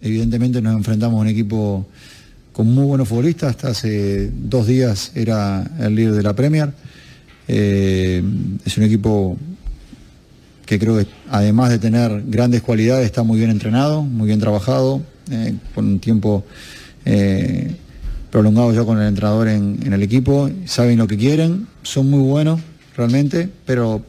Evidentemente 0.00 0.60
nos 0.60 0.74
enfrentamos 0.74 1.18
a 1.18 1.20
un 1.22 1.28
equipo 1.28 1.86
con 2.52 2.66
muy 2.66 2.84
buenos 2.86 3.08
futbolistas. 3.08 3.50
Hasta 3.50 3.68
hace 3.68 4.30
dos 4.34 4.66
días 4.66 5.12
era 5.14 5.64
el 5.78 5.94
líder 5.94 6.14
de 6.14 6.22
la 6.24 6.34
Premier. 6.34 6.72
Eh, 7.46 8.22
es 8.64 8.76
un 8.76 8.82
equipo 8.84 9.36
que 10.66 10.78
creo 10.80 10.98
que 10.98 11.06
además 11.30 11.70
de 11.70 11.78
tener 11.78 12.24
grandes 12.26 12.62
cualidades 12.62 13.06
está 13.06 13.22
muy 13.22 13.38
bien 13.38 13.50
entrenado, 13.50 14.02
muy 14.02 14.26
bien 14.26 14.40
trabajado, 14.40 15.02
eh, 15.30 15.54
con 15.74 15.86
un 15.86 15.98
tiempo 16.00 16.44
eh, 17.04 17.74
prolongado 18.30 18.72
ya 18.72 18.84
con 18.84 19.00
el 19.00 19.06
entrenador 19.06 19.46
en, 19.48 19.78
en 19.84 19.92
el 19.92 20.02
equipo. 20.02 20.50
Saben 20.66 20.98
lo 20.98 21.06
que 21.06 21.16
quieren, 21.16 21.68
son 21.84 22.10
muy 22.10 22.20
buenos 22.20 22.60
realmente, 22.98 23.48
pero 23.64 24.04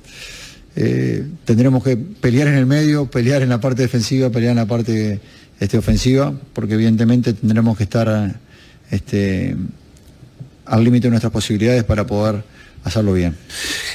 eh, 0.76 1.26
tendremos 1.46 1.84
que 1.84 1.96
pelear 1.96 2.48
en 2.48 2.56
el 2.56 2.66
medio, 2.66 3.06
pelear 3.06 3.44
en 3.44 3.50
la 3.50 3.62
parte 3.62 3.84
defensiva, 3.84 4.30
pelear 4.32 4.52
en 4.52 4.58
la 4.58 4.66
parte 4.66 5.20
este, 5.60 5.78
ofensiva, 5.78 6.34
porque 6.54 6.74
evidentemente 6.74 7.34
tendremos 7.34 7.78
que 7.78 7.84
estar 7.84 8.40
este, 8.90 9.56
al 10.66 10.84
límite 10.84 11.08
de 11.08 11.12
nuestras 11.12 11.32
posibilidades 11.32 11.84
para 11.84 12.06
poder 12.08 12.44
hacerlo 12.84 13.14
bien. 13.14 13.36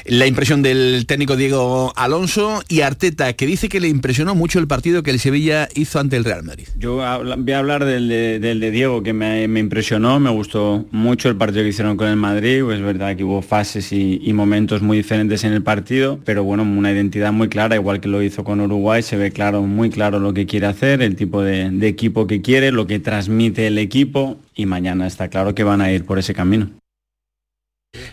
La 0.07 0.27
impresión 0.27 0.63
del 0.63 1.05
técnico 1.07 1.37
Diego 1.37 1.93
Alonso 1.97 2.63
y 2.69 2.81
Arteta, 2.81 3.33
que 3.33 3.47
dice 3.47 3.69
que 3.69 3.81
le 3.81 3.89
impresionó 3.89 4.35
mucho 4.35 4.59
el 4.59 4.67
partido 4.67 5.03
que 5.03 5.11
el 5.11 5.19
Sevilla 5.19 5.69
hizo 5.75 5.99
ante 5.99 6.17
el 6.17 6.25
Real 6.25 6.43
Madrid. 6.43 6.67
Yo 6.79 6.97
voy 6.97 7.53
a 7.53 7.59
hablar 7.59 7.85
del 7.85 8.09
de, 8.09 8.39
del 8.39 8.61
de 8.61 8.71
Diego, 8.71 9.03
que 9.03 9.13
me, 9.13 9.49
me 9.49 9.61
impresionó, 9.61 10.21
me 10.21 10.31
gustó 10.31 10.87
mucho 10.91 11.29
el 11.29 11.37
partido 11.37 11.63
que 11.63 11.71
hicieron 11.71 11.97
con 11.97 12.09
el 12.09 12.17
Madrid, 12.17 12.63
pues 12.63 12.79
es 12.79 12.85
verdad 12.85 13.17
que 13.17 13.25
hubo 13.25 13.43
fases 13.43 13.93
y, 13.93 14.21
y 14.23 14.33
momentos 14.33 14.83
muy 14.83 14.99
diferentes 14.99 15.45
en 15.45 15.53
el 15.53 15.63
partido, 15.63 16.21
pero 16.25 16.45
bueno, 16.45 16.63
una 16.63 16.93
identidad 16.93 17.33
muy 17.33 17.49
clara, 17.49 17.77
igual 17.77 18.01
que 18.01 18.09
lo 18.09 18.23
hizo 18.23 18.45
con 18.45 18.61
Uruguay, 18.61 19.03
se 19.03 19.17
ve 19.17 19.31
claro, 19.31 19.63
muy 19.63 19.91
claro 19.91 20.21
lo 20.21 20.35
que 20.35 20.47
quiere 20.47 20.67
hacer, 20.67 21.03
el 21.03 21.17
tipo 21.17 21.43
de, 21.43 21.71
de 21.71 21.89
equipo 21.89 22.27
que 22.27 22.43
quiere, 22.43 22.73
lo 22.73 22.87
que 22.87 22.99
transmite 22.99 23.67
el 23.67 23.79
equipo, 23.79 24.39
y 24.55 24.67
mañana 24.67 25.07
está 25.07 25.29
claro 25.29 25.55
que 25.55 25.65
van 25.65 25.81
a 25.81 25.91
ir 25.91 26.05
por 26.05 26.19
ese 26.19 26.35
camino. 26.35 26.71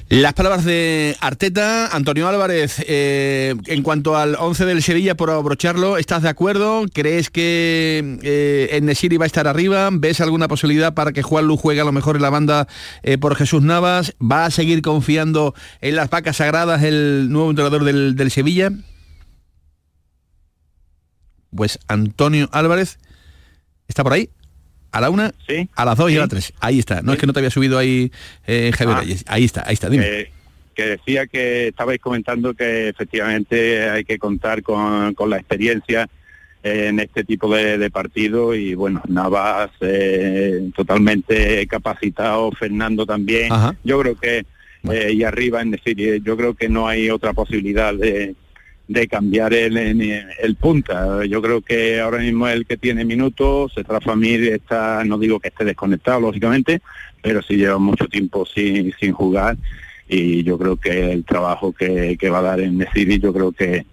Las 0.09 0.33
palabras 0.33 0.65
de 0.65 1.15
Arteta, 1.21 1.87
Antonio 1.87 2.27
Álvarez, 2.27 2.83
eh, 2.87 3.55
en 3.67 3.81
cuanto 3.81 4.17
al 4.17 4.35
11 4.35 4.65
del 4.65 4.83
Sevilla, 4.83 5.15
por 5.15 5.29
abrocharlo, 5.29 5.97
¿estás 5.97 6.21
de 6.21 6.29
acuerdo? 6.29 6.85
¿Crees 6.93 7.29
que 7.29 8.19
eh, 8.21 8.69
Enesiri 8.73 9.17
va 9.17 9.25
a 9.25 9.27
estar 9.27 9.47
arriba? 9.47 9.89
¿Ves 9.91 10.21
alguna 10.21 10.47
posibilidad 10.47 10.93
para 10.93 11.13
que 11.13 11.23
Juan 11.23 11.45
Lu 11.45 11.57
juegue 11.57 11.81
a 11.81 11.85
lo 11.85 11.91
mejor 11.91 12.15
en 12.17 12.21
la 12.21 12.29
banda 12.29 12.67
eh, 13.03 13.17
por 13.17 13.35
Jesús 13.35 13.63
Navas? 13.63 14.13
¿Va 14.21 14.45
a 14.45 14.51
seguir 14.51 14.81
confiando 14.81 15.55
en 15.79 15.95
las 15.95 16.09
vacas 16.09 16.37
sagradas 16.37 16.83
el 16.83 17.29
nuevo 17.31 17.49
entrenador 17.49 17.83
del, 17.83 18.15
del 18.15 18.31
Sevilla? 18.31 18.71
Pues 21.55 21.79
Antonio 21.87 22.49
Álvarez 22.51 22.99
está 23.87 24.03
por 24.03 24.13
ahí. 24.13 24.29
A 24.91 25.01
la 25.01 25.09
una, 25.09 25.31
a 25.75 25.85
las 25.85 25.97
dos 25.97 26.11
y 26.11 26.17
a 26.17 26.19
las 26.19 26.29
tres. 26.29 26.53
Ahí 26.59 26.79
está. 26.79 27.01
No 27.01 27.13
es 27.13 27.19
que 27.19 27.27
no 27.27 27.33
te 27.33 27.39
había 27.39 27.49
subido 27.49 27.77
ahí 27.77 28.11
eh, 28.45 28.71
Javier 28.75 28.97
Ah. 28.97 29.33
Ahí 29.33 29.45
está, 29.45 29.63
ahí 29.65 29.73
está. 29.73 29.89
Dime. 29.89 30.03
que, 30.03 30.31
que 30.75 30.85
decía 30.85 31.27
que 31.27 31.69
estabais 31.69 31.99
comentando 31.99 32.53
que 32.53 32.89
efectivamente 32.89 33.89
hay 33.89 34.03
que 34.03 34.17
contar 34.17 34.61
con, 34.63 35.13
con 35.13 35.29
la 35.29 35.37
experiencia 35.37 36.09
en 36.63 36.99
este 36.99 37.23
tipo 37.23 37.53
de, 37.53 37.77
de 37.77 37.89
partido 37.89 38.53
y 38.53 38.75
bueno, 38.75 39.01
Navas 39.07 39.71
eh, 39.81 40.69
totalmente 40.75 41.65
capacitado, 41.67 42.51
Fernando 42.51 43.05
también. 43.05 43.51
Ajá. 43.51 43.75
Yo 43.83 43.99
creo 43.99 44.15
que, 44.15 44.45
eh, 44.91 45.11
y 45.13 45.23
arriba 45.23 45.61
en 45.61 45.71
decir, 45.71 45.99
eh, 45.99 46.21
yo 46.23 46.37
creo 46.37 46.53
que 46.53 46.69
no 46.69 46.87
hay 46.87 47.09
otra 47.09 47.33
posibilidad 47.33 47.93
de, 47.93 48.35
de 48.87 49.07
cambiar 49.07 49.53
el, 49.53 49.77
el, 49.77 50.55
punta. 50.55 51.25
Yo 51.25 51.41
creo 51.41 51.61
que 51.61 51.99
ahora 51.99 52.19
mismo 52.19 52.47
es 52.47 52.55
el 52.55 52.65
que 52.65 52.77
tiene 52.77 53.05
minutos, 53.05 53.73
se 53.73 53.83
Famir 53.83 54.43
está, 54.51 55.03
no 55.05 55.17
digo 55.17 55.39
que 55.39 55.47
esté 55.47 55.63
desconectado, 55.63 56.19
lógicamente, 56.19 56.81
pero 57.21 57.41
sí 57.41 57.55
lleva 57.55 57.77
mucho 57.77 58.07
tiempo 58.07 58.45
sin, 58.45 58.93
sin 58.99 59.13
jugar 59.13 59.57
y 60.11 60.43
yo 60.43 60.57
creo 60.57 60.75
que 60.75 61.13
el 61.13 61.23
trabajo 61.23 61.71
que, 61.71 62.17
va 62.29 62.39
a 62.39 62.41
dar 62.41 62.59
en 62.59 62.77
Messi, 62.77 63.19
yo 63.19 63.33
creo 63.33 63.53
que 63.53 63.85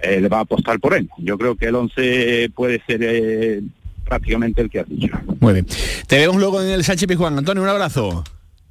eh, 0.00 0.20
le 0.20 0.28
va 0.28 0.38
a 0.38 0.42
apostar 0.42 0.78
por 0.78 0.94
él. 0.94 1.10
Yo 1.18 1.36
creo 1.36 1.56
que 1.56 1.66
el 1.66 1.74
11 1.74 2.50
puede 2.54 2.80
ser 2.86 3.00
eh, 3.02 3.62
prácticamente 4.04 4.62
el 4.62 4.70
que 4.70 4.78
has 4.78 4.88
dicho. 4.88 5.18
Muy 5.40 5.54
bien. 5.54 5.66
Te 6.06 6.18
vemos 6.18 6.36
luego 6.36 6.62
en 6.62 6.68
el 6.68 6.84
Sánchez 6.84 7.16
Juan 7.16 7.36
Antonio, 7.36 7.64
un 7.64 7.68
abrazo. 7.68 8.22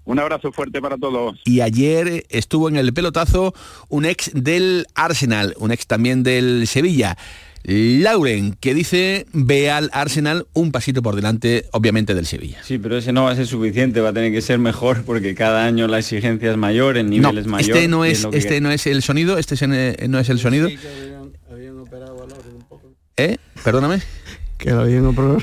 Un 0.05 0.19
abrazo 0.19 0.51
fuerte 0.51 0.81
para 0.81 0.97
todos. 0.97 1.39
Y 1.45 1.61
ayer 1.61 2.25
estuvo 2.29 2.69
en 2.69 2.75
el 2.75 2.93
pelotazo 2.93 3.53
un 3.89 4.05
ex 4.05 4.31
del 4.33 4.85
Arsenal, 4.93 5.55
un 5.57 5.71
ex 5.71 5.87
también 5.87 6.21
del 6.23 6.67
Sevilla. 6.67 7.17
Lauren, 7.67 8.55
que 8.59 8.75
dice 8.75 9.25
ve 9.33 9.71
al 9.71 9.89
Arsenal 9.91 10.45
un 10.53 10.71
pasito 10.71 11.01
por 11.01 11.15
delante, 11.15 11.65
obviamente, 11.71 12.13
del 12.13 12.27
Sevilla. 12.27 12.59
Sí, 12.63 12.77
pero 12.77 12.97
ese 12.97 13.11
no 13.11 13.23
va 13.23 13.31
a 13.31 13.35
ser 13.35 13.47
suficiente, 13.47 14.01
va 14.01 14.09
a 14.09 14.13
tener 14.13 14.31
que 14.31 14.41
ser 14.41 14.59
mejor 14.59 15.03
porque 15.03 15.33
cada 15.33 15.65
año 15.65 15.87
la 15.87 15.97
exigencia 15.97 16.51
es 16.51 16.57
mayor, 16.57 16.97
el 16.97 17.09
nivel 17.09 17.39
es 17.39 17.47
mayor. 17.47 17.75
Este 17.75 17.87
no 17.87 18.05
es, 18.05 18.27
este 18.31 18.61
no 18.61 18.69
es 18.69 18.85
el 18.85 19.01
sonido, 19.01 19.39
este 19.39 19.55
no 20.07 20.19
es 20.19 20.29
el 20.29 20.37
sonido. 20.37 20.69
¿Eh? 23.17 23.37
Perdóname 23.63 24.01
que 24.57 24.71
lo 24.71 24.81
habían 24.81 25.05
operado 25.05 25.37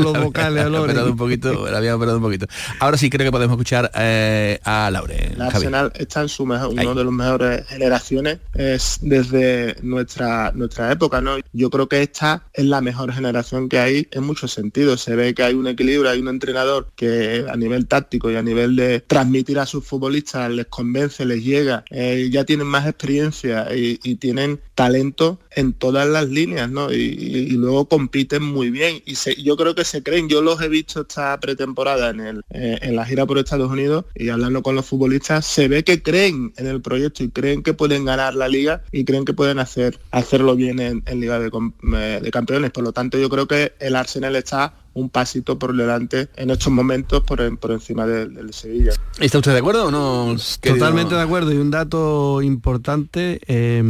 los 0.00 0.22
vocales 0.22 0.64
a 0.64 1.04
un 1.04 1.16
poquito, 1.16 1.66
habían 1.66 1.94
operado 1.94 2.18
un 2.18 2.22
poquito. 2.22 2.46
Ahora 2.78 2.96
sí 2.96 3.08
creo 3.08 3.26
que 3.26 3.32
podemos 3.32 3.54
escuchar 3.54 3.90
eh, 3.94 4.60
a 4.64 4.90
Laure. 4.90 5.32
El 5.32 5.42
Arsenal 5.42 5.92
está 5.96 6.22
en 6.22 6.28
su 6.28 6.44
mejor, 6.44 6.68
uno 6.68 6.94
de 6.94 7.04
los 7.04 7.12
mejores 7.12 7.66
generaciones 7.66 8.38
es 8.54 8.98
desde 9.00 9.76
nuestra 9.82 10.52
nuestra 10.52 10.92
época, 10.92 11.20
¿no? 11.20 11.36
Yo 11.52 11.70
creo 11.70 11.88
que 11.88 12.02
esta 12.02 12.44
es 12.52 12.66
la 12.66 12.80
mejor 12.80 13.12
generación 13.12 13.68
que 13.68 13.78
hay 13.78 14.08
en 14.10 14.24
muchos 14.24 14.52
sentidos. 14.52 15.00
Se 15.00 15.16
ve 15.16 15.34
que 15.34 15.42
hay 15.42 15.54
un 15.54 15.66
equilibrio, 15.66 16.10
hay 16.10 16.20
un 16.20 16.28
entrenador 16.28 16.88
que 16.96 17.46
a 17.50 17.56
nivel 17.56 17.86
táctico 17.86 18.30
y 18.30 18.36
a 18.36 18.42
nivel 18.42 18.76
de 18.76 19.00
transmitir 19.00 19.58
a 19.58 19.66
sus 19.66 19.84
futbolistas 19.84 20.50
les 20.50 20.66
convence, 20.66 21.24
les 21.24 21.42
llega, 21.42 21.84
eh, 21.90 22.28
ya 22.30 22.44
tienen 22.44 22.66
más 22.66 22.86
experiencia 22.86 23.68
y, 23.74 23.98
tienen 24.18 24.60
talento 24.74 25.38
en 25.54 25.74
todas 25.74 26.08
las 26.08 26.28
líneas, 26.28 26.68
¿no? 26.68 26.92
Y, 26.92 26.96
y 26.96 27.50
luego 27.52 27.88
compiten 27.88 28.17
muy 28.40 28.70
bien 28.70 29.02
y 29.06 29.14
yo 29.42 29.56
creo 29.56 29.74
que 29.74 29.84
se 29.84 30.02
creen, 30.02 30.28
yo 30.28 30.42
los 30.42 30.60
he 30.60 30.68
visto 30.68 31.02
esta 31.02 31.38
pretemporada 31.40 32.10
en, 32.10 32.20
el, 32.20 32.44
eh, 32.50 32.78
en 32.82 32.96
la 32.96 33.04
gira 33.04 33.26
por 33.26 33.38
Estados 33.38 33.70
Unidos 33.70 34.04
y 34.14 34.28
hablando 34.28 34.62
con 34.62 34.74
los 34.74 34.86
futbolistas, 34.86 35.46
se 35.46 35.68
ve 35.68 35.84
que 35.84 36.02
creen 36.02 36.52
en 36.56 36.66
el 36.66 36.80
proyecto 36.80 37.24
y 37.24 37.30
creen 37.30 37.62
que 37.62 37.74
pueden 37.74 38.04
ganar 38.04 38.34
la 38.34 38.48
liga 38.48 38.82
y 38.92 39.04
creen 39.04 39.24
que 39.24 39.34
pueden 39.34 39.58
hacer 39.58 39.98
hacerlo 40.10 40.56
bien 40.56 40.80
en, 40.80 41.02
Liga 41.18 41.38
de, 41.38 41.50
eh, 41.94 42.20
de 42.22 42.30
Campeones. 42.30 42.70
Por 42.70 42.84
lo 42.84 42.92
tanto, 42.92 43.18
yo 43.18 43.28
creo 43.28 43.48
que 43.48 43.72
el 43.80 43.96
Arsenal 43.96 44.36
está 44.36 44.74
un 44.94 45.10
pasito 45.10 45.58
por 45.58 45.76
delante 45.76 46.28
en 46.36 46.50
estos 46.50 46.72
momentos 46.72 47.22
por, 47.22 47.58
por 47.58 47.70
encima 47.70 48.06
del, 48.06 48.52
Sevilla. 48.52 48.92
¿Está 49.20 49.38
usted 49.38 49.52
de 49.52 49.58
acuerdo 49.58 49.86
o 49.86 49.90
no? 49.90 50.36
Totalmente 50.60 51.14
de 51.14 51.22
acuerdo. 51.22 51.52
Y 51.52 51.56
un 51.56 51.70
dato 51.70 52.42
importante, 52.42 53.40
eh, 53.46 53.82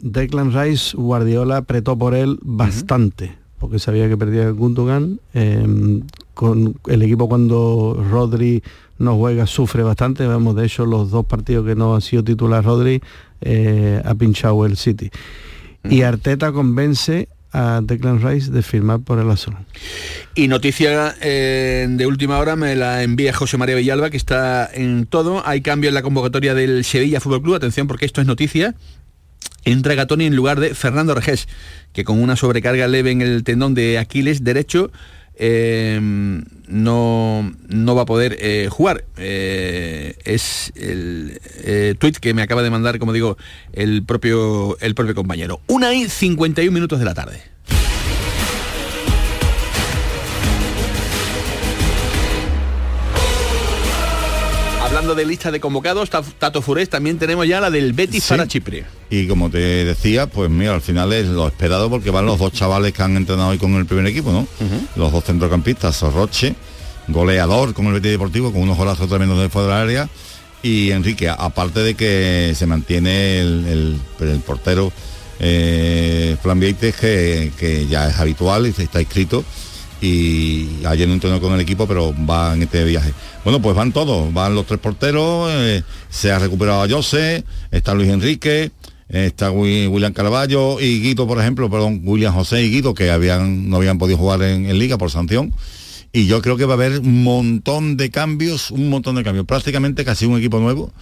Declan 0.00 0.52
Rice, 0.52 0.96
Guardiola 0.96 1.58
apretó 1.58 1.96
por 1.96 2.14
él 2.14 2.38
bastante 2.42 3.39
porque 3.60 3.78
sabía 3.78 4.08
que 4.08 4.16
perdía 4.16 4.44
el 4.44 4.54
Gundogan. 4.54 5.20
Em, 5.34 6.02
con 6.34 6.74
el 6.88 7.02
equipo 7.02 7.28
cuando 7.28 8.02
Rodri 8.10 8.62
no 8.98 9.16
juega 9.16 9.46
sufre 9.46 9.82
bastante. 9.82 10.26
Vemos 10.26 10.56
de 10.56 10.64
hecho 10.64 10.86
los 10.86 11.10
dos 11.10 11.26
partidos 11.26 11.66
que 11.66 11.74
no 11.74 11.94
han 11.94 12.00
sido 12.00 12.24
titular 12.24 12.64
Rodri 12.64 13.02
eh, 13.42 14.00
ha 14.04 14.14
pinchado 14.14 14.64
el 14.64 14.78
City. 14.78 15.10
Y 15.88 16.02
Arteta 16.02 16.52
convence 16.52 17.28
a 17.52 17.80
Declan 17.82 18.22
Rice 18.22 18.50
de 18.50 18.62
firmar 18.62 19.00
por 19.00 19.18
el 19.18 19.30
Arsenal. 19.30 19.64
Y 20.34 20.48
noticia 20.48 21.14
eh, 21.20 21.86
de 21.88 22.06
última 22.06 22.38
hora 22.38 22.56
me 22.56 22.74
la 22.76 23.02
envía 23.02 23.34
José 23.34 23.58
María 23.58 23.74
Villalba, 23.74 24.08
que 24.08 24.16
está 24.16 24.70
en 24.72 25.04
todo. 25.04 25.46
Hay 25.46 25.60
cambio 25.60 25.88
en 25.88 25.94
la 25.94 26.02
convocatoria 26.02 26.54
del 26.54 26.84
Sevilla 26.84 27.20
Fútbol 27.20 27.42
Club. 27.42 27.54
Atención 27.56 27.86
porque 27.86 28.06
esto 28.06 28.22
es 28.22 28.26
noticia 28.26 28.74
entra 29.64 29.94
Gatoni 29.94 30.26
en 30.26 30.36
lugar 30.36 30.60
de 30.60 30.74
Fernando 30.74 31.14
Regés, 31.14 31.48
que 31.92 32.04
con 32.04 32.22
una 32.22 32.36
sobrecarga 32.36 32.88
leve 32.88 33.10
en 33.10 33.22
el 33.22 33.44
tendón 33.44 33.74
de 33.74 33.98
Aquiles 33.98 34.44
derecho 34.44 34.90
eh, 35.42 35.98
no, 36.68 37.52
no, 37.68 37.94
va 37.94 38.02
a 38.02 38.04
poder 38.04 38.36
eh, 38.40 38.68
jugar. 38.70 39.04
Eh, 39.16 40.14
es 40.24 40.70
el 40.76 41.40
tweet 41.98 42.12
que 42.20 42.34
me 42.34 42.42
acaba 42.42 42.62
de 42.62 42.68
mandar, 42.68 42.98
como 42.98 43.14
digo, 43.14 43.38
el 43.72 44.04
propio, 44.04 44.76
el 44.80 44.94
propio 44.94 45.14
compañero. 45.14 45.62
Una 45.66 45.94
y 45.94 46.10
51 46.10 46.70
minutos 46.70 46.98
de 46.98 47.06
la 47.06 47.14
tarde. 47.14 47.40
Hablando 55.10 55.14
de 55.14 55.26
lista 55.26 55.50
de 55.50 55.60
convocados, 55.60 56.08
Tato 56.38 56.62
Furés, 56.62 56.88
también 56.88 57.18
tenemos 57.18 57.46
ya 57.46 57.60
la 57.60 57.70
del 57.70 57.92
Betis 57.92 58.26
para 58.26 58.46
Chipre. 58.46 58.84
Y 59.10 59.26
como 59.26 59.50
te 59.50 59.58
decía, 59.58 60.26
pues 60.28 60.50
mira, 60.50 60.74
al 60.74 60.82
final 60.82 61.12
es 61.12 61.26
lo 61.26 61.48
esperado 61.48 61.90
porque 61.90 62.10
van 62.10 62.26
los 62.26 62.38
dos 62.38 62.52
chavales 62.52 62.92
que 62.92 63.02
han 63.02 63.16
entrenado 63.16 63.50
hoy 63.50 63.58
con 63.58 63.74
el 63.74 63.86
primer 63.86 64.06
equipo, 64.06 64.30
¿no? 64.30 64.46
Los 64.96 65.12
dos 65.12 65.24
centrocampistas, 65.24 65.96
Sorroche, 65.96 66.54
goleador 67.08 67.74
con 67.74 67.86
el 67.86 67.94
Betis 67.94 68.12
Deportivo, 68.12 68.52
con 68.52 68.62
unos 68.62 68.76
golazos 68.76 69.08
tremendos 69.08 69.38
de 69.40 69.48
fuera 69.48 69.68
del 69.68 69.76
área, 69.76 70.08
y 70.62 70.90
Enrique, 70.90 71.28
aparte 71.28 71.80
de 71.80 71.94
que 71.94 72.52
se 72.54 72.66
mantiene 72.66 73.40
el, 73.40 74.00
portero 74.46 74.92
eh, 75.40 76.36
que, 76.42 77.52
que 77.58 77.86
ya 77.88 78.08
es 78.08 78.18
habitual 78.18 78.66
y 78.66 78.82
está 78.82 79.00
inscrito 79.00 79.44
y 80.00 80.68
ayer 80.84 81.06
no 81.06 81.14
entrenó 81.14 81.40
con 81.40 81.52
el 81.52 81.60
equipo, 81.60 81.86
pero 81.86 82.14
va 82.28 82.54
en 82.54 82.62
este 82.62 82.84
viaje. 82.84 83.12
Bueno, 83.44 83.60
pues 83.60 83.76
van 83.76 83.92
todos, 83.92 84.32
van 84.32 84.54
los 84.54 84.66
tres 84.66 84.80
porteros, 84.80 85.50
eh, 85.52 85.82
se 86.08 86.30
ha 86.30 86.38
recuperado 86.38 86.82
a 86.82 86.88
Jose, 86.88 87.44
está 87.70 87.94
Luis 87.94 88.08
Enrique, 88.08 88.70
está 89.08 89.50
William 89.50 90.12
Carballo 90.12 90.80
y 90.80 91.00
Guido, 91.00 91.26
por 91.26 91.40
ejemplo, 91.40 91.68
perdón, 91.70 92.00
William 92.04 92.34
José 92.34 92.62
y 92.62 92.70
Guido, 92.70 92.94
que 92.94 93.10
habían, 93.10 93.68
no 93.68 93.76
habían 93.76 93.98
podido 93.98 94.18
jugar 94.18 94.42
en 94.42 94.78
liga 94.78 94.98
por 94.98 95.10
sanción. 95.10 95.52
Y 96.12 96.26
yo 96.26 96.42
creo 96.42 96.56
que 96.56 96.64
va 96.64 96.72
a 96.72 96.74
haber 96.74 96.98
un 96.98 97.22
montón 97.22 97.96
de 97.96 98.10
cambios, 98.10 98.72
un 98.72 98.88
montón 98.88 99.14
de 99.14 99.22
cambios, 99.22 99.46
prácticamente 99.46 100.04
casi 100.04 100.26
un 100.26 100.38
equipo 100.38 100.58
nuevo 100.58 100.92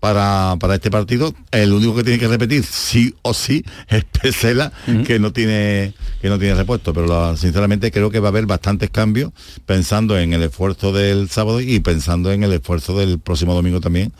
para, 0.00 0.56
para 0.60 0.74
este 0.74 0.90
partido. 0.90 1.34
El 1.50 1.72
único 1.72 1.94
que 1.94 2.04
tiene 2.04 2.18
que 2.18 2.28
repetir 2.28 2.64
sí 2.64 3.14
o 3.22 3.34
sí 3.34 3.64
es 3.88 4.04
Pesela, 4.04 4.72
que 5.06 5.18
no 5.18 5.32
tiene 5.32 5.94
que 6.20 6.28
no 6.28 6.38
tiene 6.38 6.54
repuesto. 6.54 6.92
Pero 6.92 7.36
sinceramente 7.36 7.90
creo 7.90 8.10
que 8.10 8.20
va 8.20 8.28
a 8.28 8.30
haber 8.30 8.46
bastantes 8.46 8.90
cambios 8.90 9.32
pensando 9.66 10.18
en 10.18 10.32
el 10.32 10.42
esfuerzo 10.42 10.92
del 10.92 11.28
sábado 11.30 11.60
y 11.60 11.80
pensando 11.80 12.32
en 12.32 12.44
el 12.44 12.52
esfuerzo 12.52 12.98
del 12.98 13.18
próximo 13.18 13.54
domingo 13.54 13.80
también 13.80 14.12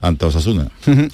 ante 0.00 0.26
Osasuna. 0.26 0.68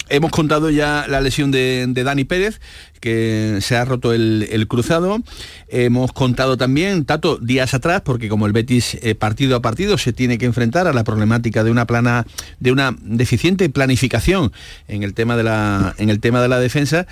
Hemos 0.09 0.31
contado 0.31 0.69
ya 0.69 1.05
la 1.07 1.21
lesión 1.21 1.51
de, 1.51 1.91
Dani 1.93 2.23
Pérez, 2.23 2.61
que 2.99 3.57
se 3.61 3.75
ha 3.75 3.85
roto 3.85 4.13
el, 4.13 4.65
cruzado. 4.67 5.21
Hemos 5.67 6.11
contado 6.13 6.57
también, 6.57 7.05
Tato, 7.05 7.37
días 7.37 7.73
atrás, 7.73 8.01
porque 8.01 8.29
como 8.29 8.45
el 8.45 8.53
Betis 8.53 8.97
eh, 9.01 9.15
partido 9.15 9.55
a 9.55 9.61
partido 9.61 9.97
se 9.97 10.13
tiene 10.13 10.37
que 10.37 10.45
enfrentar 10.45 10.87
a 10.87 10.93
la 10.93 11.03
problemática 11.03 11.63
de 11.63 11.71
una 11.71 11.85
plana, 11.85 12.25
de 12.59 12.71
una 12.71 12.95
deficiente 13.01 13.69
planificación 13.69 14.51
en 14.87 15.03
el 15.03 15.13
tema 15.13 15.35
de 15.35 15.43
la, 15.43 15.95
en 15.97 16.09
el 16.09 16.19
tema 16.19 16.41
de 16.41 16.47
la 16.47 16.59
defensa, 16.59 17.07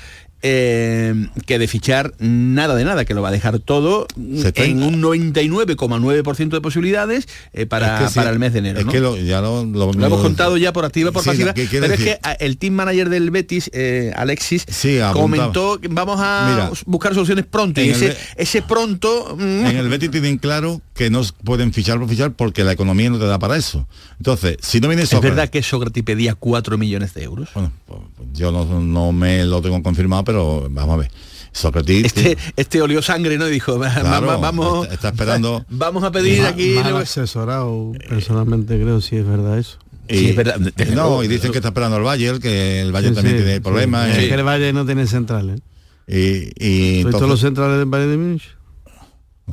eh, 0.45 1.27
que 1.45 1.57
de 1.57 1.67
fichar 1.69 2.13
nada 2.19 2.75
de 2.75 2.83
nada, 2.83 3.05
que 3.05 3.13
lo 3.13 3.21
va 3.21 3.29
a 3.29 3.31
dejar 3.31 3.59
todo 3.59 4.07
en 4.17 4.83
un 4.83 5.01
99,9% 5.01 6.49
de 6.49 6.59
posibilidades 6.59 7.29
eh, 7.53 7.65
para, 7.65 8.09
para 8.13 8.29
el 8.29 8.39
mes 8.39 8.51
de 8.51 8.59
enero. 8.59 8.79
Es 8.81 8.85
que 8.85 8.99
lo, 8.99 9.15
ya 9.17 9.39
lo, 9.39 9.61
hemos 9.61 10.21
contado 10.21 10.57
ya 10.57 10.73
por 10.73 10.83
activa 10.83 11.13
por 11.13 11.23
pasiva, 11.23 11.53
pero 11.53 11.93
es 11.93 11.99
que 11.99 12.19
el 12.39 12.57
team 12.57 12.73
manager 12.73 13.09
del 13.09 13.31
Betis, 13.31 13.71
eh, 13.73 14.11
Alexis, 14.17 14.65
comentó 15.13 15.79
que 15.79 15.87
vamos 15.87 16.17
a 16.19 16.69
buscar 16.85 17.13
soluciones 17.13 17.45
pronto 17.45 17.81
y 17.81 17.89
ese, 17.89 18.15
ese 18.35 18.61
pronto... 18.61 19.37
Mm. 19.39 19.65
En 19.65 19.77
el 19.77 19.87
Betis 19.87 20.11
tienen 20.11 20.37
claro 20.37 20.81
que 20.93 21.09
no 21.09 21.21
pueden 21.43 21.73
fichar 21.73 21.99
por 21.99 22.07
fichar 22.07 22.33
porque 22.33 22.63
la 22.63 22.71
economía 22.71 23.09
no 23.09 23.17
te 23.17 23.25
da 23.25 23.39
para 23.39 23.57
eso. 23.57 23.87
Entonces, 24.17 24.57
si 24.61 24.79
no 24.79 24.87
viene 24.87 25.05
Sócrates... 25.05 25.29
¿Es 25.29 25.35
verdad 25.35 25.49
que 25.49 25.63
Sócrates 25.63 26.03
pedía 26.03 26.35
4 26.35 26.77
millones 26.77 27.13
de 27.13 27.23
euros? 27.23 27.49
Bueno, 27.53 27.71
pues, 27.87 27.99
pues, 28.15 28.29
yo 28.33 28.51
no, 28.51 28.65
no 28.79 29.11
me 29.11 29.43
lo 29.45 29.61
tengo 29.61 29.81
confirmado, 29.81 30.23
pero 30.23 30.67
vamos 30.69 30.93
a 30.93 30.97
ver. 30.97 31.11
Sócrates 31.51 32.05
este, 32.05 32.37
este 32.57 32.81
olió 32.81 33.03
sangre 33.03 33.37
no 33.37 33.47
y 33.47 33.51
dijo 33.51 33.77
vamos 33.77 34.87
está, 34.87 35.09
esperando 35.09 35.63
vamos 35.69 36.03
a 36.03 36.11
pedir 36.11 36.43
aquí 36.45 36.79
mal 36.83 36.97
asesorado 36.97 37.91
personalmente 38.09 38.81
creo 38.81 38.99
si 39.01 39.17
es 39.17 39.27
verdad 39.27 39.59
eso. 39.59 39.77
Y, 40.09 40.29
es 40.29 40.35
verdad, 40.35 40.57
no 40.95 41.23
y 41.23 41.27
dicen 41.27 41.51
que 41.51 41.59
está 41.59 41.67
esperando 41.67 41.97
el 41.97 42.03
Bayern 42.03 42.39
que 42.39 42.81
el 42.81 42.91
Bayern 42.91 43.13
también 43.13 43.37
tiene 43.37 43.61
problemas 43.61 44.09
es 44.17 44.29
que 44.29 44.33
el 44.33 44.43
Bayern 44.43 44.75
no 44.75 44.85
tiene 44.85 45.05
centrales. 45.05 45.61
Y, 46.07 46.49
y 46.57 47.03
todos 47.05 47.29
los 47.29 47.39
centrales 47.39 47.77
del 47.77 47.85
Bayern 47.85 48.11
de 48.11 48.17
Múnich 48.17 48.49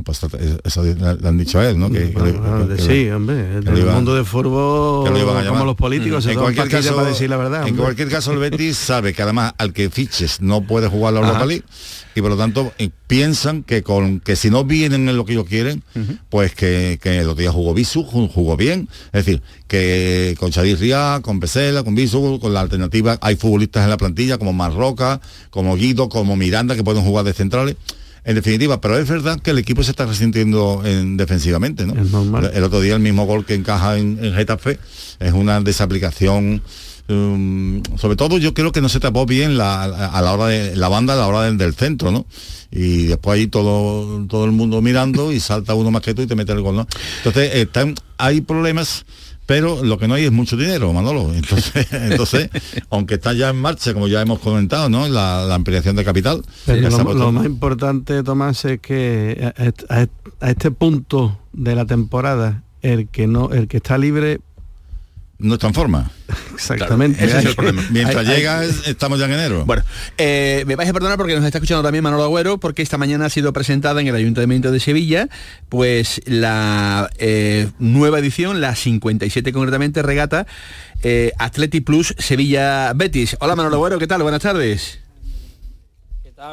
Pues 0.05 0.20
eso 0.62 0.84
le, 0.84 1.28
han 1.28 1.36
dicho 1.36 1.59
a 1.59 1.68
él, 1.68 1.76
¿no? 1.76 1.91
Que, 1.91 2.14
sí, 2.78 3.11
hombre, 3.11 3.57
en 3.57 3.66
el 3.66 3.86
mundo 3.86 4.14
de 4.14 4.22
fútbol, 4.22 5.11
como 5.49 5.64
los 5.64 5.74
políticos, 5.74 6.24
en 6.26 6.38
cualquier 6.38 6.68
caso, 6.68 6.95
para 6.95 7.09
decir 7.09 7.28
la 7.28 7.36
verdad. 7.36 7.66
En 7.66 7.74
cualquier 7.74 8.09
caso, 8.09 8.32
el 8.32 8.38
Betis 8.38 8.76
sabe 8.78 9.12
que 9.12 9.22
además 9.22 9.53
al 9.59 9.72
que 9.72 9.91
fiches 9.91 10.41
no 10.41 10.62
puede 10.62 10.86
jugar 10.86 11.14
la 11.14 11.20
Europa 11.20 11.45
League 11.45 11.64
y 12.14 12.20
por 12.20 12.30
lo 12.30 12.36
tanto 12.36 12.72
eh, 12.78 12.91
piensan 13.09 13.64
que 13.64 13.82
con 13.82 14.20
que 14.20 14.36
si 14.36 14.49
no 14.49 14.64
vienen 14.64 15.09
en 15.09 15.16
lo 15.16 15.24
que 15.24 15.32
ellos 15.32 15.47
quieren, 15.47 15.82
pues 16.28 16.55
que, 16.55 17.01
que 17.03 17.18
el 17.18 17.28
otro 17.28 17.41
día 17.41 17.51
jugó 17.51 17.74
Bisu, 17.74 18.05
jugó 18.05 18.57
bien. 18.57 18.88
Es 19.07 19.24
decir, 19.24 19.43
que 19.66 20.36
con 20.38 20.53
Chadis 20.53 20.78
Ria, 20.78 21.18
con 21.20 21.41
Pesela, 21.41 21.82
con 21.82 21.97
Bisu, 21.97 22.38
con 22.41 22.55
la 22.55 22.61
alternativa, 22.61 23.18
hay 23.20 23.34
futbolistas 23.34 23.82
en 23.82 23.91
la 23.91 23.97
plantilla 23.97 24.38
como 24.38 24.53
Marroca, 24.53 25.20
como 25.51 25.74
Guido, 25.74 26.09
como 26.09 26.36
Miranda, 26.36 26.76
que 26.76 26.84
pueden 26.84 27.03
jugar 27.03 27.24
de 27.24 27.32
centrales 27.32 27.76
en 28.24 28.34
definitiva, 28.34 28.80
pero 28.80 28.98
es 28.98 29.08
verdad 29.08 29.40
que 29.40 29.50
el 29.50 29.58
equipo 29.58 29.82
se 29.82 29.90
está 29.90 30.06
resintiendo 30.06 30.82
en, 30.84 31.16
defensivamente, 31.16 31.86
¿no? 31.86 31.94
El, 32.52 32.64
otro 32.64 32.80
día 32.80 32.94
el 32.94 33.00
mismo 33.00 33.24
gol 33.24 33.44
que 33.44 33.54
encaja 33.54 33.98
en, 33.98 34.18
Getafe 34.34 34.78
es 35.18 35.32
una 35.32 35.60
desaplicación 35.60 36.62
um, 37.08 37.82
sobre 37.96 38.16
todo 38.16 38.38
yo 38.38 38.54
creo 38.54 38.72
que 38.72 38.80
no 38.80 38.88
se 38.88 39.00
tapó 39.00 39.26
bien 39.26 39.56
la, 39.56 39.84
a 39.84 40.22
la 40.22 40.32
hora 40.32 40.46
de 40.46 40.76
la 40.76 40.88
banda 40.88 41.14
a 41.14 41.16
la 41.16 41.26
hora 41.26 41.50
del, 41.50 41.74
centro, 41.74 42.10
¿no? 42.10 42.26
Y 42.70 43.06
después 43.06 43.38
ahí 43.38 43.46
todo, 43.46 44.26
todo 44.26 44.44
el 44.44 44.52
mundo 44.52 44.80
mirando 44.80 45.32
y 45.32 45.40
salta 45.40 45.74
uno 45.74 45.90
más 45.90 46.02
que 46.02 46.14
tú 46.14 46.22
y 46.22 46.26
te 46.26 46.36
mete 46.36 46.52
el 46.52 46.60
gol, 46.60 46.76
¿no? 46.76 46.86
Entonces, 47.18 47.54
están, 47.54 47.94
hay 48.16 48.42
problemas 48.42 49.04
pero 49.51 49.82
lo 49.82 49.98
que 49.98 50.07
no 50.07 50.14
hay 50.14 50.26
es 50.26 50.30
mucho 50.30 50.57
dinero, 50.57 50.92
Manolo. 50.92 51.34
Entonces, 51.34 51.88
entonces 51.92 52.51
aunque 52.88 53.14
está 53.14 53.32
ya 53.32 53.48
en 53.48 53.57
marcha, 53.57 53.92
como 53.92 54.07
ya 54.07 54.22
hemos 54.22 54.38
comentado, 54.38 54.88
¿no? 54.88 55.09
La, 55.09 55.53
ampliación 55.53 55.96
de 55.96 56.05
capital. 56.05 56.42
lo, 56.68 57.32
más 57.32 57.46
importante, 57.46 58.22
Tomás, 58.22 58.64
es 58.64 58.78
que 58.78 59.53
a, 59.88 60.07
este 60.48 60.70
punto 60.70 61.36
de 61.53 61.74
la 61.74 61.84
temporada, 61.84 62.62
el 62.80 63.09
que 63.09 63.26
no, 63.26 63.51
el 63.51 63.66
que 63.66 63.78
está 63.78 63.98
libre 63.98 64.38
no 65.41 65.55
está 65.55 65.66
en 65.66 65.74
forma. 65.74 66.11
Exactamente. 66.55 67.24
ese 67.24 67.38
es 67.38 67.45
el 67.47 67.55
problema. 67.55 67.84
Mientras 67.91 68.26
llega, 68.26 68.64
estamos 68.64 69.18
ya 69.18 69.24
en 69.24 69.32
enero. 69.32 69.64
Bueno, 69.64 69.82
eh, 70.18 70.64
me 70.66 70.76
vais 70.76 70.88
a 70.88 70.93
perdonar 70.93 71.16
porque 71.16 71.34
nos 71.34 71.45
está 71.45 71.59
escuchando 71.59 71.82
también 71.82 72.05
Manolo 72.05 72.24
Agüero, 72.24 72.59
porque 72.59 72.82
esta 72.82 72.99
mañana 72.99 73.26
ha 73.26 73.30
sido 73.30 73.53
presentada 73.53 74.01
en 74.01 74.07
el 74.07 74.14
Ayuntamiento 74.14 74.70
de 74.70 74.80
Sevilla, 74.80 75.28
pues 75.68 76.20
la 76.26 77.11
eh, 77.18 77.68
nueva 77.78 78.18
edición, 78.18 78.61
la 78.61 78.74
57 78.74 79.53
concretamente, 79.53 80.03
regata 80.03 80.47
eh, 81.03 81.32
Atleti 81.38 81.80
Plus 81.80 82.14
Sevilla 82.18 82.93
Betis. 82.95 83.36
Hola 83.41 83.57
Manolo 83.57 83.76
Agüero, 83.76 83.99
¿qué 83.99 84.07
tal? 84.07 84.22
Buenas 84.22 84.43
tardes. 84.43 85.01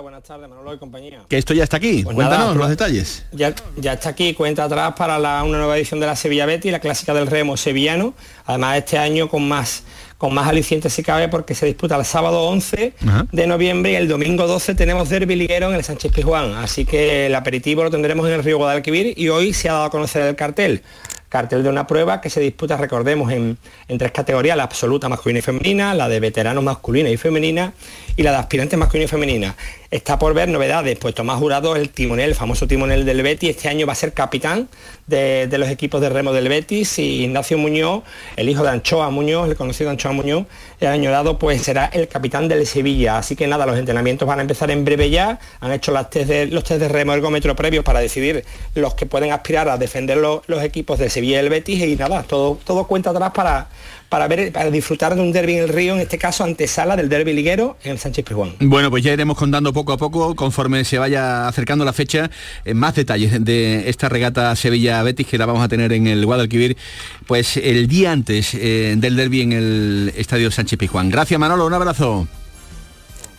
Buenas 0.02 0.24
tardes, 0.24 0.50
Manolo 0.50 0.74
y 0.74 0.78
compañía. 0.78 1.22
Que 1.30 1.38
esto 1.38 1.54
ya 1.54 1.64
está 1.64 1.78
aquí. 1.78 2.04
Pues 2.04 2.14
Cuéntanos 2.14 2.58
los 2.58 2.68
detalles. 2.68 3.26
Ya, 3.32 3.56
ya 3.78 3.94
está 3.94 4.10
aquí, 4.10 4.34
cuenta 4.34 4.66
atrás 4.66 4.94
para 4.98 5.18
la, 5.18 5.42
una 5.44 5.60
nueva 5.60 5.78
edición 5.78 6.02
de 6.02 6.06
la 6.06 6.18
Sevilla 6.18 6.46
Betty, 6.46 6.72
la 6.72 6.80
clásica 6.80 7.14
del 7.14 7.26
remo 7.26 7.56
sevillano. 7.56 8.14
Además, 8.46 8.78
este 8.80 8.98
año 8.98 9.30
con 9.30 9.48
más 9.48 9.84
con 10.18 10.34
más 10.34 10.48
alicientes 10.48 10.92
si 10.94 11.04
cabe 11.04 11.28
porque 11.30 11.54
se 11.54 11.68
disputa 11.68 11.96
el 11.96 12.04
sábado 12.04 12.42
11 12.48 12.94
de 13.32 13.48
noviembre 13.48 13.92
y 13.92 13.96
el 13.96 14.08
domingo 14.08 14.48
12 14.48 14.74
tenemos 14.74 15.10
derby 15.10 15.36
liguero 15.36 15.70
en 15.70 15.76
el 15.76 15.84
Sánchez 15.84 16.12
Pizjuán. 16.12 16.56
Así 16.56 16.86
que 16.86 17.28
el 17.28 17.36
aperitivo 17.36 17.84
lo 17.84 17.92
tendremos 17.92 18.28
en 18.28 18.34
el 18.34 18.44
Río 18.44 18.58
Guadalquivir 18.58 19.14
y 19.16 19.30
hoy 19.30 19.54
se 19.54 19.70
ha 19.70 19.74
dado 19.74 19.86
a 19.86 19.90
conocer 19.92 20.24
el 20.24 20.36
cartel 20.36 20.82
cartel 21.30 21.64
de 21.64 21.70
una 21.70 21.88
prueba 21.88 22.22
que 22.22 22.30
se 22.30 22.40
disputa, 22.40 22.78
recordemos, 22.78 23.32
en, 23.32 23.58
tres 23.98 24.12
categorías, 24.12 24.56
la 24.56 24.64
absoluta 24.64 25.10
masculina 25.10 25.40
y 25.40 25.42
femenina, 25.42 25.94
la 25.94 26.08
de 26.08 26.20
veteranos 26.20 26.64
masculina 26.64 27.10
y 27.10 27.18
femenina 27.18 27.74
y 28.16 28.24
la 28.24 28.32
de 28.32 28.38
aspirantes 28.38 28.80
masculina 28.80 29.06
y 29.06 29.08
femenina. 29.08 29.56
Está 29.90 30.20
por 30.20 30.34
ver 30.34 30.50
novedades, 30.50 30.98
pues 31.00 31.16
Tomás 31.16 31.40
Jurado, 31.40 31.78
el 31.78 31.90
timonel, 31.90 32.30
el 32.30 32.36
famoso 32.36 32.68
timonel 32.68 33.06
del 33.06 33.22
Betis, 33.22 33.52
este 33.52 33.70
año 33.70 33.88
va 33.88 33.94
a 33.94 33.96
ser 33.96 34.12
capitán 34.12 34.68
de, 35.08 35.48
los 35.58 35.70
equipos 35.70 36.02
de 36.02 36.10
remo 36.10 36.34
del 36.34 36.50
Betis 36.50 37.00
y 37.00 37.24
Ignacio 37.24 37.58
Muñoz, 37.58 38.04
el 38.36 38.50
hijo 38.50 38.64
de 38.64 38.70
Anchoa 38.70 39.10
Muñoz, 39.12 39.48
el 39.50 39.56
conocido 39.56 39.90
Anchoa 39.90 40.12
Muñoz, 40.12 40.46
el 40.82 40.90
año 40.90 41.10
dado 41.10 41.40
pues 41.40 41.62
será 41.62 41.86
el 41.86 42.10
capitán 42.10 42.50
del 42.50 42.68
Sevilla. 42.68 43.18
Así 43.18 43.38
que 43.38 43.48
nada, 43.48 43.66
los 43.66 43.78
entrenamientos 43.78 44.28
van 44.28 44.40
a 44.40 44.42
empezar 44.42 44.70
en 44.72 44.84
breve 44.84 45.10
ya, 45.10 45.40
han 45.62 45.72
hecho 45.72 45.94
las 45.94 46.10
test 46.10 46.28
de, 46.28 46.48
los 46.48 46.66
test 46.66 46.82
de 46.82 46.90
remo 46.90 47.14
ergómetro 47.14 47.56
previos 47.56 47.86
para 47.86 48.02
decidir 48.02 48.44
los 48.76 48.94
que 48.94 49.06
pueden 49.06 49.32
aspirar 49.32 49.70
a 49.70 49.78
defender 49.78 50.18
los, 50.18 50.42
equipos 50.62 51.00
de 51.00 51.10
Sevilla 51.10 51.38
y 51.38 51.46
el 51.46 51.50
Betis 51.50 51.82
y 51.82 51.96
nada, 51.96 52.24
todo, 52.24 52.60
todo 52.66 52.88
cuenta 52.88 53.12
atrás 53.12 53.32
para 53.34 53.70
para 54.10 54.28
ver, 54.28 54.52
para 54.52 54.72
disfrutar 54.72 55.16
de 55.16 55.22
un 55.22 55.32
derby 55.32 55.54
en 55.54 55.64
el 55.64 55.70
río, 55.70 55.94
en 55.94 56.00
este 56.00 56.18
caso 56.18 56.44
antesala 56.44 56.96
del 56.96 57.10
derby 57.10 57.34
liguero 57.34 57.78
en 57.84 57.92
el 57.92 58.00
Sánchez 58.00 58.26
Pizjuán. 58.26 58.54
Bueno, 58.60 58.90
pues 58.90 59.04
ya 59.04 59.12
iremos 59.12 59.38
contando 59.38 59.74
poco 59.74 59.94
a 59.94 59.98
poco, 59.98 60.36
conforme 60.36 60.86
se 60.86 60.98
vaya 60.98 61.48
acercando 61.48 61.84
la 61.84 61.94
fecha, 61.94 62.30
en 62.66 62.78
más 62.78 62.96
detalles 62.96 63.44
de 63.44 63.90
esta 63.90 64.10
regata 64.10 64.56
Sevilla-Betis 64.56 65.28
que 65.28 65.38
la 65.38 65.46
vamos 65.46 65.64
a 65.64 65.68
tener 65.68 65.92
en 65.94 66.08
el 66.08 66.26
Guadalquivir, 66.26 66.78
pues 67.26 67.58
el 67.58 67.88
día 67.88 68.12
antes 68.12 68.54
eh, 68.54 68.96
del 68.98 69.16
derby 69.16 69.42
en 69.42 69.54
el 69.54 70.14
Estadio 70.16 70.52
Sánchez 70.52 70.80
Pizjuán. 70.80 71.10
Gracias 71.10 71.40
Manolo, 71.40 71.66
un 71.66 71.74
abrazo. 71.74 72.28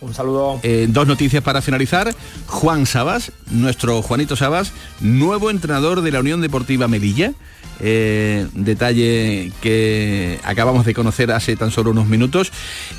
Un 0.00 0.14
saludo. 0.14 0.60
Eh, 0.62 0.86
dos 0.88 1.08
noticias 1.08 1.42
para 1.42 1.60
finalizar. 1.60 2.14
Juan 2.46 2.86
Sabas, 2.86 3.32
nuestro 3.50 4.00
Juanito 4.02 4.36
Sabas, 4.36 4.72
nuevo 5.00 5.50
entrenador 5.50 6.02
de 6.02 6.12
la 6.12 6.20
Unión 6.20 6.40
Deportiva 6.40 6.86
Melilla. 6.86 7.32
Eh, 7.80 8.46
detalle 8.54 9.52
que 9.60 10.40
acabamos 10.42 10.84
de 10.84 10.94
conocer 10.94 11.30
hace 11.32 11.56
tan 11.56 11.70
solo 11.70 11.90
unos 11.90 12.06
minutos. 12.06 12.52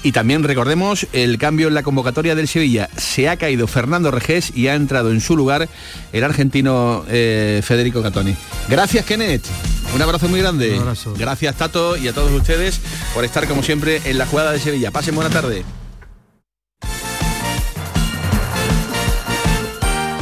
Y 0.04 0.12
también 0.12 0.44
recordemos 0.44 1.08
el 1.14 1.38
cambio 1.38 1.68
en 1.68 1.74
la 1.74 1.84
convocatoria 1.84 2.36
del 2.36 2.48
Sevilla. 2.48 2.90
Se 2.98 3.30
ha 3.30 3.38
caído 3.38 3.68
Fernando 3.68 4.12
Regés 4.12 4.52
y 4.56 4.68
ha 4.68 4.76
entrado 4.76 5.12
en 5.12 5.22
su 5.22 5.36
lugar 5.36 5.68
el 6.14 6.24
argentino 6.24 7.04
eh, 7.10 7.62
Federico 7.64 8.02
Catoni. 8.02 8.36
Gracias, 8.68 9.06
Kenneth. 9.06 9.46
Un 9.94 10.02
abrazo 10.02 10.28
muy 10.28 10.40
grande. 10.40 10.80
Gracias, 11.18 11.56
Tato, 11.56 11.98
y 11.98 12.08
a 12.08 12.14
todos 12.14 12.32
ustedes 12.32 12.80
por 13.14 13.26
estar 13.26 13.48
como 13.48 13.64
siempre 13.64 14.02
en 14.06 14.18
la 14.18 14.26
jugada 14.26 14.52
de 14.52 14.60
Sevilla. 14.60 14.92
Pasen 14.92 15.16
buena 15.16 15.30
tarde. 15.30 15.64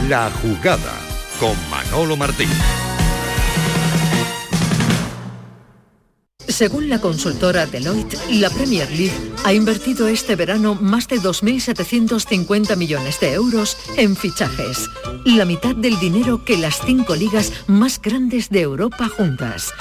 La 0.08 0.32
jugada 0.42 0.94
con 1.40 1.54
Manolo 1.70 2.16
Martín. 2.16 2.48
Según 6.58 6.90
la 6.90 7.00
consultora 7.00 7.68
Deloitte, 7.68 8.18
la 8.32 8.50
Premier 8.50 8.90
League 8.90 9.14
ha 9.46 9.54
invertido 9.54 10.08
este 10.08 10.36
verano 10.36 10.74
más 10.74 11.08
de 11.08 11.18
2.750 11.18 12.76
millones 12.76 13.20
de 13.20 13.34
euros 13.34 13.78
en 13.96 14.16
fichajes, 14.16 14.90
la 15.24 15.46
mitad 15.46 15.76
del 15.76 16.00
dinero 16.00 16.44
que 16.44 16.58
las 16.58 16.82
cinco 16.84 17.16
ligas 17.16 17.54
más 17.68 18.02
grandes 18.02 18.50
de 18.50 18.62
Europa 18.62 19.08
juntas. 19.08 19.72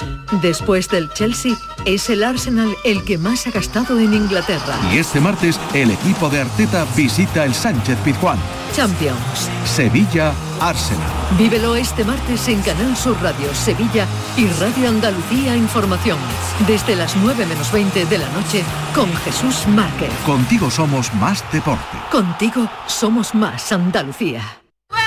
Después 0.43 0.87
del 0.89 1.11
Chelsea, 1.13 1.57
es 1.87 2.11
el 2.11 2.23
Arsenal 2.23 2.75
el 2.83 3.03
que 3.03 3.17
más 3.17 3.47
ha 3.47 3.49
gastado 3.49 3.99
en 3.99 4.13
Inglaterra. 4.13 4.77
Y 4.93 4.99
este 4.99 5.19
martes, 5.19 5.59
el 5.73 5.89
equipo 5.89 6.29
de 6.29 6.41
Arteta 6.41 6.85
visita 6.95 7.43
el 7.43 7.55
Sánchez 7.55 7.97
Pizjuán. 8.05 8.37
Champions. 8.75 9.49
Sevilla, 9.65 10.31
Arsenal. 10.59 11.09
Vívelo 11.37 11.75
este 11.75 12.03
martes 12.03 12.47
en 12.47 12.61
Canal 12.61 12.95
Sur 12.95 13.21
Radio 13.21 13.53
Sevilla 13.53 14.05
y 14.35 14.47
Radio 14.59 14.89
Andalucía 14.89 15.55
Información. 15.55 16.17
Desde 16.67 16.95
las 16.95 17.15
9 17.17 17.45
menos 17.45 17.71
20 17.71 18.05
de 18.05 18.17
la 18.17 18.29
noche 18.29 18.63
con 18.93 19.13
Jesús 19.17 19.67
Márquez. 19.67 20.11
Contigo 20.25 20.69
somos 20.69 21.13
más 21.15 21.43
deporte. 21.51 21.97
Contigo 22.11 22.69
somos 22.87 23.33
más 23.35 23.71
Andalucía. 23.71 24.56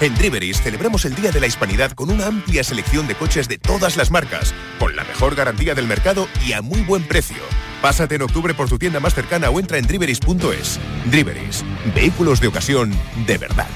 En 0.00 0.14
Driveris 0.14 0.62
celebramos 0.62 1.04
el 1.04 1.14
Día 1.14 1.30
de 1.30 1.40
la 1.40 1.46
Hispanidad 1.46 1.92
con 1.92 2.10
una 2.10 2.26
amplia 2.26 2.64
selección 2.64 3.06
de 3.06 3.14
coches 3.14 3.48
de 3.48 3.58
todas 3.58 3.98
las 3.98 4.10
marcas, 4.10 4.54
con 4.78 4.96
la 4.96 5.04
mejor 5.04 5.34
garantía 5.34 5.74
del 5.74 5.86
mercado 5.86 6.26
y 6.46 6.54
a 6.54 6.62
muy 6.62 6.80
buen 6.80 7.02
precio. 7.02 7.36
Pásate 7.82 8.14
en 8.14 8.22
octubre 8.22 8.54
por 8.54 8.66
tu 8.66 8.78
tienda 8.78 8.98
más 8.98 9.14
cercana 9.14 9.50
o 9.50 9.60
entra 9.60 9.76
en 9.76 9.86
driveris.es. 9.86 10.80
Driveris, 11.04 11.64
vehículos 11.94 12.40
de 12.40 12.46
ocasión 12.46 12.94
de 13.26 13.36
verdad. 13.36 13.68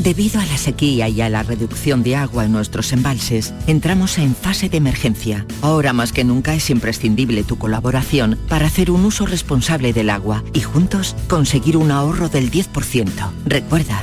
Debido 0.00 0.38
a 0.38 0.44
la 0.44 0.58
sequía 0.58 1.08
y 1.08 1.22
a 1.22 1.30
la 1.30 1.42
reducción 1.42 2.02
de 2.02 2.16
agua 2.16 2.44
en 2.44 2.52
nuestros 2.52 2.92
embalses, 2.92 3.54
entramos 3.66 4.18
en 4.18 4.34
fase 4.34 4.68
de 4.68 4.76
emergencia. 4.76 5.46
Ahora 5.62 5.94
más 5.94 6.12
que 6.12 6.24
nunca 6.24 6.54
es 6.54 6.68
imprescindible 6.68 7.42
tu 7.42 7.56
colaboración 7.56 8.38
para 8.48 8.66
hacer 8.66 8.90
un 8.90 9.06
uso 9.06 9.24
responsable 9.24 9.94
del 9.94 10.10
agua 10.10 10.44
y 10.52 10.60
juntos 10.60 11.16
conseguir 11.28 11.78
un 11.78 11.90
ahorro 11.90 12.28
del 12.28 12.50
10%. 12.50 13.30
Recuerda, 13.46 14.02